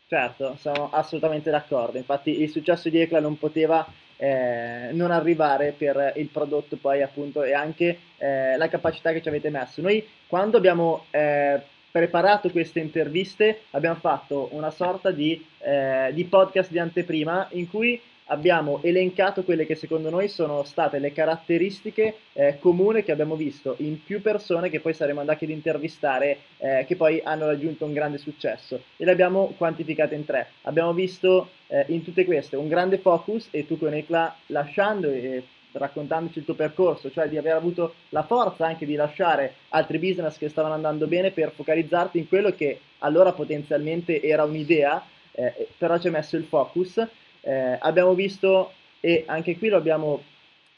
Certo, 0.08 0.56
sono 0.56 0.90
assolutamente 0.90 1.50
d'accordo. 1.50 1.98
Infatti 1.98 2.42
il 2.42 2.50
successo 2.50 2.88
di 2.88 2.98
Ecla 2.98 3.20
non 3.20 3.38
poteva 3.38 3.86
eh, 4.16 4.88
non 4.90 5.12
arrivare 5.12 5.70
per 5.70 6.14
il 6.16 6.26
prodotto 6.26 6.76
poi 6.76 7.00
appunto 7.00 7.44
e 7.44 7.52
anche 7.52 7.98
eh, 8.18 8.56
la 8.56 8.68
capacità 8.68 9.12
che 9.12 9.22
ci 9.22 9.28
avete 9.28 9.50
messo. 9.50 9.82
Noi 9.82 10.04
quando 10.26 10.56
abbiamo 10.56 11.06
eh, 11.10 11.60
preparato 11.92 12.50
queste 12.50 12.80
interviste 12.80 13.62
abbiamo 13.70 14.00
fatto 14.00 14.48
una 14.50 14.70
sorta 14.70 15.12
di, 15.12 15.46
eh, 15.60 16.10
di 16.12 16.24
podcast 16.24 16.72
di 16.72 16.80
anteprima 16.80 17.48
in 17.52 17.68
cui 17.68 18.00
abbiamo 18.26 18.80
elencato 18.82 19.44
quelle 19.44 19.66
che 19.66 19.74
secondo 19.74 20.10
noi 20.10 20.28
sono 20.28 20.62
state 20.64 20.98
le 20.98 21.12
caratteristiche 21.12 22.16
eh, 22.32 22.58
comuni 22.58 23.02
che 23.02 23.12
abbiamo 23.12 23.36
visto 23.36 23.74
in 23.78 24.02
più 24.02 24.22
persone 24.22 24.70
che 24.70 24.80
poi 24.80 24.94
saremo 24.94 25.20
andati 25.20 25.44
ad 25.44 25.50
intervistare 25.50 26.38
eh, 26.58 26.84
che 26.86 26.96
poi 26.96 27.20
hanno 27.22 27.46
raggiunto 27.46 27.84
un 27.84 27.92
grande 27.92 28.18
successo 28.18 28.82
e 28.96 29.04
le 29.04 29.12
abbiamo 29.12 29.54
quantificate 29.56 30.14
in 30.14 30.24
tre. 30.24 30.48
Abbiamo 30.62 30.92
visto 30.92 31.50
eh, 31.68 31.84
in 31.88 32.02
tutte 32.02 32.24
queste 32.24 32.56
un 32.56 32.68
grande 32.68 32.98
focus 32.98 33.48
e 33.50 33.66
tu 33.66 33.78
con 33.78 33.94
Ecla 33.94 34.34
lasciando 34.46 35.08
e 35.08 35.44
raccontandoci 35.72 36.38
il 36.38 36.44
tuo 36.44 36.54
percorso, 36.54 37.10
cioè 37.10 37.28
di 37.28 37.36
aver 37.36 37.54
avuto 37.54 37.94
la 38.08 38.22
forza 38.22 38.66
anche 38.66 38.86
di 38.86 38.94
lasciare 38.94 39.54
altri 39.70 39.98
business 39.98 40.38
che 40.38 40.48
stavano 40.48 40.74
andando 40.74 41.06
bene 41.06 41.30
per 41.30 41.52
focalizzarti 41.54 42.18
in 42.18 42.28
quello 42.28 42.50
che 42.52 42.80
allora 43.00 43.32
potenzialmente 43.32 44.22
era 44.22 44.44
un'idea, 44.44 45.04
eh, 45.32 45.68
però 45.76 45.98
ci 45.98 46.06
hai 46.06 46.14
messo 46.14 46.36
il 46.36 46.44
focus 46.44 47.06
eh, 47.46 47.76
abbiamo 47.78 48.14
visto, 48.14 48.72
e 49.00 49.22
anche 49.26 49.56
qui 49.56 49.68
lo 49.68 49.76
abbiamo 49.76 50.22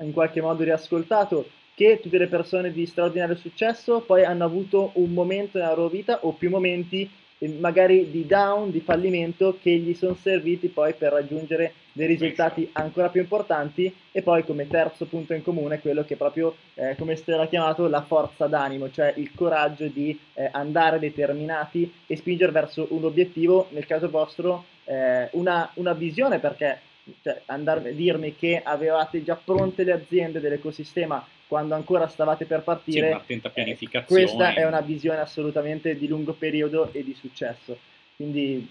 in 0.01 0.13
qualche 0.13 0.41
modo 0.41 0.63
riascoltato, 0.63 1.49
che 1.75 2.01
tutte 2.03 2.19
le 2.19 2.27
persone 2.27 2.73
di 2.73 2.87
straordinario 2.87 3.37
successo 3.37 4.01
poi 4.01 4.25
hanno 4.25 4.45
avuto 4.45 4.91
un 4.95 5.13
momento 5.13 5.59
nella 5.59 5.75
loro 5.75 5.89
vita 5.89 6.19
o 6.23 6.33
più 6.33 6.51
momenti 6.51 7.09
eh, 7.39 7.49
magari 7.61 8.11
di 8.11 8.27
down, 8.27 8.71
di 8.71 8.81
fallimento 8.81 9.59
che 9.63 9.71
gli 9.77 9.95
sono 9.95 10.15
serviti 10.15 10.69
poi 10.69 10.95
per 10.95 11.13
raggiungere 11.13 11.75
dei 11.93 12.09
risultati 12.09 12.69
ancora 12.73 13.09
più 13.09 13.21
importanti 13.21 13.95
e 14.11 14.23
poi 14.23 14.45
come 14.45 14.67
terzo 14.67 15.07
punto 15.07 15.35
in 15.35 15.43
comune 15.43 15.81
quello 15.81 16.05
che 16.05 16.17
proprio 16.17 16.57
eh, 16.75 16.97
come 16.97 17.15
Stella 17.15 17.43
ha 17.43 17.47
chiamato 17.47 17.87
la 17.87 18.03
forza 18.03 18.47
d'animo, 18.47 18.91
cioè 18.91 19.15
il 19.17 19.33
coraggio 19.35 19.87
di 19.87 20.19
eh, 20.35 20.49
andare 20.53 20.99
determinati 20.99 21.91
e 22.07 22.17
spingere 22.17 22.51
verso 22.51 22.89
un 22.91 23.05
obiettivo, 23.05 23.69
nel 23.71 23.87
caso 23.87 24.11
vostro 24.11 24.65
eh, 24.89 25.29
una, 25.33 25.71
una, 25.75 25.93
visione 25.93 26.39
perché 26.39 26.81
cioè, 27.23 27.43
andare, 27.47 27.95
dirmi 27.95 28.35
che 28.35 28.61
avevate 28.63 29.23
già 29.23 29.37
pronte 29.37 29.85
le 29.85 29.93
aziende 29.93 30.41
dell'ecosistema 30.41 31.25
quando 31.47 31.75
ancora 31.75 32.07
stavate 32.09 32.45
per 32.45 32.63
partire, 32.63 33.23
sì. 33.27 33.39
Eh, 33.55 34.05
questa 34.05 34.55
è 34.55 34.67
una 34.67 34.81
visione 34.81 35.19
assolutamente 35.19 35.97
di 35.97 36.07
lungo 36.07 36.35
periodo 36.35 36.93
e 36.93 37.03
di 37.03 37.15
successo. 37.15 37.79
Quindi 38.17 38.69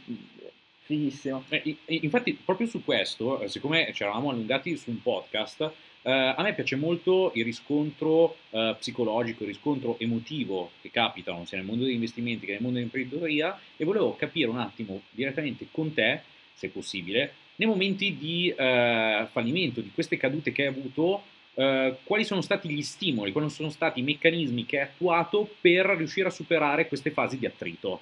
fighissimo. 0.88 1.44
Eh, 1.50 1.78
infatti, 1.86 2.40
proprio 2.44 2.68
su 2.68 2.84
questo, 2.84 3.42
eh, 3.42 3.48
siccome 3.50 3.92
ci 3.94 4.04
eravamo 4.04 4.30
allungati 4.30 4.78
su 4.78 4.92
un 4.92 5.02
podcast, 5.02 5.72
eh, 6.04 6.12
a 6.12 6.42
me 6.42 6.54
piace 6.54 6.76
molto 6.76 7.32
il 7.36 7.44
riscontro 7.44 8.38
eh, 8.52 8.76
psicologico, 8.80 9.44
il 9.44 9.50
riscontro 9.50 10.00
emotivo 10.00 10.72
che 10.82 10.92
capitano 10.92 11.46
sia 11.46 11.58
nel 11.58 11.66
mondo 11.66 11.84
degli 11.84 11.94
investimenti 11.94 12.46
che 12.46 12.54
nel 12.54 12.62
mondo 12.62 12.78
dell'imprenditoria 12.78 13.60
e 13.76 13.86
volevo 13.86 14.16
capire 14.16 14.50
un 14.50 14.60
attimo 14.60 15.02
direttamente 15.12 15.68
con 15.72 15.94
te, 15.94 16.22
se 16.54 16.70
possibile, 16.70 17.34
nei 17.58 17.68
momenti 17.68 18.18
di 18.18 18.54
eh, 18.56 19.28
fallimento, 19.32 19.82
di 19.82 19.92
queste 19.94 20.18
cadute 20.18 20.52
che 20.52 20.64
hai 20.64 20.68
avuto, 20.70 21.24
eh, 21.56 21.98
quali 22.04 22.24
sono 22.24 22.42
stati 22.42 22.70
gli 22.70 22.84
stimoli, 22.84 23.32
quali 23.32 23.50
sono 23.50 23.70
stati 23.70 24.00
i 24.00 24.04
meccanismi 24.04 24.66
che 24.66 24.80
hai 24.80 24.84
attuato 24.86 25.56
per 25.60 25.88
riuscire 25.88 26.28
a 26.28 26.32
superare 26.32 26.88
queste 26.88 27.12
fasi 27.12 27.38
di 27.38 27.46
attrito? 27.46 28.02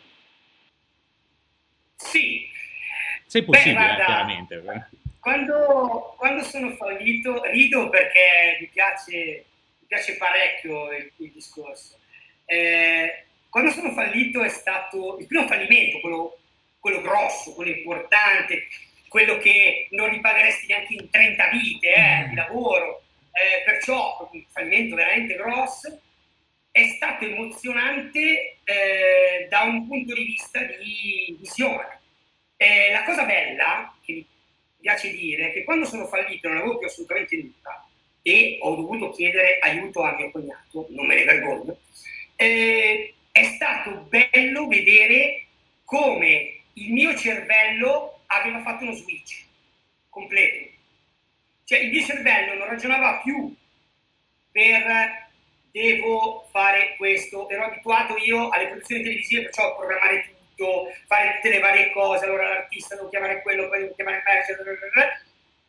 Sì. 1.96 2.48
Se 3.26 3.44
possibile, 3.44 3.96
Beh, 3.98 4.06
chiaramente. 4.06 4.64
Quando, 5.26 6.14
quando, 6.20 6.44
sono 6.44 6.70
fallito, 6.76 7.42
rido 7.46 7.90
perché 7.90 8.60
mi 8.60 8.68
piace, 8.68 9.46
mi 9.80 9.88
piace 9.88 10.18
parecchio 10.18 10.92
il, 10.92 11.12
il 11.16 11.32
discorso. 11.32 11.98
Eh, 12.46 13.24
quando 13.50 13.72
sono 13.72 13.92
fallito 13.94 14.44
è 14.44 14.50
stato 14.50 15.18
il 15.18 15.26
primo 15.26 15.48
fallimento, 15.48 16.00
quello, 16.00 16.38
quello, 16.80 17.02
grosso, 17.02 17.56
quello 17.56 17.72
importante, 17.72 18.68
quello 19.08 19.40
che 19.40 19.88
non 19.90 20.12
ripagheresti 20.12 20.68
neanche 20.68 20.94
in 20.94 21.10
30 21.10 21.50
vite 21.50 21.88
eh, 21.88 22.26
di 22.30 22.36
lavoro. 22.36 23.02
Eh, 23.32 23.64
perciò 23.66 24.30
un 24.32 24.44
fallimento 24.52 24.94
veramente 24.94 25.34
grosso 25.38 26.02
è 26.70 26.86
stato 26.90 27.26
emozionante 27.26 28.58
eh, 28.64 29.48
da 29.50 29.64
un 29.64 29.88
punto 29.88 30.14
di 30.14 30.24
vista 30.24 30.62
di 30.62 31.36
visione. 31.40 32.00
Eh, 32.58 32.92
la 32.92 33.04
cosa 33.04 33.24
bella, 33.24 33.92
che 34.06 34.24
piace 34.86 35.10
dire 35.10 35.52
che 35.52 35.64
quando 35.64 35.84
sono 35.86 36.06
fallito 36.06 36.48
non 36.48 36.58
avevo 36.58 36.78
più 36.78 36.86
assolutamente 36.86 37.36
nulla 37.38 37.88
e 38.22 38.60
ho 38.62 38.76
dovuto 38.76 39.10
chiedere 39.10 39.58
aiuto 39.58 40.04
a 40.04 40.16
mio 40.16 40.30
cognato, 40.30 40.86
non 40.90 41.08
me 41.08 41.16
ne 41.16 41.24
vergogno, 41.24 41.80
eh, 42.36 43.16
è 43.32 43.44
stato 43.56 44.08
bello 44.08 44.68
vedere 44.68 45.48
come 45.86 46.62
il 46.74 46.92
mio 46.92 47.16
cervello 47.16 48.22
aveva 48.28 48.62
fatto 48.62 48.84
uno 48.84 48.94
switch 48.94 49.44
completo. 50.08 50.74
Cioè 51.64 51.80
il 51.80 51.90
mio 51.90 52.06
cervello 52.06 52.54
non 52.54 52.68
ragionava 52.68 53.22
più 53.24 53.56
per 54.52 55.30
devo 55.72 56.48
fare 56.52 56.94
questo, 56.96 57.50
ero 57.50 57.66
abituato 57.66 58.18
io 58.18 58.50
alle 58.50 58.68
produzioni 58.68 59.02
televisive, 59.02 59.46
perciò 59.46 59.72
a 59.72 59.76
programmare 59.76 60.26
tutto 60.26 60.35
tutto, 60.56 60.88
fare 61.06 61.36
tutte 61.36 61.50
le 61.50 61.60
varie 61.60 61.92
cose, 61.92 62.26
allora 62.26 62.48
l'artista 62.48 62.96
devo 62.96 63.10
chiamare 63.10 63.42
quello, 63.42 63.68
poi 63.68 63.80
devo 63.80 63.94
chiamare 63.94 64.18
il 64.18 64.24
manager, 64.26 65.22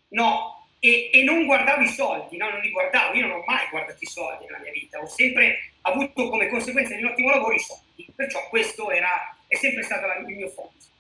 no, 0.09 0.69
e, 0.79 1.11
e, 1.13 1.23
non 1.25 1.45
guardavo 1.45 1.83
i 1.83 1.89
soldi, 1.89 2.37
no, 2.37 2.49
non 2.49 2.61
li 2.61 2.71
guardavo, 2.71 3.15
io 3.15 3.27
non 3.27 3.41
ho 3.41 3.45
mai 3.45 3.67
guardato 3.71 3.99
i 4.01 4.07
soldi 4.07 4.45
nella 4.45 4.61
mia 4.61 4.71
vita, 4.71 5.01
ho 5.01 5.07
sempre 5.07 5.73
avuto 5.83 6.29
come 6.29 6.49
conseguenza 6.49 6.95
di 6.95 7.03
un 7.03 7.11
ottimo 7.11 7.31
lavoro 7.31 7.55
i 7.55 7.61
soldi, 7.61 8.07
perciò 8.15 8.49
questo 8.49 8.91
era, 8.91 9.37
è 9.49 9.57
sempre 9.57 9.83
stato 9.83 10.07
il 10.21 10.37
mio 10.37 10.49
focus. 10.49 10.91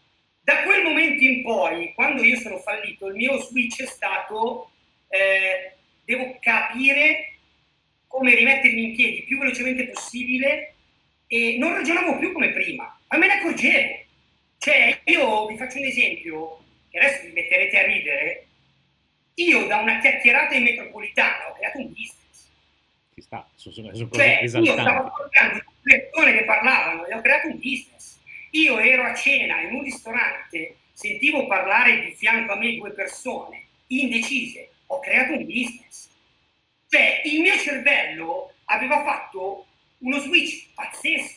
Da 0.42 0.62
quel 0.62 0.82
momento 0.82 1.24
in 1.24 1.42
poi, 1.42 1.92
quando 1.94 2.22
io 2.22 2.38
sono 2.38 2.58
fallito, 2.58 3.08
il 3.08 3.14
mio 3.14 3.38
switch 3.38 3.82
è 3.82 3.86
stato, 3.86 4.70
eh, 5.08 5.72
devo 6.04 6.36
capire 6.40 7.32
come 8.06 8.34
rimettermi 8.34 8.84
in 8.84 8.94
piedi 8.94 9.24
più 9.24 9.38
velocemente 9.38 9.88
possibile 9.88 10.74
e 11.26 11.56
non 11.58 11.74
ragionavo 11.74 12.16
più 12.18 12.32
come 12.32 12.52
prima 12.52 12.95
ma 13.08 13.18
me 13.18 13.26
ne 13.26 13.32
accorgevo. 13.34 14.04
Cioè, 14.58 15.00
io 15.04 15.46
vi 15.46 15.56
faccio 15.56 15.78
un 15.78 15.84
esempio, 15.84 16.64
che 16.90 16.98
adesso 16.98 17.26
vi 17.26 17.32
metterete 17.32 17.78
a 17.78 17.86
ridere. 17.86 18.46
Io 19.34 19.66
da 19.66 19.78
una 19.78 20.00
chiacchierata 20.00 20.54
in 20.54 20.62
metropolitana 20.62 21.48
ho 21.48 21.54
creato 21.54 21.78
un 21.78 21.88
business. 21.88 22.48
Ci 23.14 23.20
sta, 23.20 23.48
sono, 23.54 23.74
sono 23.74 24.08
cose 24.08 24.48
cioè. 24.48 24.60
Io 24.60 24.72
stavo 24.72 25.08
ascoltando 25.08 25.64
persone 25.82 26.38
che 26.38 26.44
parlavano 26.44 27.06
e 27.06 27.14
ho 27.14 27.20
creato 27.20 27.48
un 27.48 27.58
business. 27.58 28.18
Io 28.50 28.78
ero 28.78 29.04
a 29.04 29.14
cena 29.14 29.60
in 29.60 29.74
un 29.74 29.82
ristorante, 29.82 30.76
sentivo 30.92 31.46
parlare 31.46 32.04
di 32.04 32.12
fianco 32.12 32.52
a 32.52 32.56
me 32.56 32.74
due 32.76 32.90
persone 32.92 33.64
indecise, 33.88 34.70
ho 34.86 34.98
creato 35.00 35.32
un 35.32 35.44
business. 35.44 36.08
Cioè, 36.88 37.22
il 37.24 37.40
mio 37.40 37.56
cervello 37.58 38.52
aveva 38.64 39.04
fatto 39.04 39.66
uno 39.98 40.18
switch 40.18 40.68
pazzesco 40.74 41.35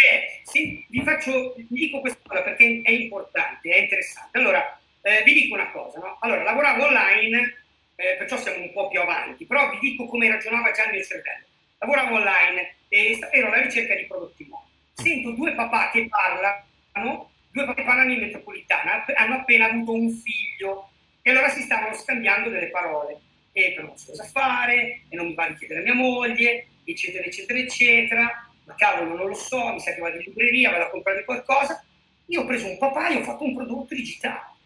eh, 0.00 0.42
sì, 0.44 0.84
vi, 0.88 1.02
faccio, 1.02 1.54
vi 1.56 1.66
dico 1.68 2.00
questa 2.00 2.20
cosa 2.22 2.42
perché 2.42 2.82
è 2.84 2.90
importante, 2.92 3.68
è 3.68 3.78
interessante. 3.78 4.38
Allora, 4.38 4.80
eh, 5.02 5.22
vi 5.24 5.32
dico 5.32 5.54
una 5.54 5.70
cosa, 5.72 5.98
no? 5.98 6.18
Allora, 6.20 6.44
lavoravo 6.44 6.84
online, 6.86 7.62
eh, 7.96 8.14
perciò 8.16 8.36
siamo 8.36 8.62
un 8.62 8.72
po' 8.72 8.86
più 8.88 9.00
avanti, 9.00 9.44
però 9.44 9.68
vi 9.70 9.78
dico 9.80 10.06
come 10.06 10.28
ragionava 10.28 10.70
già 10.70 10.84
il 10.84 10.92
mio 10.92 11.02
cervello. 11.02 11.46
Lavoravo 11.78 12.14
online 12.14 12.74
e 12.88 13.18
ero 13.32 13.48
alla 13.48 13.60
ricerca 13.60 13.96
di 13.96 14.04
prodotti 14.04 14.46
nuovi. 14.46 14.66
Sento 14.94 15.32
due 15.32 15.52
papà 15.54 15.90
che 15.90 16.06
parlano, 16.08 17.30
due 17.50 17.64
papà 17.64 17.74
che 17.74 17.84
parlano 17.84 18.12
in 18.12 18.20
metropolitana, 18.20 19.04
hanno 19.16 19.34
appena 19.34 19.66
avuto 19.66 19.92
un 19.92 20.10
figlio 20.12 20.90
e 21.22 21.30
allora 21.30 21.48
si 21.48 21.62
stavano 21.62 21.94
scambiando 21.94 22.50
delle 22.50 22.70
parole. 22.70 23.18
E 23.50 23.74
non 23.80 23.96
so 23.96 24.12
cosa 24.12 24.24
fare, 24.24 25.00
e 25.08 25.16
non 25.16 25.26
mi 25.26 25.34
va 25.34 25.48
di 25.48 25.56
chiedere 25.56 25.80
a 25.80 25.82
mia 25.82 25.94
moglie, 25.94 26.68
eccetera, 26.84 27.24
eccetera, 27.24 27.58
eccetera 27.58 28.47
ma 28.68 28.74
cavolo 28.74 29.16
non 29.16 29.28
lo 29.28 29.34
so, 29.34 29.72
mi 29.72 29.80
sa 29.80 29.94
che 29.94 30.00
vado 30.00 30.16
in 30.16 30.24
libreria, 30.24 30.70
vado 30.70 30.84
a 30.84 30.90
comprare 30.90 31.24
qualcosa. 31.24 31.82
Io 32.26 32.42
ho 32.42 32.44
preso 32.44 32.66
un 32.68 32.76
papà 32.76 33.08
e 33.08 33.16
ho 33.16 33.22
fatto 33.22 33.44
un 33.44 33.54
prodotto 33.54 33.94
digitale. 33.94 34.56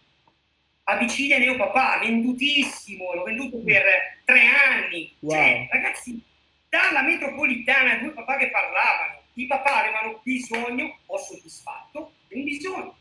Avvicina 0.85 1.39
Neo 1.39 1.55
Papà, 1.55 2.01
vendutissimo, 2.01 3.15
l'ho 3.15 3.23
venduto 3.23 3.63
per 3.63 3.85
tre 4.25 4.41
anni. 4.41 5.15
Wow. 5.21 5.37
Cioè, 5.37 5.69
ragazzi, 5.71 6.21
dalla 6.69 7.03
metropolitana 7.03 7.99
due 7.99 8.11
papà 8.11 8.37
che 8.37 8.51
parlavano, 8.51 9.21
i 9.35 9.47
papà 9.47 9.83
avevano 9.83 10.21
bisogno, 10.25 10.99
ho 11.07 11.19
soddisfatto, 11.19 12.15
di 12.27 12.39
un 12.39 12.45
bisogno. 12.45 12.97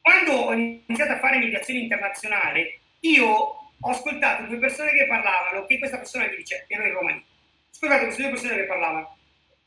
Quando 0.00 0.32
ho 0.32 0.52
iniziato 0.52 1.12
a 1.12 1.18
fare 1.18 1.38
mediazione 1.38 1.80
internazionale, 1.80 2.78
io 3.00 3.26
ho 3.26 3.90
ascoltato 3.90 4.44
due 4.44 4.58
persone 4.58 4.92
che 4.92 5.06
parlavano, 5.08 5.66
che 5.66 5.78
questa 5.78 5.96
persona 5.96 6.28
mi 6.28 6.36
dice, 6.36 6.64
ero 6.68 6.86
in 6.86 6.92
Romania, 6.92 7.20
ho 7.20 7.70
ascoltato 7.72 8.04
queste 8.04 8.22
due 8.22 8.30
persone 8.30 8.54
che 8.54 8.66
parlavano, 8.66 9.13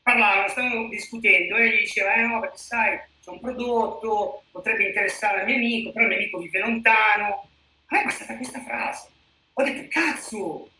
parlavano, 0.08 0.48
stavano 0.48 0.88
discutendo 0.88 1.56
e 1.56 1.68
gli 1.68 1.78
diceva, 1.80 2.14
eh 2.14 2.22
no, 2.22 2.40
perché 2.40 2.56
sai, 2.56 2.98
c'è 3.22 3.30
un 3.30 3.40
prodotto, 3.40 4.44
potrebbe 4.50 4.86
interessare 4.86 5.40
al 5.40 5.46
mio 5.46 5.56
amico, 5.56 5.92
però 5.92 6.04
il 6.04 6.10
mio 6.10 6.18
amico 6.18 6.38
vive 6.38 6.58
lontano. 6.60 7.48
A 7.86 7.94
me 7.94 8.00
è 8.00 8.04
bastata 8.04 8.36
questa 8.36 8.62
frase. 8.62 9.08
Ho 9.52 9.62
detto, 9.62 9.86
cazzo, 9.90 10.70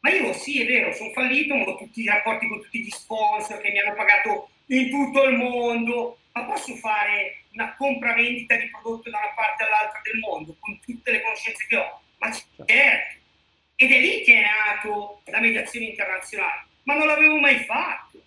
ma 0.00 0.10
io 0.10 0.32
sì, 0.34 0.60
è 0.60 0.66
vero, 0.66 0.92
sono 0.92 1.10
fallito, 1.12 1.54
ma 1.54 1.64
ho 1.64 1.76
tutti 1.76 2.02
i 2.02 2.06
rapporti 2.06 2.46
con 2.46 2.60
tutti 2.60 2.80
gli 2.80 2.90
sponsor 2.90 3.58
che 3.60 3.70
mi 3.70 3.78
hanno 3.78 3.94
pagato 3.94 4.50
in 4.66 4.90
tutto 4.90 5.22
il 5.24 5.36
mondo, 5.36 6.18
ma 6.32 6.44
posso 6.44 6.74
fare 6.76 7.44
una 7.52 7.74
compravendita 7.76 8.56
di 8.56 8.68
prodotto 8.68 9.08
da 9.08 9.18
una 9.18 9.32
parte 9.34 9.62
all'altra 9.62 10.00
del 10.02 10.18
mondo 10.18 10.56
con 10.58 10.78
tutte 10.80 11.10
le 11.10 11.22
conoscenze 11.22 11.66
che 11.68 11.76
ho? 11.76 12.00
Ma 12.18 12.30
certo! 12.32 13.22
Ed 13.76 13.90
è 13.90 13.98
lì 13.98 14.22
che 14.24 14.34
è 14.34 14.42
nato 14.42 15.22
la 15.26 15.40
mediazione 15.40 15.86
internazionale, 15.86 16.66
ma 16.82 16.96
non 16.96 17.06
l'avevo 17.06 17.38
mai 17.38 17.64
fatto. 17.64 18.23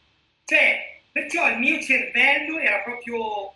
Cioè, 0.47 0.99
perciò 1.11 1.49
il 1.49 1.59
mio 1.59 1.81
cervello 1.81 2.57
era 2.57 2.79
proprio, 2.79 3.53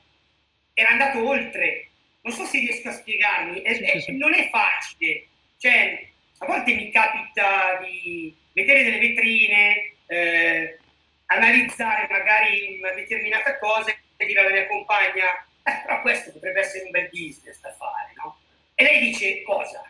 era 0.73 0.89
andato 0.89 1.25
oltre. 1.25 1.87
Non 2.23 2.33
so 2.33 2.43
se 2.43 2.59
riesco 2.59 2.89
a 2.89 2.91
spiegarmi, 2.91 3.61
è, 3.61 3.79
è, 3.79 4.11
non 4.11 4.33
è 4.33 4.49
facile. 4.49 5.27
Cioè, 5.57 6.05
a 6.39 6.45
volte 6.45 6.73
mi 6.73 6.91
capita 6.91 7.79
di 7.81 8.35
vedere 8.51 8.83
delle 8.83 8.99
vetrine, 8.99 9.93
eh, 10.07 10.79
analizzare 11.27 12.07
magari 12.09 12.79
una 12.79 12.91
determinata 12.91 13.57
cosa 13.57 13.95
e 14.17 14.25
dire 14.25 14.41
alla 14.41 14.51
mia 14.51 14.67
compagna, 14.67 15.47
eh, 15.63 15.81
però 15.85 16.01
questo 16.01 16.33
potrebbe 16.33 16.59
essere 16.59 16.83
un 16.83 16.91
bel 16.91 17.07
business 17.09 17.61
da 17.61 17.71
fare, 17.71 18.11
no? 18.17 18.37
E 18.75 18.83
lei 18.83 18.99
dice, 18.99 19.43
cosa? 19.43 19.89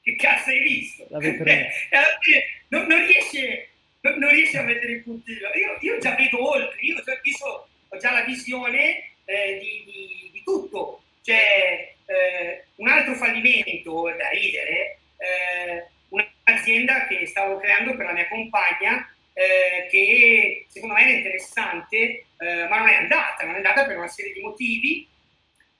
Che 0.00 0.14
cazzo 0.14 0.50
hai 0.50 0.60
visto? 0.60 1.04
La 1.10 1.18
vetrina. 1.18 1.66
non, 2.68 2.86
non 2.86 3.04
riesce 3.04 3.67
non 4.00 4.30
riesce 4.30 4.58
a 4.58 4.62
mettere 4.62 4.92
il 4.92 5.02
puntino. 5.02 5.48
Io, 5.54 5.76
io 5.80 5.98
già 5.98 6.14
vedo 6.14 6.48
oltre, 6.48 6.78
io, 6.80 6.96
io 6.96 7.68
ho 7.88 7.96
già 7.98 8.12
la 8.12 8.22
visione 8.22 9.12
eh, 9.24 9.58
di, 9.60 9.84
di, 9.84 10.30
di, 10.32 10.42
tutto. 10.42 11.02
C'è 11.22 11.94
eh, 12.06 12.64
un 12.76 12.88
altro 12.88 13.14
fallimento 13.14 14.04
da 14.16 14.28
ridere, 14.30 14.98
eh, 15.18 15.86
un'azienda 16.08 17.06
che 17.06 17.26
stavo 17.26 17.58
creando 17.58 17.96
per 17.96 18.06
la 18.06 18.12
mia 18.12 18.28
compagna, 18.28 19.12
eh, 19.32 19.88
che 19.90 20.66
secondo 20.68 20.94
me 20.94 21.02
era 21.02 21.18
interessante, 21.18 21.96
eh, 22.38 22.66
ma 22.68 22.78
non 22.78 22.88
è 22.88 22.94
andata, 22.94 23.44
non 23.44 23.54
è 23.54 23.56
andata 23.56 23.84
per 23.84 23.96
una 23.96 24.08
serie 24.08 24.32
di 24.32 24.40
motivi, 24.40 25.06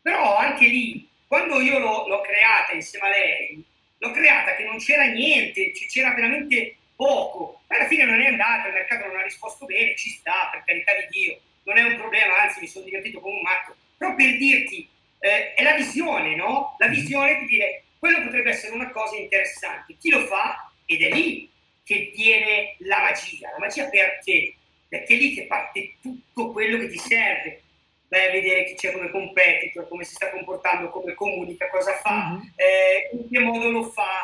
però 0.03 0.37
anche 0.37 0.66
lì, 0.66 1.09
quando 1.27 1.61
io 1.61 1.79
l'ho 1.79 2.21
creata 2.21 2.73
insieme 2.73 3.07
a 3.07 3.11
lei, 3.11 3.64
l'ho 3.99 4.11
creata 4.12 4.55
che 4.55 4.64
non 4.64 4.79
c'era 4.79 5.05
niente, 5.05 5.73
c'era 5.73 6.14
veramente 6.14 6.78
poco, 6.99 7.61
alla 7.68 7.86
fine 7.86 8.05
non 8.05 8.20
è 8.20 8.26
andata, 8.26 8.66
il 8.66 8.74
mercato 8.74 9.07
non 9.07 9.18
ha 9.18 9.22
risposto 9.22 9.66
bene, 9.66 9.94
ci 9.94 10.11
sta, 10.11 10.51
per 10.51 10.64
carità 10.64 10.92
di 10.94 11.07
Dio, 11.11 11.38
non 11.62 11.78
è 11.78 11.82
un 11.82 11.96
problema, 11.96 12.42
anzi 12.42 12.59
mi 12.59 12.66
sono 12.66 12.84
divertito 12.84 13.20
come 13.20 13.36
un 13.36 13.42
matto, 13.42 13.76
però 13.96 14.16
per 14.16 14.36
dirti, 14.36 14.88
eh, 15.20 15.55
è 15.55 15.62
la 15.62 15.74
visione, 15.74 16.34
no? 16.34 16.74
La 16.78 16.88
mhm. 16.88 16.94
visione 16.94 17.38
di 17.38 17.46
dire, 17.46 17.84
quello 18.01 18.22
potrebbe 18.22 18.51
essere 18.51 18.74
una 18.74 18.90
cosa 18.90 19.14
interessante, 19.14 19.96
chi 20.01 20.11
lo 20.11 20.26
fa? 20.26 20.72
Ed 20.86 21.03
è 21.03 21.11
lì 21.12 21.49
che 21.84 22.11
viene 22.16 22.74
la 22.78 22.99
magia, 22.99 23.51
la 23.53 23.59
magia 23.59 23.88
per 23.88 24.18
te, 24.24 24.57
perché 24.88 25.14
è 25.14 25.16
lì 25.16 25.34
che 25.34 25.46
parte 25.46 25.94
tutto 26.03 26.51
quello 26.51 26.78
che 26.78 26.88
ti 26.88 26.99
serve, 26.99 27.62
vai 28.09 28.26
a 28.26 28.30
vedere 28.32 28.64
chi 28.64 28.74
c'è 28.74 28.90
come 28.90 29.11
competitor, 29.11 29.86
come 29.86 30.03
si 30.03 30.14
sta 30.14 30.30
comportando, 30.30 30.90
come 30.90 31.14
comunica, 31.14 31.68
cosa 31.68 31.92
fa, 31.99 32.30
mm-hmm. 32.30 32.49
eh, 32.57 33.11
in 33.12 33.28
che 33.30 33.38
modo 33.38 33.70
lo 33.70 33.84
fa, 33.84 34.18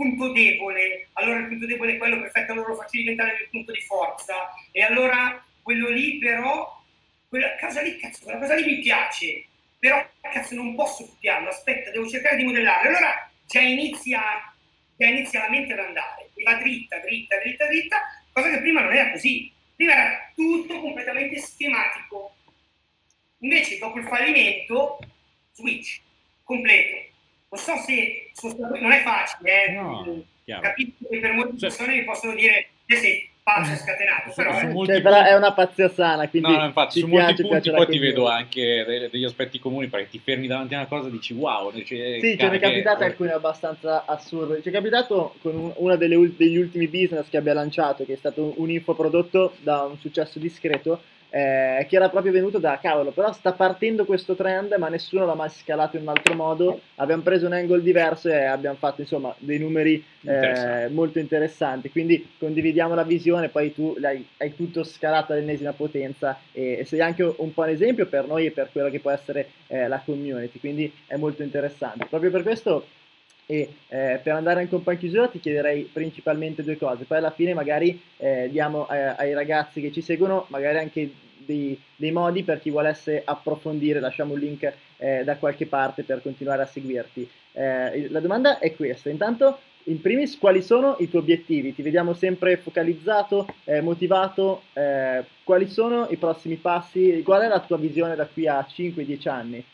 punto 0.00 0.32
debole, 0.32 1.08
allora 1.12 1.40
il 1.40 1.48
punto 1.48 1.66
debole 1.66 1.94
è 1.94 1.98
quello 1.98 2.18
perfetto, 2.20 2.52
allora 2.52 2.68
lo 2.68 2.76
faccio 2.76 2.96
diventare 2.96 3.32
il 3.32 3.48
punto 3.50 3.72
di 3.72 3.82
forza, 3.82 4.34
e 4.72 4.82
allora 4.82 5.44
quello 5.60 5.90
lì 5.90 6.16
però, 6.16 6.82
quella 7.28 7.54
cosa 7.60 7.82
lì, 7.82 7.98
cazzo, 7.98 8.24
quella 8.24 8.38
cosa 8.38 8.54
lì 8.54 8.64
mi 8.64 8.78
piace, 8.78 9.44
però 9.78 10.02
cazzo 10.22 10.54
non 10.54 10.74
posso 10.74 11.06
copiarlo, 11.06 11.50
aspetta, 11.50 11.90
devo 11.90 12.08
cercare 12.08 12.36
di 12.36 12.44
modellarlo, 12.44 12.88
allora 12.88 13.30
già 13.46 13.60
inizia, 13.60 14.22
già 14.96 15.06
inizia 15.06 15.40
la 15.42 15.50
mente 15.50 15.74
ad 15.74 15.80
andare, 15.80 16.30
e 16.34 16.42
va 16.44 16.54
dritta, 16.54 16.98
dritta, 17.00 17.36
dritta, 17.38 17.66
dritta, 17.66 18.00
cosa 18.32 18.50
che 18.50 18.60
prima 18.60 18.80
non 18.80 18.94
era 18.94 19.10
così, 19.10 19.52
prima 19.76 19.92
era 19.92 20.32
tutto 20.34 20.80
completamente 20.80 21.38
schematico, 21.38 22.36
invece 23.40 23.76
dopo 23.76 23.98
il 23.98 24.06
fallimento, 24.06 24.98
switch, 25.52 26.00
completo, 26.42 27.09
non 27.50 27.60
so 27.60 27.76
se 27.84 28.30
non 28.80 28.92
è 28.92 29.02
facile, 29.02 29.66
eh? 29.66 29.72
no, 29.72 30.24
capisco 30.60 31.08
che 31.08 31.18
per 31.18 31.32
molte 31.32 31.58
cioè, 31.58 31.68
persone 31.68 31.96
mi 31.96 32.04
possono 32.04 32.34
dire 32.34 32.68
che 32.86 32.96
sei 32.96 33.28
pazzo 33.42 33.74
scatenato, 33.74 34.32
però, 34.34 34.50
eh. 34.52 34.86
cioè, 34.86 35.02
però 35.02 35.24
è 35.24 35.34
una 35.34 35.52
pazzia 35.52 35.88
sana, 35.88 36.28
quindi 36.28 36.50
no, 36.52 36.58
no, 36.58 36.64
infatti 36.66 37.00
su 37.00 37.08
piace, 37.08 37.42
molti 37.42 37.42
punti 37.42 37.70
poi 37.70 37.86
ti 37.88 37.98
vedo 37.98 38.28
anche 38.28 39.08
degli 39.10 39.24
aspetti 39.24 39.58
comuni 39.58 39.88
perché 39.88 40.10
ti 40.10 40.20
fermi 40.22 40.46
davanti 40.46 40.74
a 40.74 40.78
una 40.78 40.86
cosa 40.86 41.08
e 41.08 41.10
dici 41.10 41.32
wow. 41.32 41.72
Cioè, 41.72 42.18
sì, 42.20 42.38
ce 42.38 42.48
ne 42.48 42.56
è 42.56 42.60
capitato 42.60 43.02
alcune 43.02 43.32
abbastanza 43.32 44.04
assurde. 44.06 44.62
Ci 44.62 44.68
è 44.68 44.72
capitato 44.72 45.34
con 45.42 45.72
uno 45.74 45.96
degli 45.96 46.56
ultimi 46.56 46.86
business 46.86 47.28
che 47.28 47.36
abbia 47.36 47.54
lanciato, 47.54 48.04
che 48.04 48.12
è 48.12 48.16
stato 48.16 48.54
un 48.56 48.70
infoprodotto 48.70 49.56
da 49.60 49.82
un 49.82 49.98
successo 49.98 50.38
discreto 50.38 51.02
eh, 51.30 51.86
che 51.88 51.96
era 51.96 52.08
proprio 52.08 52.32
venuto 52.32 52.58
da 52.58 52.78
cavolo, 52.80 53.12
però 53.12 53.32
sta 53.32 53.52
partendo 53.52 54.04
questo 54.04 54.34
trend, 54.34 54.74
ma 54.78 54.88
nessuno 54.88 55.24
l'ha 55.24 55.34
mai 55.34 55.48
scalato 55.48 55.96
in 55.96 56.02
un 56.02 56.08
altro 56.08 56.34
modo. 56.34 56.80
Abbiamo 56.96 57.22
preso 57.22 57.46
un 57.46 57.52
angle 57.52 57.82
diverso 57.82 58.28
e 58.28 58.44
abbiamo 58.44 58.76
fatto 58.76 59.00
insomma 59.00 59.34
dei 59.38 59.58
numeri 59.58 60.04
eh, 60.22 60.88
molto 60.90 61.18
interessanti. 61.18 61.90
Quindi 61.90 62.32
condividiamo 62.38 62.94
la 62.94 63.04
visione, 63.04 63.48
poi 63.48 63.72
tu 63.72 63.96
hai, 64.02 64.26
hai 64.38 64.54
tutto 64.54 64.82
scalato 64.82 65.32
all'ennesima 65.32 65.72
potenza 65.72 66.38
e, 66.52 66.78
e, 66.80 66.84
sei 66.84 67.00
anche 67.00 67.22
un 67.22 67.54
po' 67.54 67.62
un 67.62 67.68
esempio 67.68 68.06
per 68.06 68.26
noi 68.26 68.46
e 68.46 68.50
per 68.50 68.70
quello 68.72 68.90
che 68.90 69.00
può 69.00 69.10
essere 69.10 69.48
eh, 69.68 69.88
la 69.88 70.02
community. 70.04 70.58
Quindi 70.58 70.92
è 71.06 71.16
molto 71.16 71.42
interessante. 71.42 72.06
Proprio 72.06 72.30
per 72.30 72.42
questo 72.42 72.84
e 73.50 73.68
eh, 73.88 74.20
per 74.22 74.34
andare 74.34 74.60
anche 74.60 74.76
un 74.76 74.84
po' 74.84 74.92
in 74.92 74.98
chiusura 74.98 75.26
ti 75.26 75.40
chiederei 75.40 75.82
principalmente 75.92 76.62
due 76.62 76.78
cose, 76.78 77.02
poi 77.02 77.18
alla 77.18 77.32
fine 77.32 77.52
magari 77.52 78.00
eh, 78.18 78.48
diamo 78.48 78.88
eh, 78.88 78.96
ai 79.16 79.34
ragazzi 79.34 79.80
che 79.80 79.90
ci 79.90 80.02
seguono 80.02 80.46
magari 80.50 80.78
anche 80.78 81.10
dei, 81.38 81.76
dei, 81.96 82.12
modi 82.12 82.44
per 82.44 82.60
chi 82.60 82.70
volesse 82.70 83.22
approfondire, 83.24 83.98
lasciamo 83.98 84.34
un 84.34 84.38
link 84.38 84.72
eh, 84.98 85.24
da 85.24 85.34
qualche 85.36 85.66
parte 85.66 86.04
per 86.04 86.22
continuare 86.22 86.62
a 86.62 86.66
seguirti. 86.66 87.28
Eh, 87.52 88.08
la 88.10 88.20
domanda 88.20 88.60
è 88.60 88.72
questa, 88.76 89.10
intanto 89.10 89.58
in 89.84 90.00
primis 90.00 90.38
quali 90.38 90.62
sono 90.62 90.94
i 91.00 91.08
tuoi 91.08 91.22
obiettivi? 91.22 91.74
Ti 91.74 91.82
vediamo 91.82 92.12
sempre 92.12 92.56
focalizzato, 92.56 93.48
eh, 93.64 93.80
motivato, 93.80 94.62
quali 95.42 95.66
sono 95.66 96.06
i 96.10 96.16
prossimi 96.16 96.54
passi, 96.54 97.20
qual 97.24 97.42
è 97.42 97.48
la 97.48 97.58
tua 97.58 97.78
visione 97.78 98.14
da 98.14 98.26
qui 98.26 98.46
a 98.46 98.64
5-10 98.64 99.28
anni? 99.28 99.64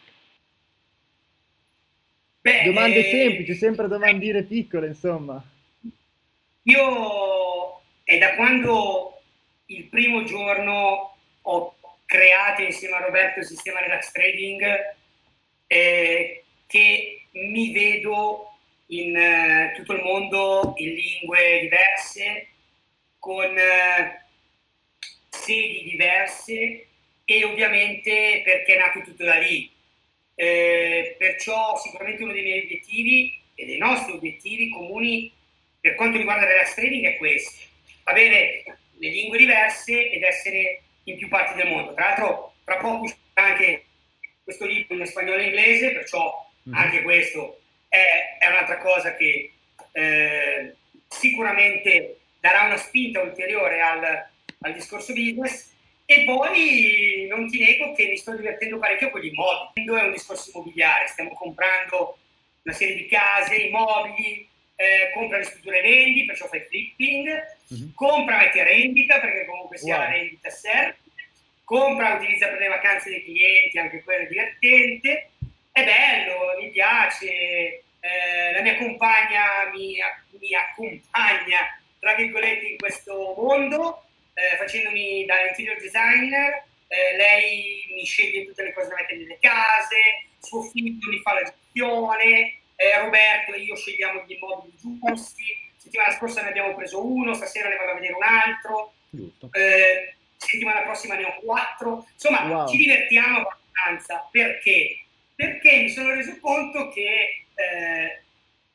Beh, 2.47 2.62
Domande 2.62 3.05
eh, 3.05 3.11
semplici, 3.11 3.55
sempre 3.57 3.88
domandine 3.88 4.44
piccole, 4.44 4.86
insomma. 4.86 5.42
Io 6.62 7.82
è 8.05 8.18
da 8.18 8.36
quando 8.36 9.20
il 9.66 9.86
primo 9.86 10.22
giorno 10.22 11.16
ho 11.42 11.76
creato 12.05 12.62
insieme 12.62 12.94
a 12.94 13.01
Roberto 13.01 13.40
il 13.40 13.47
sistema 13.47 13.80
Relax 13.80 14.12
Trading 14.12 14.62
eh, 15.66 16.44
che 16.68 17.22
mi 17.32 17.72
vedo 17.72 18.53
in 18.86 19.16
eh, 19.16 19.72
tutto 19.74 19.94
il 19.94 20.03
mondo 20.03 20.74
in 20.76 20.94
lingue 20.94 21.59
diverse, 21.62 22.47
con 23.18 23.59
eh, 23.59 24.24
sedi 25.30 25.82
diverse 25.82 26.86
e 27.24 27.44
ovviamente 27.44 28.42
perché 28.44 28.76
è 28.76 28.78
nato 28.78 29.01
tutto 29.01 29.24
da 29.24 29.34
lì 29.34 29.74
eh, 30.37 31.16
perciò 31.18 31.76
sicuramente 31.78 32.22
uno 32.22 32.32
dei 32.32 32.43
miei 32.43 32.62
obiettivi 32.62 33.41
e 33.55 33.66
dei 33.66 33.78
nostri 33.78 34.12
obiettivi 34.12 34.70
comuni 34.70 35.32
per 35.80 35.95
quanto 35.95 36.18
riguarda 36.18 36.45
il 36.45 36.51
relax 36.51 36.74
trading 36.74 37.07
è 37.07 37.16
questo, 37.16 37.64
avere 38.05 38.64
le 38.99 39.09
lingue 39.09 39.39
diverse 39.39 40.11
ed 40.11 40.22
essere 40.22 40.82
in 41.05 41.16
più 41.16 41.28
parti 41.28 41.55
del 41.55 41.68
mondo. 41.68 41.95
Tra 41.95 42.07
l'altro 42.07 42.55
tra 42.64 42.76
poco 42.76 43.05
uscirà 43.05 43.20
anche 43.34 43.84
questo 44.43 44.66
libro 44.66 44.97
in 44.97 45.07
spagnolo 45.07 45.41
e 45.41 45.45
inglese, 45.45 45.93
perciò 45.93 46.32
mm-hmm. 46.68 46.78
anche 46.78 47.03
questo 47.03 47.61
è, 47.89 48.37
è, 48.41 48.49
un'altra 48.49 48.78
cosa 48.78 49.14
che 49.16 49.53
eh, 49.93 50.74
sicuramente 51.09 52.18
darà 52.41 52.64
una 52.64 52.76
spinta 52.76 53.22
ulteriore 53.22 53.80
al, 53.80 54.26
al 54.61 54.72
discorso 54.72 55.12
business 55.12 55.72
E 56.09 56.24
poi 56.24 57.26
non 57.28 57.48
ti 57.48 57.59
nego 57.59 57.92
che 57.92 58.07
mi 58.07 58.16
sto 58.16 58.34
divertendo 58.36 58.78
parecchio 58.78 59.11
con 59.11 59.20
gli 59.20 59.26
immobili. 59.26 59.84
È 59.84 60.04
un 60.04 60.12
discorso 60.12 60.50
immobiliare, 60.50 61.09
stiamo 61.09 61.30
comprando 61.34 62.16
una 62.62 62.74
serie 62.74 62.94
di 62.94 63.07
case, 63.07 63.57
immobili, 63.57 64.48
eh, 64.76 65.11
compra 65.14 65.38
le 65.38 65.44
strutture 65.44 65.80
vendi, 65.80 66.24
perciò 66.24 66.46
fai 66.46 66.64
flipping, 66.68 67.28
mm-hmm. 67.74 67.88
compra 67.94 68.38
metti 68.38 68.61
a 68.61 68.64
rendita, 68.64 69.20
perché 69.20 69.46
comunque 69.46 69.78
sia 69.78 69.96
wow. 69.96 70.04
la 70.04 70.11
rendita 70.11 70.50
serve, 70.50 70.96
compra 71.64 72.14
utilizza 72.14 72.48
per 72.48 72.59
le 72.61 72.68
vacanze 72.68 73.11
dei 73.11 73.24
clienti, 73.24 73.78
anche 73.78 74.02
quello 74.04 74.24
è 74.24 74.28
divertente, 74.28 75.30
è 75.72 75.84
bello, 75.84 76.57
mi 76.61 76.70
piace, 76.70 77.26
eh, 77.26 78.52
la 78.54 78.62
mia 78.62 78.76
compagna 78.76 79.70
mi, 79.72 79.96
mi, 80.38 80.54
accompagna, 80.54 81.80
tra 81.98 82.14
virgolette, 82.14 82.66
in 82.66 82.76
questo 82.76 83.34
mondo, 83.36 84.05
eh, 84.37 84.57
facendomi 84.59 85.24
da 85.24 85.49
interior 85.49 85.78
designer, 85.80 86.64
eh, 86.89 87.16
lei 87.16 87.87
mi 87.95 88.05
sceglie 88.05 88.45
tutte 88.45 88.64
le 88.64 88.72
cose 88.74 88.89
da 88.89 88.97
mettere 88.97 89.20
nelle 89.20 89.39
case, 89.41 90.28
suo 90.41 90.62
figlio 90.62 91.09
mi 91.09 91.20
fa 91.20 91.32
la 91.32 91.43
gestione, 91.43 92.61
eh, 92.76 92.99
Roberto 92.99 93.55
e 93.55 93.61
io 93.61 93.74
scegliamo 93.74 94.24
gli 94.26 94.34
immobili 94.34 94.76
giusti, 94.76 95.43
settimana 95.76 96.12
scorsa 96.12 96.43
ne 96.43 96.49
abbiamo 96.49 96.74
preso 96.74 97.05
uno, 97.05 97.32
stasera 97.32 97.70
ne 97.70 97.76
vado 97.76 97.93
a 97.93 97.95
vedere 97.95 98.12
un 98.12 98.22
altro, 98.22 98.93
eh, 99.53 100.14
settimana 100.37 100.82
prossima 100.82 101.14
ne 101.14 101.24
ho 101.24 101.34
quattro, 101.41 102.07
insomma 102.12 102.47
wow. 102.47 102.68
ci 102.68 102.76
divertiamo 102.76 103.39
abbastanza, 103.39 104.28
perché? 104.30 105.01
Perché 105.34 105.76
mi 105.78 105.89
sono 105.89 106.11
reso 106.11 106.39
conto 106.41 106.91
che 106.91 107.45
eh, 107.55 108.22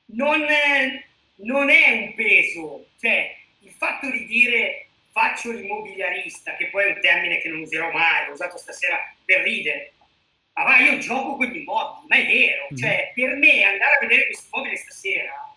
non, 0.05 0.43
è, 0.43 1.03
non 1.35 1.69
è 1.69 1.91
un 1.91 2.15
peso, 2.15 2.87
cioè 2.99 3.37
il 3.59 3.71
fatto 3.71 4.09
di 4.09 4.25
dire 4.25 4.87
faccio 5.11 5.51
l'immobiliarista, 5.51 6.55
che 6.55 6.67
poi 6.67 6.85
è 6.85 6.93
un 6.93 7.01
termine 7.01 7.39
che 7.39 7.49
non 7.49 7.61
userò 7.61 7.91
mai, 7.91 8.27
l'ho 8.27 8.33
usato 8.33 8.57
stasera 8.57 8.97
per 9.25 9.41
ridere, 9.41 9.93
ma 10.53 10.63
va, 10.63 10.77
io 10.79 10.97
gioco 10.97 11.35
con 11.35 11.45
gli 11.45 11.57
immobili, 11.57 12.07
ma 12.07 12.15
è 12.15 12.25
vero, 12.25 12.67
mm. 12.71 12.77
cioè 12.77 13.11
per 13.13 13.35
me 13.35 13.63
andare 13.63 13.95
a 13.95 13.99
vedere 13.99 14.25
questo 14.25 14.47
immobile 14.51 14.75
stasera, 14.77 15.55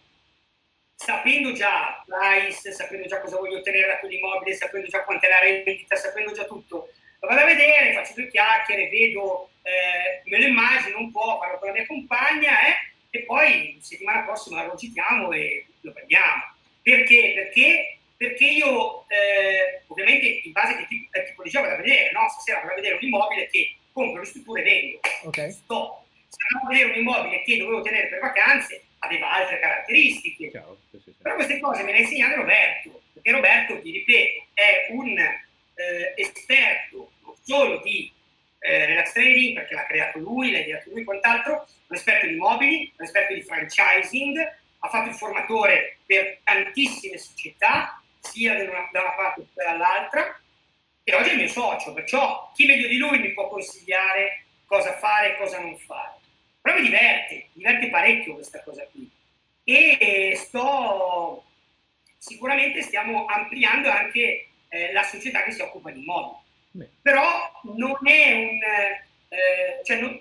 sapendo 0.95 1.53
già 1.53 2.03
price, 2.07 2.73
sapendo 2.73 3.07
già 3.07 3.21
cosa 3.21 3.37
voglio 3.37 3.59
ottenere 3.59 3.87
da 3.87 3.99
quell'immobile, 3.99 4.55
sapendo 4.55 4.89
già 4.89 5.03
quant'è 5.03 5.29
la 5.29 5.41
rendita, 5.41 5.97
sapendo 5.97 6.33
già 6.33 6.45
tutto, 6.45 6.89
lo 7.21 7.29
vado 7.29 7.41
a 7.41 7.47
vedere, 7.47 7.95
faccio 7.95 8.15
due 8.15 8.29
chiacchiere, 8.29 8.89
vedo, 8.89 9.51
eh, 9.63 10.23
me 10.25 10.39
lo 10.39 10.47
immagino 10.47 10.99
un 10.99 11.11
po', 11.11 11.39
parlo 11.39 11.59
con 11.59 11.69
la 11.69 11.75
mia 11.75 11.87
compagna 11.87 12.51
eh, 12.67 12.93
e 13.11 13.23
poi 13.23 13.79
settimana 13.81 14.25
prossima 14.25 14.65
lo 14.65 14.77
citiamo 14.77 15.33
e 15.33 15.67
lo 15.81 15.93
prendiamo. 15.93 16.53
Perché? 16.83 17.33
Perché, 17.35 17.99
perché 18.29 18.45
io, 18.45 19.05
eh, 19.09 19.83
ovviamente 19.87 20.41
in 20.45 20.53
base 20.53 20.72
a 20.72 20.77
che 20.77 20.87
di 20.89 21.09
gioco 21.51 21.66
vado 21.66 21.81
a 21.81 21.83
vedere, 21.83 22.11
no? 22.12 22.29
stasera 22.31 22.61
vado 22.61 22.72
a 22.72 22.75
vedere 22.77 22.95
un 22.95 23.03
immobile 23.03 23.49
che 23.49 23.77
compro 23.93 24.20
le 24.20 24.27
strutture 24.27 24.62
e 24.62 24.64
vendo. 24.64 25.01
Okay. 25.25 25.51
Stop. 25.51 26.03
Se 26.29 26.39
andavo 26.49 26.66
a 26.66 26.72
vedere 26.72 26.91
un 26.93 26.99
immobile 26.99 27.43
che 27.43 27.57
dovevo 27.59 27.83
tenere 27.83 28.09
per 28.09 28.20
vacanze, 28.20 28.83
aveva 28.99 29.33
altre 29.33 29.61
caratteristiche. 29.61 30.51
Ciao, 30.51 30.79
sì, 30.91 31.01
sì. 31.05 31.14
Però 31.20 31.35
queste 31.35 31.61
cose 31.61 31.83
me 31.83 31.93
le 31.93 31.99
ha 31.99 32.01
insegnate 32.01 32.35
Roberto, 32.35 33.03
perché 33.12 33.31
Roberto, 33.31 33.81
ti 33.81 33.91
ripeto, 33.91 34.47
è 34.55 34.87
un 34.91 35.18
eh, 35.18 36.14
esperto 36.16 37.12
non 37.22 37.35
solo 37.43 37.81
di 37.83 38.11
eh, 38.59 38.87
relax 38.87 39.12
trading, 39.12 39.55
perché 39.55 39.75
l'ha 39.75 39.87
creato 39.87 40.18
lui, 40.18 40.51
l'ha 40.51 40.61
ideato 40.61 40.91
lui 40.91 41.03
e 41.03 41.05
quant'altro, 41.05 41.66
un 41.87 41.97
esperto 41.97 42.27
di 42.27 42.37
mobili, 42.37 42.93
un 42.97 43.05
esperto 43.05 43.35
di 43.35 43.43
franchising, 43.43 44.39
ha 44.85 44.89
fatto 44.89 45.09
il 45.09 45.14
formatore 45.14 45.99
per 46.05 46.39
tantissime 46.43 47.16
società, 47.18 48.03
sia 48.31 48.57
da 48.57 48.62
una, 48.62 48.89
da 48.93 49.01
una 49.01 49.14
parte 49.14 49.43
che 49.43 49.64
dall'altra, 49.64 50.41
e 51.03 51.14
oggi 51.14 51.29
è 51.29 51.33
il 51.33 51.39
mio 51.39 51.49
socio, 51.49 51.93
perciò 51.93 52.51
chi 52.55 52.66
meglio 52.66 52.89
di 52.89 52.97
lui 52.97 53.18
mi 53.18 53.33
può 53.33 53.49
consigliare 53.49 54.45
cosa 54.64 54.97
fare 54.97 55.33
e 55.33 55.37
cosa 55.37 55.61
non 55.61 55.77
fare. 55.77 56.18
Però 56.61 56.77
mi 56.77 56.83
diverte, 56.83 57.35
mi 57.53 57.62
diverte 57.62 57.91
parecchio 57.91 58.35
questa 58.35 58.62
cosa 58.62 58.87
qui. 58.91 59.09
E 59.64 60.35
sto, 60.37 61.45
sicuramente 62.16 62.81
stiamo 62.81 63.27
ampliando 63.27 63.91
anche 63.91 64.49
eh, 64.68 64.93
la 64.93 65.03
società 65.03 65.43
che 65.43 65.53
si 65.53 65.61
occupa 65.61 65.91
di 65.91 66.01
immobili. 66.01 66.43
Però 67.03 67.61
non 67.75 67.99
è 68.05 68.33
un... 68.33 68.59
Eh, 69.29 69.85
cioè 69.85 70.01
non, 70.01 70.20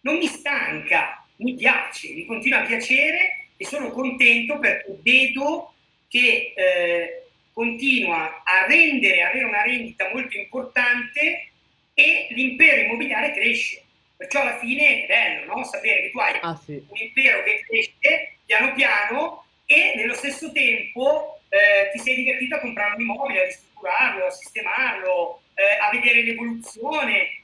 non 0.00 0.18
mi 0.18 0.26
stanca, 0.26 1.26
mi 1.36 1.54
piace, 1.54 2.12
mi 2.12 2.26
continua 2.26 2.60
a 2.60 2.66
piacere 2.66 3.48
e 3.56 3.66
sono 3.66 3.90
contento 3.90 4.58
perché 4.58 4.96
vedo 5.02 5.74
che 6.08 6.52
eh, 6.54 7.26
continua 7.52 8.42
a 8.44 8.66
rendere, 8.66 9.22
avere 9.22 9.44
una 9.44 9.62
rendita 9.62 10.10
molto 10.12 10.36
importante 10.36 11.48
e 11.94 12.26
l'impero 12.30 12.82
immobiliare 12.82 13.32
cresce. 13.32 13.82
Perciò 14.16 14.42
alla 14.42 14.58
fine 14.58 15.04
è 15.04 15.06
bello 15.06 15.54
no? 15.56 15.64
sapere 15.64 16.02
che 16.02 16.10
tu 16.10 16.18
hai 16.18 16.38
ah, 16.40 16.60
sì. 16.62 16.72
un 16.72 16.96
impero 16.96 17.42
che 17.42 17.64
cresce 17.66 18.36
piano 18.44 18.72
piano 18.74 19.44
e 19.66 19.92
nello 19.96 20.14
stesso 20.14 20.52
tempo 20.52 21.40
eh, 21.48 21.90
ti 21.92 21.98
sei 21.98 22.16
divertito 22.16 22.54
a 22.54 22.60
comprare 22.60 22.94
un 22.94 23.00
immobile, 23.00 23.42
a 23.42 23.44
ristrutturarlo, 23.44 24.26
a 24.26 24.30
sistemarlo, 24.30 25.42
eh, 25.54 25.78
a 25.80 25.90
vedere 25.90 26.22
l'evoluzione. 26.22 27.42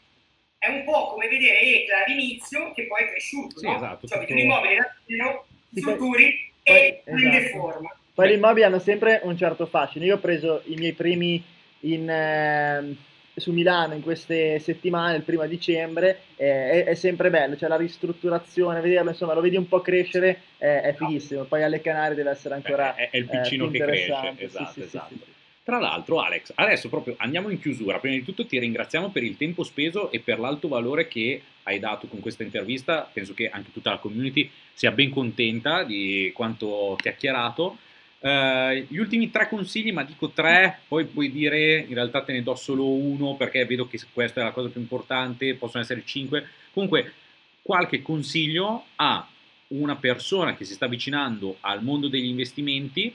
È 0.58 0.68
un 0.68 0.84
po' 0.84 1.08
come 1.08 1.28
vedere 1.28 1.60
Ecla 1.60 2.04
all'inizio 2.04 2.72
che 2.72 2.86
poi 2.86 3.02
è 3.02 3.08
cresciuto. 3.08 3.58
Sì, 3.58 3.66
no? 3.66 3.76
esatto, 3.76 4.06
cioè, 4.06 4.20
tutto... 4.20 4.32
un 4.32 4.38
immobile 4.38 4.76
da 4.76 4.94
zero, 5.06 5.46
strutturi 5.74 6.52
e 6.62 7.00
prende 7.04 7.38
esatto. 7.38 7.58
forma. 7.58 7.96
Poi 8.14 8.28
gli 8.28 8.32
immobili 8.32 8.64
hanno 8.64 8.78
sempre 8.78 9.20
un 9.22 9.36
certo 9.36 9.66
fascino. 9.66 10.04
Io 10.04 10.16
ho 10.16 10.20
preso 10.20 10.62
i 10.66 10.74
miei 10.74 10.92
primi 10.92 11.42
in, 11.80 12.08
eh, 12.08 12.94
su 13.34 13.52
Milano 13.52 13.94
in 13.94 14.02
queste 14.02 14.58
settimane, 14.58 15.16
il 15.16 15.22
primo 15.22 15.46
dicembre, 15.46 16.20
eh, 16.36 16.70
è, 16.70 16.84
è, 16.84 16.94
sempre 16.94 17.30
bello, 17.30 17.56
cioè 17.56 17.68
la 17.68 17.76
ristrutturazione, 17.76 18.80
vederlo, 18.80 19.10
insomma, 19.10 19.32
lo 19.32 19.40
vedi 19.40 19.56
un 19.56 19.66
po' 19.66 19.80
crescere, 19.80 20.42
eh, 20.58 20.82
è 20.82 20.94
fighissimo. 20.94 21.44
Poi 21.44 21.62
alle 21.62 21.80
Canarie 21.80 22.14
deve 22.14 22.30
essere 22.30 22.54
ancora 22.54 22.94
è, 22.94 23.08
è 23.10 23.16
il 23.16 23.28
piccino 23.28 23.66
eh, 23.66 23.70
che 23.70 23.78
cresce, 23.78 24.34
esatto, 24.36 24.72
sì, 24.72 24.82
esatto. 24.82 25.14
Sì, 25.14 25.20
sì, 25.24 25.32
Tra 25.64 25.78
l'altro, 25.78 26.20
Alex, 26.20 26.52
adesso 26.54 26.90
proprio 26.90 27.14
andiamo 27.16 27.48
in 27.48 27.58
chiusura. 27.58 27.98
Prima 27.98 28.16
di 28.16 28.24
tutto 28.24 28.44
ti 28.44 28.58
ringraziamo 28.58 29.08
per 29.08 29.22
il 29.22 29.38
tempo 29.38 29.62
speso 29.62 30.10
e 30.10 30.20
per 30.20 30.38
l'alto 30.38 30.68
valore 30.68 31.08
che 31.08 31.40
hai 31.62 31.78
dato 31.78 32.08
con 32.08 32.20
questa 32.20 32.42
intervista. 32.42 33.08
Penso 33.10 33.32
che 33.32 33.48
anche 33.48 33.72
tutta 33.72 33.90
la 33.90 33.98
community 33.98 34.50
sia 34.74 34.90
ben 34.92 35.08
contenta 35.08 35.82
di 35.82 36.30
quanto 36.34 36.94
chiacchierato. 37.00 37.78
Uh, 38.22 38.86
gli 38.86 38.98
ultimi 38.98 39.32
tre 39.32 39.48
consigli, 39.48 39.90
ma 39.92 40.04
dico 40.04 40.30
tre, 40.30 40.78
poi 40.86 41.06
puoi 41.06 41.28
dire 41.32 41.78
in 41.78 41.94
realtà 41.94 42.22
te 42.22 42.32
ne 42.32 42.44
do 42.44 42.54
solo 42.54 42.88
uno 42.88 43.34
perché 43.34 43.64
vedo 43.64 43.88
che 43.88 43.98
questa 44.12 44.40
è 44.40 44.44
la 44.44 44.52
cosa 44.52 44.68
più 44.68 44.80
importante, 44.80 45.56
possono 45.56 45.82
essere 45.82 46.04
cinque. 46.04 46.46
Comunque, 46.72 47.14
qualche 47.62 48.00
consiglio 48.00 48.84
a 48.94 49.26
una 49.68 49.96
persona 49.96 50.54
che 50.54 50.64
si 50.64 50.74
sta 50.74 50.84
avvicinando 50.84 51.56
al 51.60 51.82
mondo 51.82 52.06
degli 52.06 52.26
investimenti, 52.26 53.12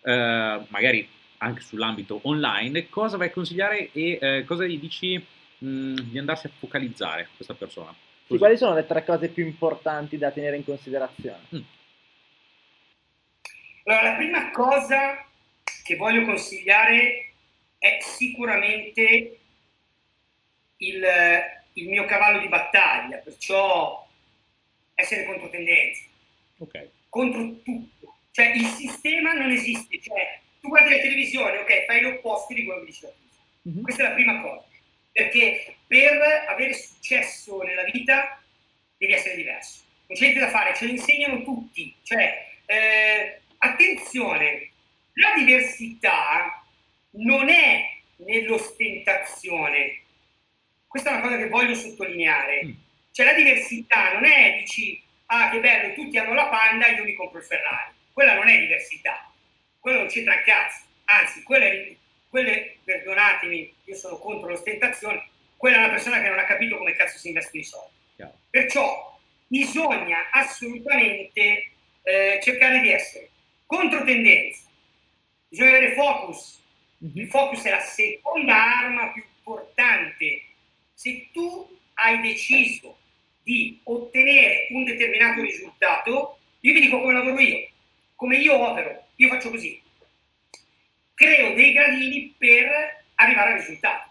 uh, 0.00 0.10
magari 0.10 1.06
anche 1.38 1.60
sull'ambito 1.60 2.20
online, 2.22 2.88
cosa 2.88 3.18
vai 3.18 3.28
a 3.28 3.32
consigliare 3.32 3.90
e 3.92 4.18
uh, 4.40 4.46
cosa 4.46 4.64
gli 4.64 4.78
dici 4.78 5.22
mh, 5.58 5.68
mm, 5.68 5.94
di 5.94 6.18
andarsi 6.18 6.46
a 6.46 6.50
focalizzare 6.58 7.28
questa 7.36 7.52
persona? 7.52 7.94
Sì, 8.26 8.38
quali 8.38 8.56
sono 8.56 8.74
le 8.74 8.86
tre 8.86 9.04
cose 9.04 9.28
più 9.28 9.44
importanti 9.44 10.16
da 10.16 10.30
tenere 10.30 10.56
in 10.56 10.64
considerazione? 10.64 11.40
Mm. 11.54 11.60
Allora, 13.84 14.10
la 14.10 14.16
prima 14.16 14.50
cosa 14.50 15.26
che 15.84 15.96
voglio 15.96 16.24
consigliare 16.24 17.32
è 17.78 17.98
sicuramente 18.00 19.38
il, 20.76 21.04
il 21.74 21.88
mio 21.88 22.04
cavallo 22.04 22.40
di 22.40 22.48
battaglia, 22.48 23.18
perciò 23.18 24.06
essere 24.94 25.24
contro 25.24 25.50
tendenze, 25.50 26.04
okay. 26.58 26.90
contro 27.08 27.60
tutto. 27.62 28.16
Cioè 28.30 28.46
il 28.54 28.66
sistema 28.66 29.32
non 29.32 29.50
esiste, 29.50 30.00
cioè 30.00 30.40
tu 30.60 30.68
guardi 30.68 30.94
la 30.94 31.02
televisione, 31.02 31.58
ok, 31.58 31.84
fai 31.84 32.00
l'opposto 32.00 32.54
di 32.54 32.64
quello 32.64 32.80
che 32.80 32.86
dice 32.86 33.06
la 33.06 33.70
mm-hmm. 33.70 33.82
Questa 33.82 34.04
è 34.04 34.08
la 34.08 34.14
prima 34.14 34.40
cosa, 34.40 34.64
perché 35.10 35.76
per 35.86 36.20
avere 36.48 36.72
successo 36.72 37.60
nella 37.62 37.84
vita 37.84 38.40
devi 38.96 39.12
essere 39.12 39.34
diverso. 39.34 39.80
Non 40.06 40.16
c'è 40.16 40.24
niente 40.24 40.40
da 40.40 40.50
fare, 40.50 40.74
ce 40.74 40.86
lo 40.86 40.92
insegnano 40.92 41.42
tutti, 41.42 41.94
cioè 42.02 42.50
eh, 42.66 43.41
attenzione, 44.12 44.70
la 45.14 45.32
diversità 45.36 46.62
non 47.12 47.48
è 47.48 47.88
nell'ostentazione. 48.16 50.00
Questa 50.86 51.10
è 51.10 51.12
una 51.14 51.22
cosa 51.22 51.36
che 51.36 51.48
voglio 51.48 51.74
sottolineare. 51.74 52.64
Mm. 52.64 52.72
Cioè 53.10 53.26
la 53.26 53.32
diversità 53.32 54.12
non 54.12 54.24
è 54.24 54.58
dici, 54.58 55.02
ah 55.26 55.50
che 55.50 55.60
bello, 55.60 55.94
tutti 55.94 56.18
hanno 56.18 56.34
la 56.34 56.46
panda 56.46 56.86
e 56.86 56.94
io 56.94 57.04
mi 57.04 57.14
compro 57.14 57.38
il 57.38 57.44
Ferrari. 57.44 57.92
Quella 58.12 58.34
non 58.34 58.48
è 58.48 58.58
diversità. 58.58 59.30
Quello 59.78 59.98
non 59.98 60.08
c'entra 60.08 60.34
un 60.34 60.42
cazzo. 60.44 60.84
Anzi, 61.04 61.42
quelle, 61.42 61.96
quelle, 62.28 62.76
perdonatemi, 62.84 63.74
io 63.84 63.94
sono 63.94 64.18
contro 64.18 64.48
l'ostentazione, 64.48 65.28
quella 65.56 65.76
è 65.76 65.80
una 65.80 65.90
persona 65.90 66.20
che 66.20 66.28
non 66.28 66.38
ha 66.38 66.44
capito 66.44 66.76
come 66.76 66.94
cazzo 66.94 67.18
si 67.18 67.28
investono 67.28 67.62
i 67.62 67.64
soldi. 67.64 67.94
Chiaro. 68.16 68.38
Perciò 68.48 69.18
bisogna 69.46 70.30
assolutamente 70.30 71.72
eh, 72.02 72.40
cercare 72.42 72.80
di 72.80 72.90
essere 72.90 73.31
controtendenza. 73.72 74.68
Bisogna 75.48 75.70
avere 75.70 75.94
focus. 75.94 76.62
Mhm. 76.98 77.12
Il 77.14 77.28
focus 77.28 77.62
è 77.62 77.70
la 77.70 77.80
seconda 77.80 78.54
arma 78.54 79.12
più 79.12 79.24
importante. 79.38 80.42
Se 80.92 81.28
tu 81.32 81.78
hai 81.94 82.20
deciso 82.20 82.98
di 83.42 83.80
ottenere 83.84 84.68
un 84.72 84.84
determinato 84.84 85.40
risultato, 85.40 86.38
io 86.60 86.72
vi 86.74 86.80
dico 86.80 87.00
come 87.00 87.14
lavoro 87.14 87.40
io, 87.40 87.66
come 88.14 88.36
io 88.36 88.60
opero, 88.60 89.06
io 89.16 89.28
faccio 89.28 89.48
così. 89.48 89.80
Creo 91.14 91.54
dei 91.54 91.72
gradini 91.72 92.34
per 92.36 93.04
arrivare 93.14 93.52
al 93.52 93.58
risultato. 93.58 94.10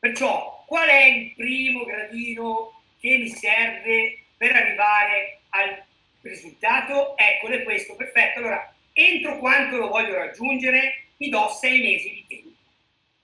Perciò, 0.00 0.64
qual 0.66 0.88
è 0.88 1.04
il 1.04 1.32
primo 1.34 1.84
gradino 1.84 2.82
che 2.98 3.18
mi 3.18 3.28
serve 3.28 4.24
per 4.36 4.52
arrivare 4.52 5.40
al 5.50 5.80
risultato? 6.22 7.16
Eccolo, 7.16 7.54
è 7.54 7.62
questo, 7.62 7.94
perfetto. 7.96 8.38
Allora, 8.38 8.74
entro 8.92 9.38
quanto 9.38 9.76
lo 9.76 9.88
voglio 9.88 10.14
raggiungere, 10.14 11.06
mi 11.16 11.28
do 11.28 11.48
sei 11.48 11.80
mesi 11.80 12.10
di 12.10 12.24
tempo. 12.28 12.58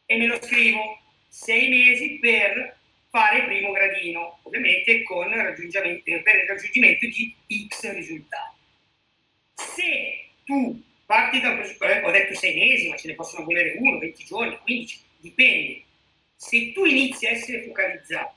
E 0.07 0.17
me 0.17 0.27
lo 0.27 0.39
scrivo, 0.43 0.99
sei 1.29 1.69
mesi 1.69 2.19
per 2.19 2.79
fare 3.11 3.39
il 3.39 3.45
primo 3.45 3.73
gradino, 3.73 4.39
ovviamente 4.43 5.03
con 5.03 5.29
raggiungimento, 5.29 6.03
per 6.23 6.37
il 6.37 6.49
raggiungimento 6.49 7.07
di 7.07 7.35
X 7.69 7.93
risultati. 7.93 8.57
Se 9.55 10.29
tu 10.45 10.83
parti 11.07 11.41
da 11.41 11.51
un 11.51 11.57
presupposto, 11.57 12.07
ho 12.07 12.11
detto 12.11 12.35
sei 12.35 12.55
mesi, 12.55 12.89
ma 12.89 12.97
ce 12.97 13.09
ne 13.09 13.14
possono 13.14 13.45
volere 13.45 13.77
uno, 13.79 13.99
20 13.99 14.25
giorni, 14.25 14.59
15, 14.59 15.01
dipende. 15.19 15.83
Se 16.37 16.73
tu 16.73 16.85
inizi 16.85 17.27
a 17.27 17.31
essere 17.31 17.62
focalizzato 17.62 18.35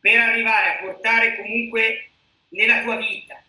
per 0.00 0.18
arrivare 0.18 0.74
a 0.74 0.78
portare 0.78 1.36
comunque 1.36 2.10
nella 2.50 2.82
tua 2.82 2.96
vita 2.96 3.42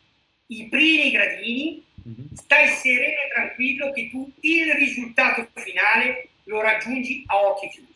i 0.48 0.68
primi 0.70 1.12
gradini. 1.12 1.86
Stai 2.34 2.70
sereno 2.70 3.22
e 3.22 3.30
tranquillo 3.34 3.92
che 3.92 4.10
tu 4.10 4.32
il 4.42 4.74
risultato 4.74 5.48
finale 5.56 6.30
lo 6.44 6.62
raggiungi 6.62 7.24
a 7.28 7.38
occhi 7.38 7.70
chiusi. 7.70 7.96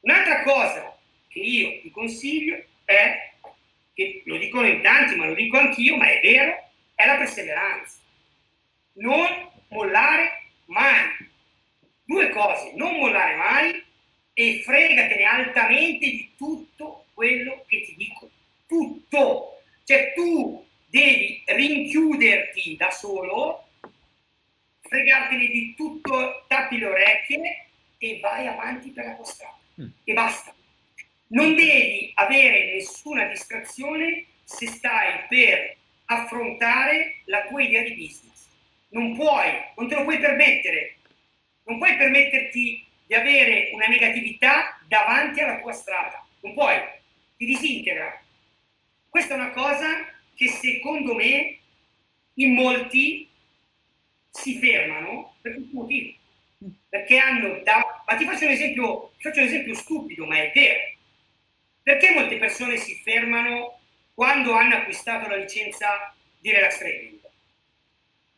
Un'altra 0.00 0.42
cosa 0.42 0.98
che 1.28 1.38
io 1.38 1.80
ti 1.80 1.90
consiglio 1.90 2.64
è, 2.84 3.32
che 3.94 4.22
lo 4.24 4.36
dicono 4.36 4.66
in 4.66 4.82
tanti, 4.82 5.14
ma 5.16 5.26
lo 5.26 5.34
dico 5.34 5.58
anch'io, 5.58 5.96
ma 5.96 6.08
è 6.08 6.20
vero, 6.20 6.70
è 6.94 7.06
la 7.06 7.16
perseveranza. 7.16 7.98
Non 8.94 9.50
mollare 9.68 10.50
mai. 10.66 11.26
Due 12.04 12.30
cose, 12.30 12.72
non 12.74 12.96
mollare 12.96 13.36
mai 13.36 13.84
e 14.32 14.62
fregatene 14.64 15.24
altamente 15.24 16.06
di 16.06 16.30
tutto 16.36 17.06
quello 17.12 17.64
che 17.68 17.82
ti 17.82 17.94
dico. 17.96 18.30
Tutto. 18.66 19.60
Cioè 19.84 20.12
tu 20.14 20.66
devi 20.90 21.42
rinchiuderti 21.46 22.76
da 22.76 22.90
solo, 22.90 23.68
fregartene 24.80 25.46
di 25.46 25.74
tutto, 25.76 26.44
tappi 26.48 26.78
le 26.78 26.86
orecchie 26.86 27.66
e 27.98 28.18
vai 28.20 28.46
avanti 28.46 28.90
per 28.90 29.04
la 29.04 29.14
tua 29.14 29.24
strada. 29.24 29.58
Mm. 29.80 29.88
E 30.04 30.12
basta. 30.12 30.54
Non 31.28 31.54
devi 31.54 32.10
avere 32.14 32.72
nessuna 32.72 33.24
distrazione 33.24 34.24
se 34.44 34.66
stai 34.66 35.26
per 35.28 35.76
affrontare 36.06 37.20
la 37.26 37.46
tua 37.48 37.62
idea 37.62 37.82
di 37.82 37.94
business. 37.94 38.46
Non 38.90 39.14
puoi, 39.14 39.50
non 39.76 39.88
te 39.88 39.94
lo 39.94 40.04
puoi 40.04 40.18
permettere. 40.18 40.96
Non 41.64 41.76
puoi 41.76 41.96
permetterti 41.96 42.86
di 43.06 43.14
avere 43.14 43.70
una 43.74 43.86
negatività 43.86 44.80
davanti 44.86 45.40
alla 45.40 45.60
tua 45.60 45.72
strada. 45.72 46.26
Non 46.40 46.54
puoi, 46.54 46.76
ti 47.36 47.44
disintegra. 47.44 48.22
Questa 49.10 49.34
è 49.34 49.36
una 49.36 49.50
cosa 49.50 50.17
che 50.38 50.46
secondo 50.46 51.16
me 51.16 51.58
in 52.34 52.54
molti 52.54 53.28
si 54.30 54.60
fermano 54.60 55.34
per 55.40 55.56
un 55.56 55.68
motivo. 55.72 56.16
Perché 56.88 57.18
hanno 57.18 57.60
da... 57.64 58.04
Ma 58.06 58.16
ti 58.16 58.24
faccio 58.24 58.44
un 58.44 58.52
esempio, 58.52 59.12
faccio 59.18 59.40
un 59.40 59.46
esempio 59.46 59.74
stupido, 59.74 60.26
ma 60.26 60.36
è 60.36 60.52
vero 60.54 60.96
perché 61.88 62.10
molte 62.10 62.36
persone 62.36 62.76
si 62.76 62.96
fermano 62.96 63.80
quando 64.12 64.52
hanno 64.52 64.74
acquistato 64.74 65.26
la 65.26 65.36
licenza 65.36 66.14
di 66.38 66.50
relax 66.50 66.76
trading? 66.76 67.18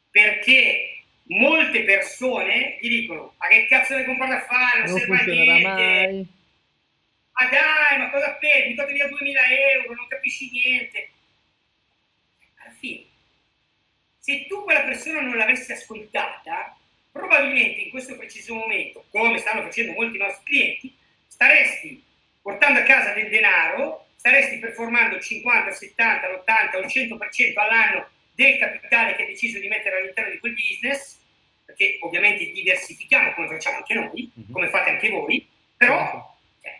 Perché 0.09 1.03
molte 1.25 1.83
persone 1.83 2.79
gli 2.81 2.89
dicono 2.89 3.35
ma 3.39 3.49
che 3.49 3.67
cazzo 3.67 3.95
devi 3.95 4.07
comprare 4.07 4.35
a 4.35 4.41
fare, 4.43 4.79
non, 4.83 4.91
non 4.91 4.99
serve 5.01 5.19
a 5.19 5.25
niente. 5.25 5.69
Mai. 5.69 6.27
Ma 7.33 7.49
dai, 7.49 7.99
ma 7.99 8.11
cosa 8.11 8.35
pedi? 8.35 8.69
Mi 8.69 8.75
togli 8.77 8.93
via 8.93 9.09
2000 9.09 9.41
euro, 9.49 9.95
non 9.95 10.07
capisci 10.07 10.51
niente. 10.53 11.11
Fine, 12.81 13.05
se 14.19 14.47
tu 14.49 14.65
quella 14.65 14.85
persona 14.85 15.21
non 15.21 15.37
l'avessi 15.37 15.71
ascoltata, 15.71 16.75
probabilmente 17.13 17.81
in 17.81 17.91
questo 17.91 18.17
preciso 18.17 18.55
momento, 18.55 19.05
come 19.11 19.37
stanno 19.39 19.61
facendo 19.61 19.93
molti 19.93 20.17
nostri 20.17 20.45
clienti, 20.45 20.97
staresti 21.27 22.03
portando 22.41 22.81
a 22.81 22.85
casa 22.85 23.13
del 23.13 23.29
denaro, 23.29 24.07
staresti 24.17 24.59
performando 24.59 25.17
il 25.17 25.23
50, 25.23 25.73
70, 25.73 26.29
l'80 26.29 26.77
o 26.77 26.81
il 26.81 26.87
100% 26.87 27.59
all'anno 27.59 28.09
del 28.33 28.59
capitale 28.59 29.15
che 29.15 29.23
hai 29.23 29.29
deciso 29.29 29.59
di 29.59 29.69
mettere 29.69 29.99
all'interno 29.99 30.31
di 30.31 30.39
quel 30.39 30.55
business, 30.55 31.19
perché 31.67 31.99
ovviamente 32.01 32.51
diversifichiamo 32.51 33.35
come 33.35 33.49
facciamo 33.49 33.77
anche 33.77 33.95
noi, 33.95 34.33
mm-hmm. 34.39 34.53
come 34.53 34.69
fate 34.71 34.91
anche 34.91 35.11
voi, 35.11 35.47
però... 35.77 36.35
Eh, 36.61 36.79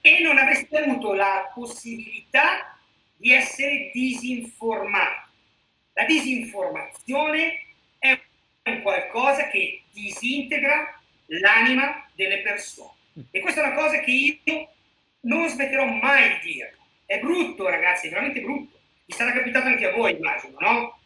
e 0.00 0.20
non 0.20 0.38
avresti 0.38 0.74
avuto 0.76 1.14
la 1.14 1.50
possibilità 1.54 2.73
di 3.16 3.32
essere 3.32 3.90
disinformato. 3.92 5.28
La 5.94 6.04
disinformazione 6.04 7.64
è 7.98 8.18
un 8.64 8.82
qualcosa 8.82 9.48
che 9.48 9.82
disintegra 9.92 11.00
l'anima 11.26 12.08
delle 12.14 12.40
persone. 12.42 12.92
E 13.30 13.40
questa 13.40 13.62
è 13.62 13.66
una 13.66 13.76
cosa 13.76 14.00
che 14.00 14.10
io 14.10 14.68
non 15.20 15.48
smetterò 15.48 15.84
mai 15.86 16.40
di 16.40 16.52
dire. 16.52 16.76
È 17.06 17.18
brutto, 17.18 17.68
ragazzi, 17.68 18.06
è 18.06 18.10
veramente 18.10 18.40
brutto. 18.40 18.78
Vi 19.04 19.12
sarà 19.12 19.32
capitato 19.32 19.66
anche 19.66 19.86
a 19.86 19.92
voi, 19.92 20.16
immagino, 20.16 20.56
no? 20.58 20.98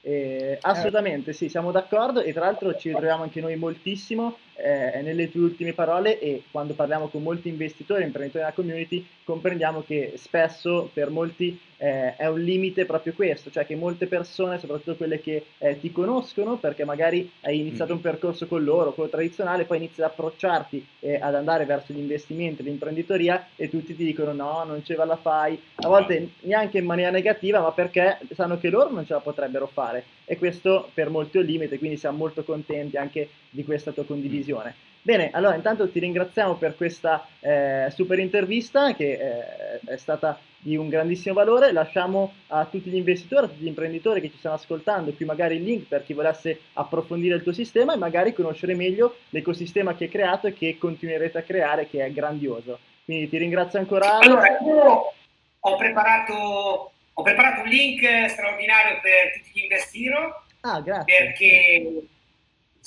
Eh, 0.00 0.58
assolutamente, 0.60 1.32
sì, 1.32 1.48
siamo 1.48 1.72
d'accordo 1.72 2.20
e 2.20 2.32
tra 2.32 2.44
l'altro 2.44 2.74
ci 2.76 2.88
ritroviamo 2.88 3.24
anche 3.24 3.40
noi 3.40 3.56
moltissimo 3.56 4.38
eh, 4.54 5.00
nelle 5.02 5.30
tue 5.30 5.42
ultime 5.42 5.72
parole 5.72 6.18
e 6.20 6.44
quando 6.50 6.74
parliamo 6.74 7.08
con 7.08 7.22
molti 7.22 7.48
investitori 7.48 8.04
imprenditori 8.04 8.44
della 8.44 8.54
community 8.54 9.06
comprendiamo 9.24 9.82
che 9.82 10.14
spesso 10.16 10.88
per 10.92 11.10
molti 11.10 11.58
eh, 11.78 12.16
è 12.16 12.26
un 12.26 12.40
limite 12.40 12.84
proprio 12.84 13.12
questo, 13.12 13.50
cioè 13.50 13.64
che 13.64 13.76
molte 13.76 14.06
persone, 14.06 14.58
soprattutto 14.58 14.96
quelle 14.96 15.20
che 15.20 15.46
eh, 15.58 15.80
ti 15.80 15.90
conoscono 15.92 16.56
perché 16.56 16.84
magari 16.84 17.30
hai 17.42 17.60
iniziato 17.60 17.92
un 17.92 18.00
percorso 18.00 18.46
con 18.46 18.62
loro, 18.62 18.92
quello 18.92 19.08
tradizionale, 19.08 19.64
poi 19.64 19.78
inizi 19.78 20.02
ad 20.02 20.10
approcciarti 20.10 20.86
eh, 21.00 21.18
ad 21.20 21.34
andare 21.34 21.64
verso 21.64 21.92
gli 21.92 21.98
investimenti, 21.98 22.62
l'imprenditoria 22.62 23.48
e 23.56 23.70
tutti 23.70 23.96
ti 23.96 24.04
dicono 24.04 24.32
no, 24.32 24.64
non 24.64 24.84
ce 24.84 24.96
la 24.96 25.16
fai, 25.16 25.60
a 25.76 25.88
volte 25.88 26.30
neanche 26.40 26.78
in 26.78 26.84
maniera 26.84 27.10
negativa 27.10 27.60
ma 27.60 27.72
perché 27.72 28.18
sanno 28.34 28.58
che 28.58 28.68
loro 28.68 28.90
non 28.90 29.06
ce 29.06 29.14
la 29.14 29.20
potrebbero 29.20 29.66
fare. 29.66 30.04
E 30.24 30.36
questo 30.36 30.90
per 30.92 31.08
molti 31.08 31.38
è 31.38 31.40
un 31.40 31.46
limite, 31.46 31.78
quindi 31.78 31.96
siamo 31.96 32.18
molto 32.18 32.42
contenti 32.42 32.96
anche 32.96 33.28
di 33.50 33.64
questa 33.64 33.92
tua 33.92 34.04
condivisione. 34.04 34.87
Bene, 35.08 35.30
allora 35.32 35.54
intanto 35.54 35.88
ti 35.90 36.00
ringraziamo 36.00 36.56
per 36.56 36.76
questa 36.76 37.26
eh, 37.40 37.90
super 37.94 38.18
intervista 38.18 38.92
che 38.92 39.12
eh, 39.12 39.80
è 39.86 39.96
stata 39.96 40.38
di 40.58 40.76
un 40.76 40.90
grandissimo 40.90 41.32
valore. 41.32 41.72
Lasciamo 41.72 42.34
a 42.48 42.66
tutti 42.66 42.90
gli 42.90 42.96
investitori, 42.96 43.46
a 43.46 43.48
tutti 43.48 43.62
gli 43.62 43.68
imprenditori 43.68 44.20
che 44.20 44.30
ci 44.30 44.36
stanno 44.36 44.56
ascoltando 44.56 45.10
qui 45.14 45.24
magari 45.24 45.56
il 45.56 45.62
link 45.62 45.88
per 45.88 46.04
chi 46.04 46.12
volesse 46.12 46.60
approfondire 46.74 47.36
il 47.36 47.42
tuo 47.42 47.54
sistema 47.54 47.94
e 47.94 47.96
magari 47.96 48.34
conoscere 48.34 48.74
meglio 48.74 49.16
l'ecosistema 49.30 49.94
che 49.94 50.04
hai 50.04 50.10
creato 50.10 50.46
e 50.46 50.52
che 50.52 50.76
continuerete 50.76 51.38
a 51.38 51.42
creare, 51.42 51.88
che 51.88 52.04
è 52.04 52.12
grandioso. 52.12 52.78
Quindi 53.06 53.30
ti 53.30 53.38
ringrazio 53.38 53.78
ancora. 53.78 54.18
Allora, 54.18 54.58
io 54.58 55.12
ho 55.58 55.76
preparato, 55.76 56.92
ho 57.14 57.22
preparato 57.22 57.62
un 57.62 57.68
link 57.68 58.28
straordinario 58.28 59.00
per 59.00 59.32
tutti 59.38 59.50
gli 59.54 59.62
investitori. 59.62 60.32
Ah, 60.60 60.82
grazie. 60.82 61.16
Perché 61.16 62.08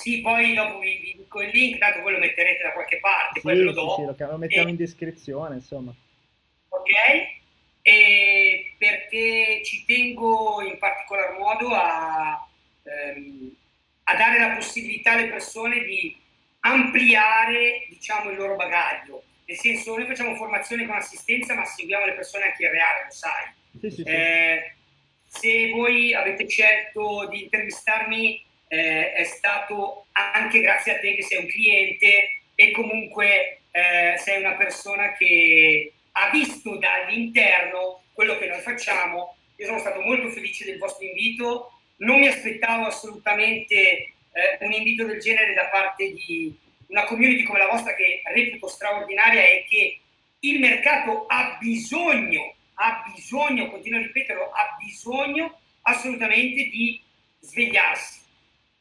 sì, 0.02 0.20
poi 0.20 0.52
dopo 0.52 0.80
vi, 0.80 0.98
vi 0.98 1.14
dico 1.16 1.40
il 1.40 1.50
link, 1.52 1.78
tanto 1.78 2.00
voi 2.00 2.14
lo 2.14 2.18
metterete 2.18 2.60
da 2.60 2.72
qualche 2.72 2.98
parte, 2.98 3.38
sì, 3.38 3.46
poi 3.46 3.56
ve 3.56 3.62
lo 3.62 3.72
do. 3.72 3.94
Sì, 3.94 4.24
lo 4.24 4.36
mettiamo 4.36 4.66
e... 4.66 4.70
in 4.70 4.76
descrizione, 4.76 5.54
insomma. 5.54 5.94
Ok? 6.68 6.90
E 7.82 8.74
perché 8.76 9.62
ci 9.64 9.84
tengo 9.84 10.60
in 10.60 10.76
particolar 10.78 11.38
modo 11.38 11.68
a, 11.68 12.48
ehm, 12.82 13.54
a 14.04 14.16
dare 14.16 14.40
la 14.40 14.54
possibilità 14.56 15.12
alle 15.12 15.28
persone 15.28 15.84
di 15.84 16.16
ampliare 16.60 17.86
diciamo, 17.88 18.30
il 18.30 18.36
loro 18.36 18.56
bagaglio. 18.56 19.22
Nel 19.44 19.56
senso, 19.56 19.96
noi 19.96 20.06
facciamo 20.06 20.34
formazione 20.34 20.84
con 20.84 20.96
assistenza, 20.96 21.54
ma 21.54 21.64
seguiamo 21.64 22.06
le 22.06 22.14
persone 22.14 22.46
anche 22.46 22.64
in 22.64 22.70
reale, 22.72 23.04
lo 23.04 23.12
sai. 23.12 23.52
Sì, 23.78 23.90
sì, 23.90 24.02
eh, 24.02 24.74
se 25.26 25.70
voi 25.70 26.12
avete 26.12 26.48
scelto 26.48 27.28
di 27.28 27.44
intervistarmi 27.44 28.50
eh, 28.72 29.12
è 29.12 29.24
stato 29.24 30.06
anche 30.12 30.62
grazie 30.62 30.96
a 30.96 30.98
te 30.98 31.14
che 31.14 31.22
sei 31.22 31.40
un 31.40 31.46
cliente 31.46 32.40
e 32.54 32.70
comunque 32.70 33.60
eh, 33.70 34.14
sei 34.16 34.38
una 34.38 34.54
persona 34.54 35.12
che 35.12 35.92
ha 36.12 36.30
visto 36.30 36.76
dall'interno 36.76 38.04
quello 38.14 38.38
che 38.38 38.46
noi 38.46 38.60
facciamo. 38.60 39.36
Io 39.56 39.66
sono 39.66 39.78
stato 39.78 40.00
molto 40.00 40.30
felice 40.30 40.64
del 40.64 40.78
vostro 40.78 41.04
invito, 41.04 41.80
non 41.96 42.20
mi 42.20 42.28
aspettavo 42.28 42.86
assolutamente 42.86 43.74
eh, 43.74 44.58
un 44.60 44.72
invito 44.72 45.04
del 45.04 45.20
genere 45.20 45.52
da 45.52 45.66
parte 45.66 46.10
di 46.14 46.56
una 46.86 47.04
community 47.04 47.42
come 47.42 47.58
la 47.58 47.68
vostra 47.68 47.94
che 47.94 48.22
reputo 48.24 48.68
straordinaria 48.68 49.42
è 49.42 49.66
che 49.68 49.98
il 50.40 50.58
mercato 50.58 51.26
ha 51.26 51.58
bisogno, 51.60 52.54
ha 52.74 53.04
bisogno, 53.14 53.70
continuo 53.70 53.98
a 53.98 54.02
ripeterlo, 54.02 54.50
ha 54.50 54.76
bisogno 54.82 55.60
assolutamente 55.82 56.68
di 56.70 56.98
svegliarsi. 57.40 58.21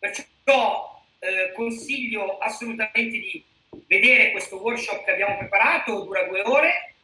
Perciò 0.01 0.99
eh, 1.19 1.51
consiglio 1.53 2.39
assolutamente 2.39 3.19
di 3.19 3.43
vedere 3.85 4.31
questo 4.31 4.59
workshop 4.59 5.05
che 5.05 5.11
abbiamo 5.11 5.37
preparato, 5.37 6.01
dura 6.03 6.23
due 6.23 6.41
ore, 6.41 6.95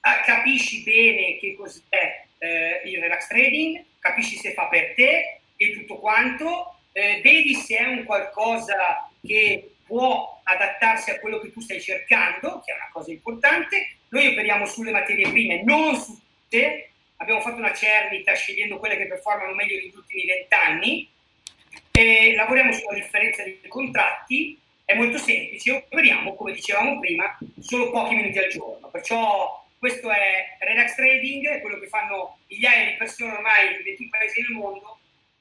ah, 0.00 0.20
capisci 0.22 0.82
bene 0.82 1.36
che 1.36 1.54
cos'è 1.54 2.24
eh, 2.38 2.80
il 2.86 2.98
relax 2.98 3.26
trading, 3.26 3.84
capisci 3.98 4.36
se 4.36 4.54
fa 4.54 4.68
per 4.68 4.94
te 4.94 5.40
e 5.54 5.72
tutto 5.74 5.98
quanto, 5.98 6.78
eh, 6.92 7.20
vedi 7.22 7.54
se 7.54 7.76
è 7.76 7.84
un 7.84 8.04
qualcosa 8.04 9.10
che 9.22 9.72
può 9.84 10.40
adattarsi 10.42 11.10
a 11.10 11.20
quello 11.20 11.38
che 11.38 11.52
tu 11.52 11.60
stai 11.60 11.80
cercando, 11.82 12.62
che 12.64 12.72
è 12.72 12.74
una 12.74 12.88
cosa 12.90 13.10
importante. 13.10 13.96
Noi 14.08 14.28
operiamo 14.28 14.64
sulle 14.64 14.92
materie 14.92 15.28
prime, 15.28 15.62
non 15.62 15.94
su 15.94 16.18
tutte. 16.18 16.90
Abbiamo 17.16 17.40
fatto 17.40 17.56
una 17.56 17.74
cernita 17.74 18.34
scegliendo 18.34 18.78
quelle 18.78 18.96
che 18.96 19.08
performano 19.08 19.52
meglio 19.52 19.76
negli 19.76 19.92
ultimi 19.94 20.24
vent'anni. 20.24 21.10
E 21.90 22.34
lavoriamo 22.34 22.72
sulla 22.72 22.94
differenza 22.94 23.42
dei 23.42 23.60
contratti. 23.68 24.58
È 24.84 24.94
molto 24.94 25.18
semplice, 25.18 25.72
operiamo, 25.90 26.34
come 26.36 26.52
dicevamo 26.52 27.00
prima, 27.00 27.36
solo 27.58 27.90
pochi 27.90 28.14
minuti 28.14 28.38
al 28.38 28.50
giorno. 28.50 28.88
Perciò 28.88 29.64
questo 29.78 30.10
è 30.10 30.56
Relax 30.60 30.94
Trading, 30.94 31.60
quello 31.60 31.78
che 31.78 31.88
fanno 31.88 32.38
migliaia 32.48 32.90
di 32.90 32.96
persone 32.96 33.32
ormai 33.32 33.76
in 33.76 33.82
21 33.82 34.08
paesi 34.10 34.42
del 34.42 34.50
mondo 34.52 34.98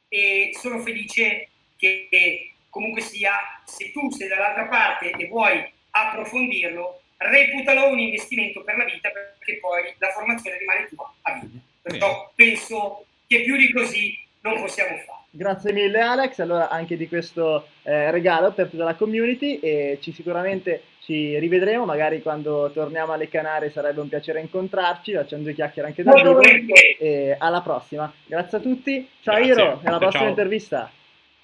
e 0.09 0.51
sono 0.59 0.79
felice 0.79 1.49
che 1.77 2.51
comunque 2.69 3.01
sia, 3.01 3.61
se 3.65 3.91
tu 3.91 4.11
sei 4.11 4.27
dall'altra 4.27 4.65
parte 4.65 5.11
e 5.11 5.27
vuoi 5.27 5.63
approfondirlo, 5.91 7.01
reputalo 7.17 7.87
un 7.87 7.99
investimento 7.99 8.63
per 8.63 8.77
la 8.77 8.85
vita 8.85 9.09
perché 9.09 9.59
poi 9.59 9.93
la 9.97 10.11
formazione 10.11 10.57
rimane 10.57 10.87
tua 10.87 11.13
a 11.21 11.39
vita. 11.39 11.59
Perciò 11.81 12.31
penso 12.35 13.05
che 13.27 13.41
più 13.43 13.55
di 13.55 13.71
così 13.71 14.17
non 14.41 14.59
possiamo 14.59 14.97
fare. 14.97 15.24
Grazie 15.37 15.73
mille 15.73 15.99
Alex, 15.99 16.39
allora 16.39 16.69
anche 16.69 16.95
di 16.95 17.09
questo 17.09 17.67
eh, 17.83 18.09
regalo 18.09 18.53
per 18.53 18.69
tutta 18.69 18.85
la 18.85 18.95
community 18.95 19.59
e 19.59 19.99
ci 20.01 20.13
sicuramente 20.13 20.83
ci 21.01 21.37
rivedremo, 21.37 21.83
magari 21.83 22.21
quando 22.21 22.71
torniamo 22.73 23.11
alle 23.11 23.27
Canarie 23.27 23.69
sarebbe 23.69 23.99
un 23.99 24.07
piacere 24.07 24.39
incontrarci, 24.39 25.13
facciamo 25.13 25.43
due 25.43 25.53
chiacchiere 25.53 25.89
anche 25.89 26.03
da 26.03 26.13
vivo 26.13 26.39
e 26.39 27.35
alla 27.37 27.61
prossima. 27.61 28.11
Grazie 28.25 28.59
a 28.59 28.61
tutti, 28.61 29.09
ciao 29.21 29.35
Grazie. 29.35 29.51
Iro, 29.51 29.81
e 29.83 29.87
alla 29.87 29.97
prossima 29.97 30.21
ciao. 30.23 30.29
intervista. 30.29 30.91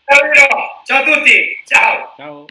Ciao, 0.05 0.31
ciao 0.85 0.97
a 0.97 1.03
tutti, 1.03 1.61
ciao. 1.65 2.13
Ciao. 2.15 2.45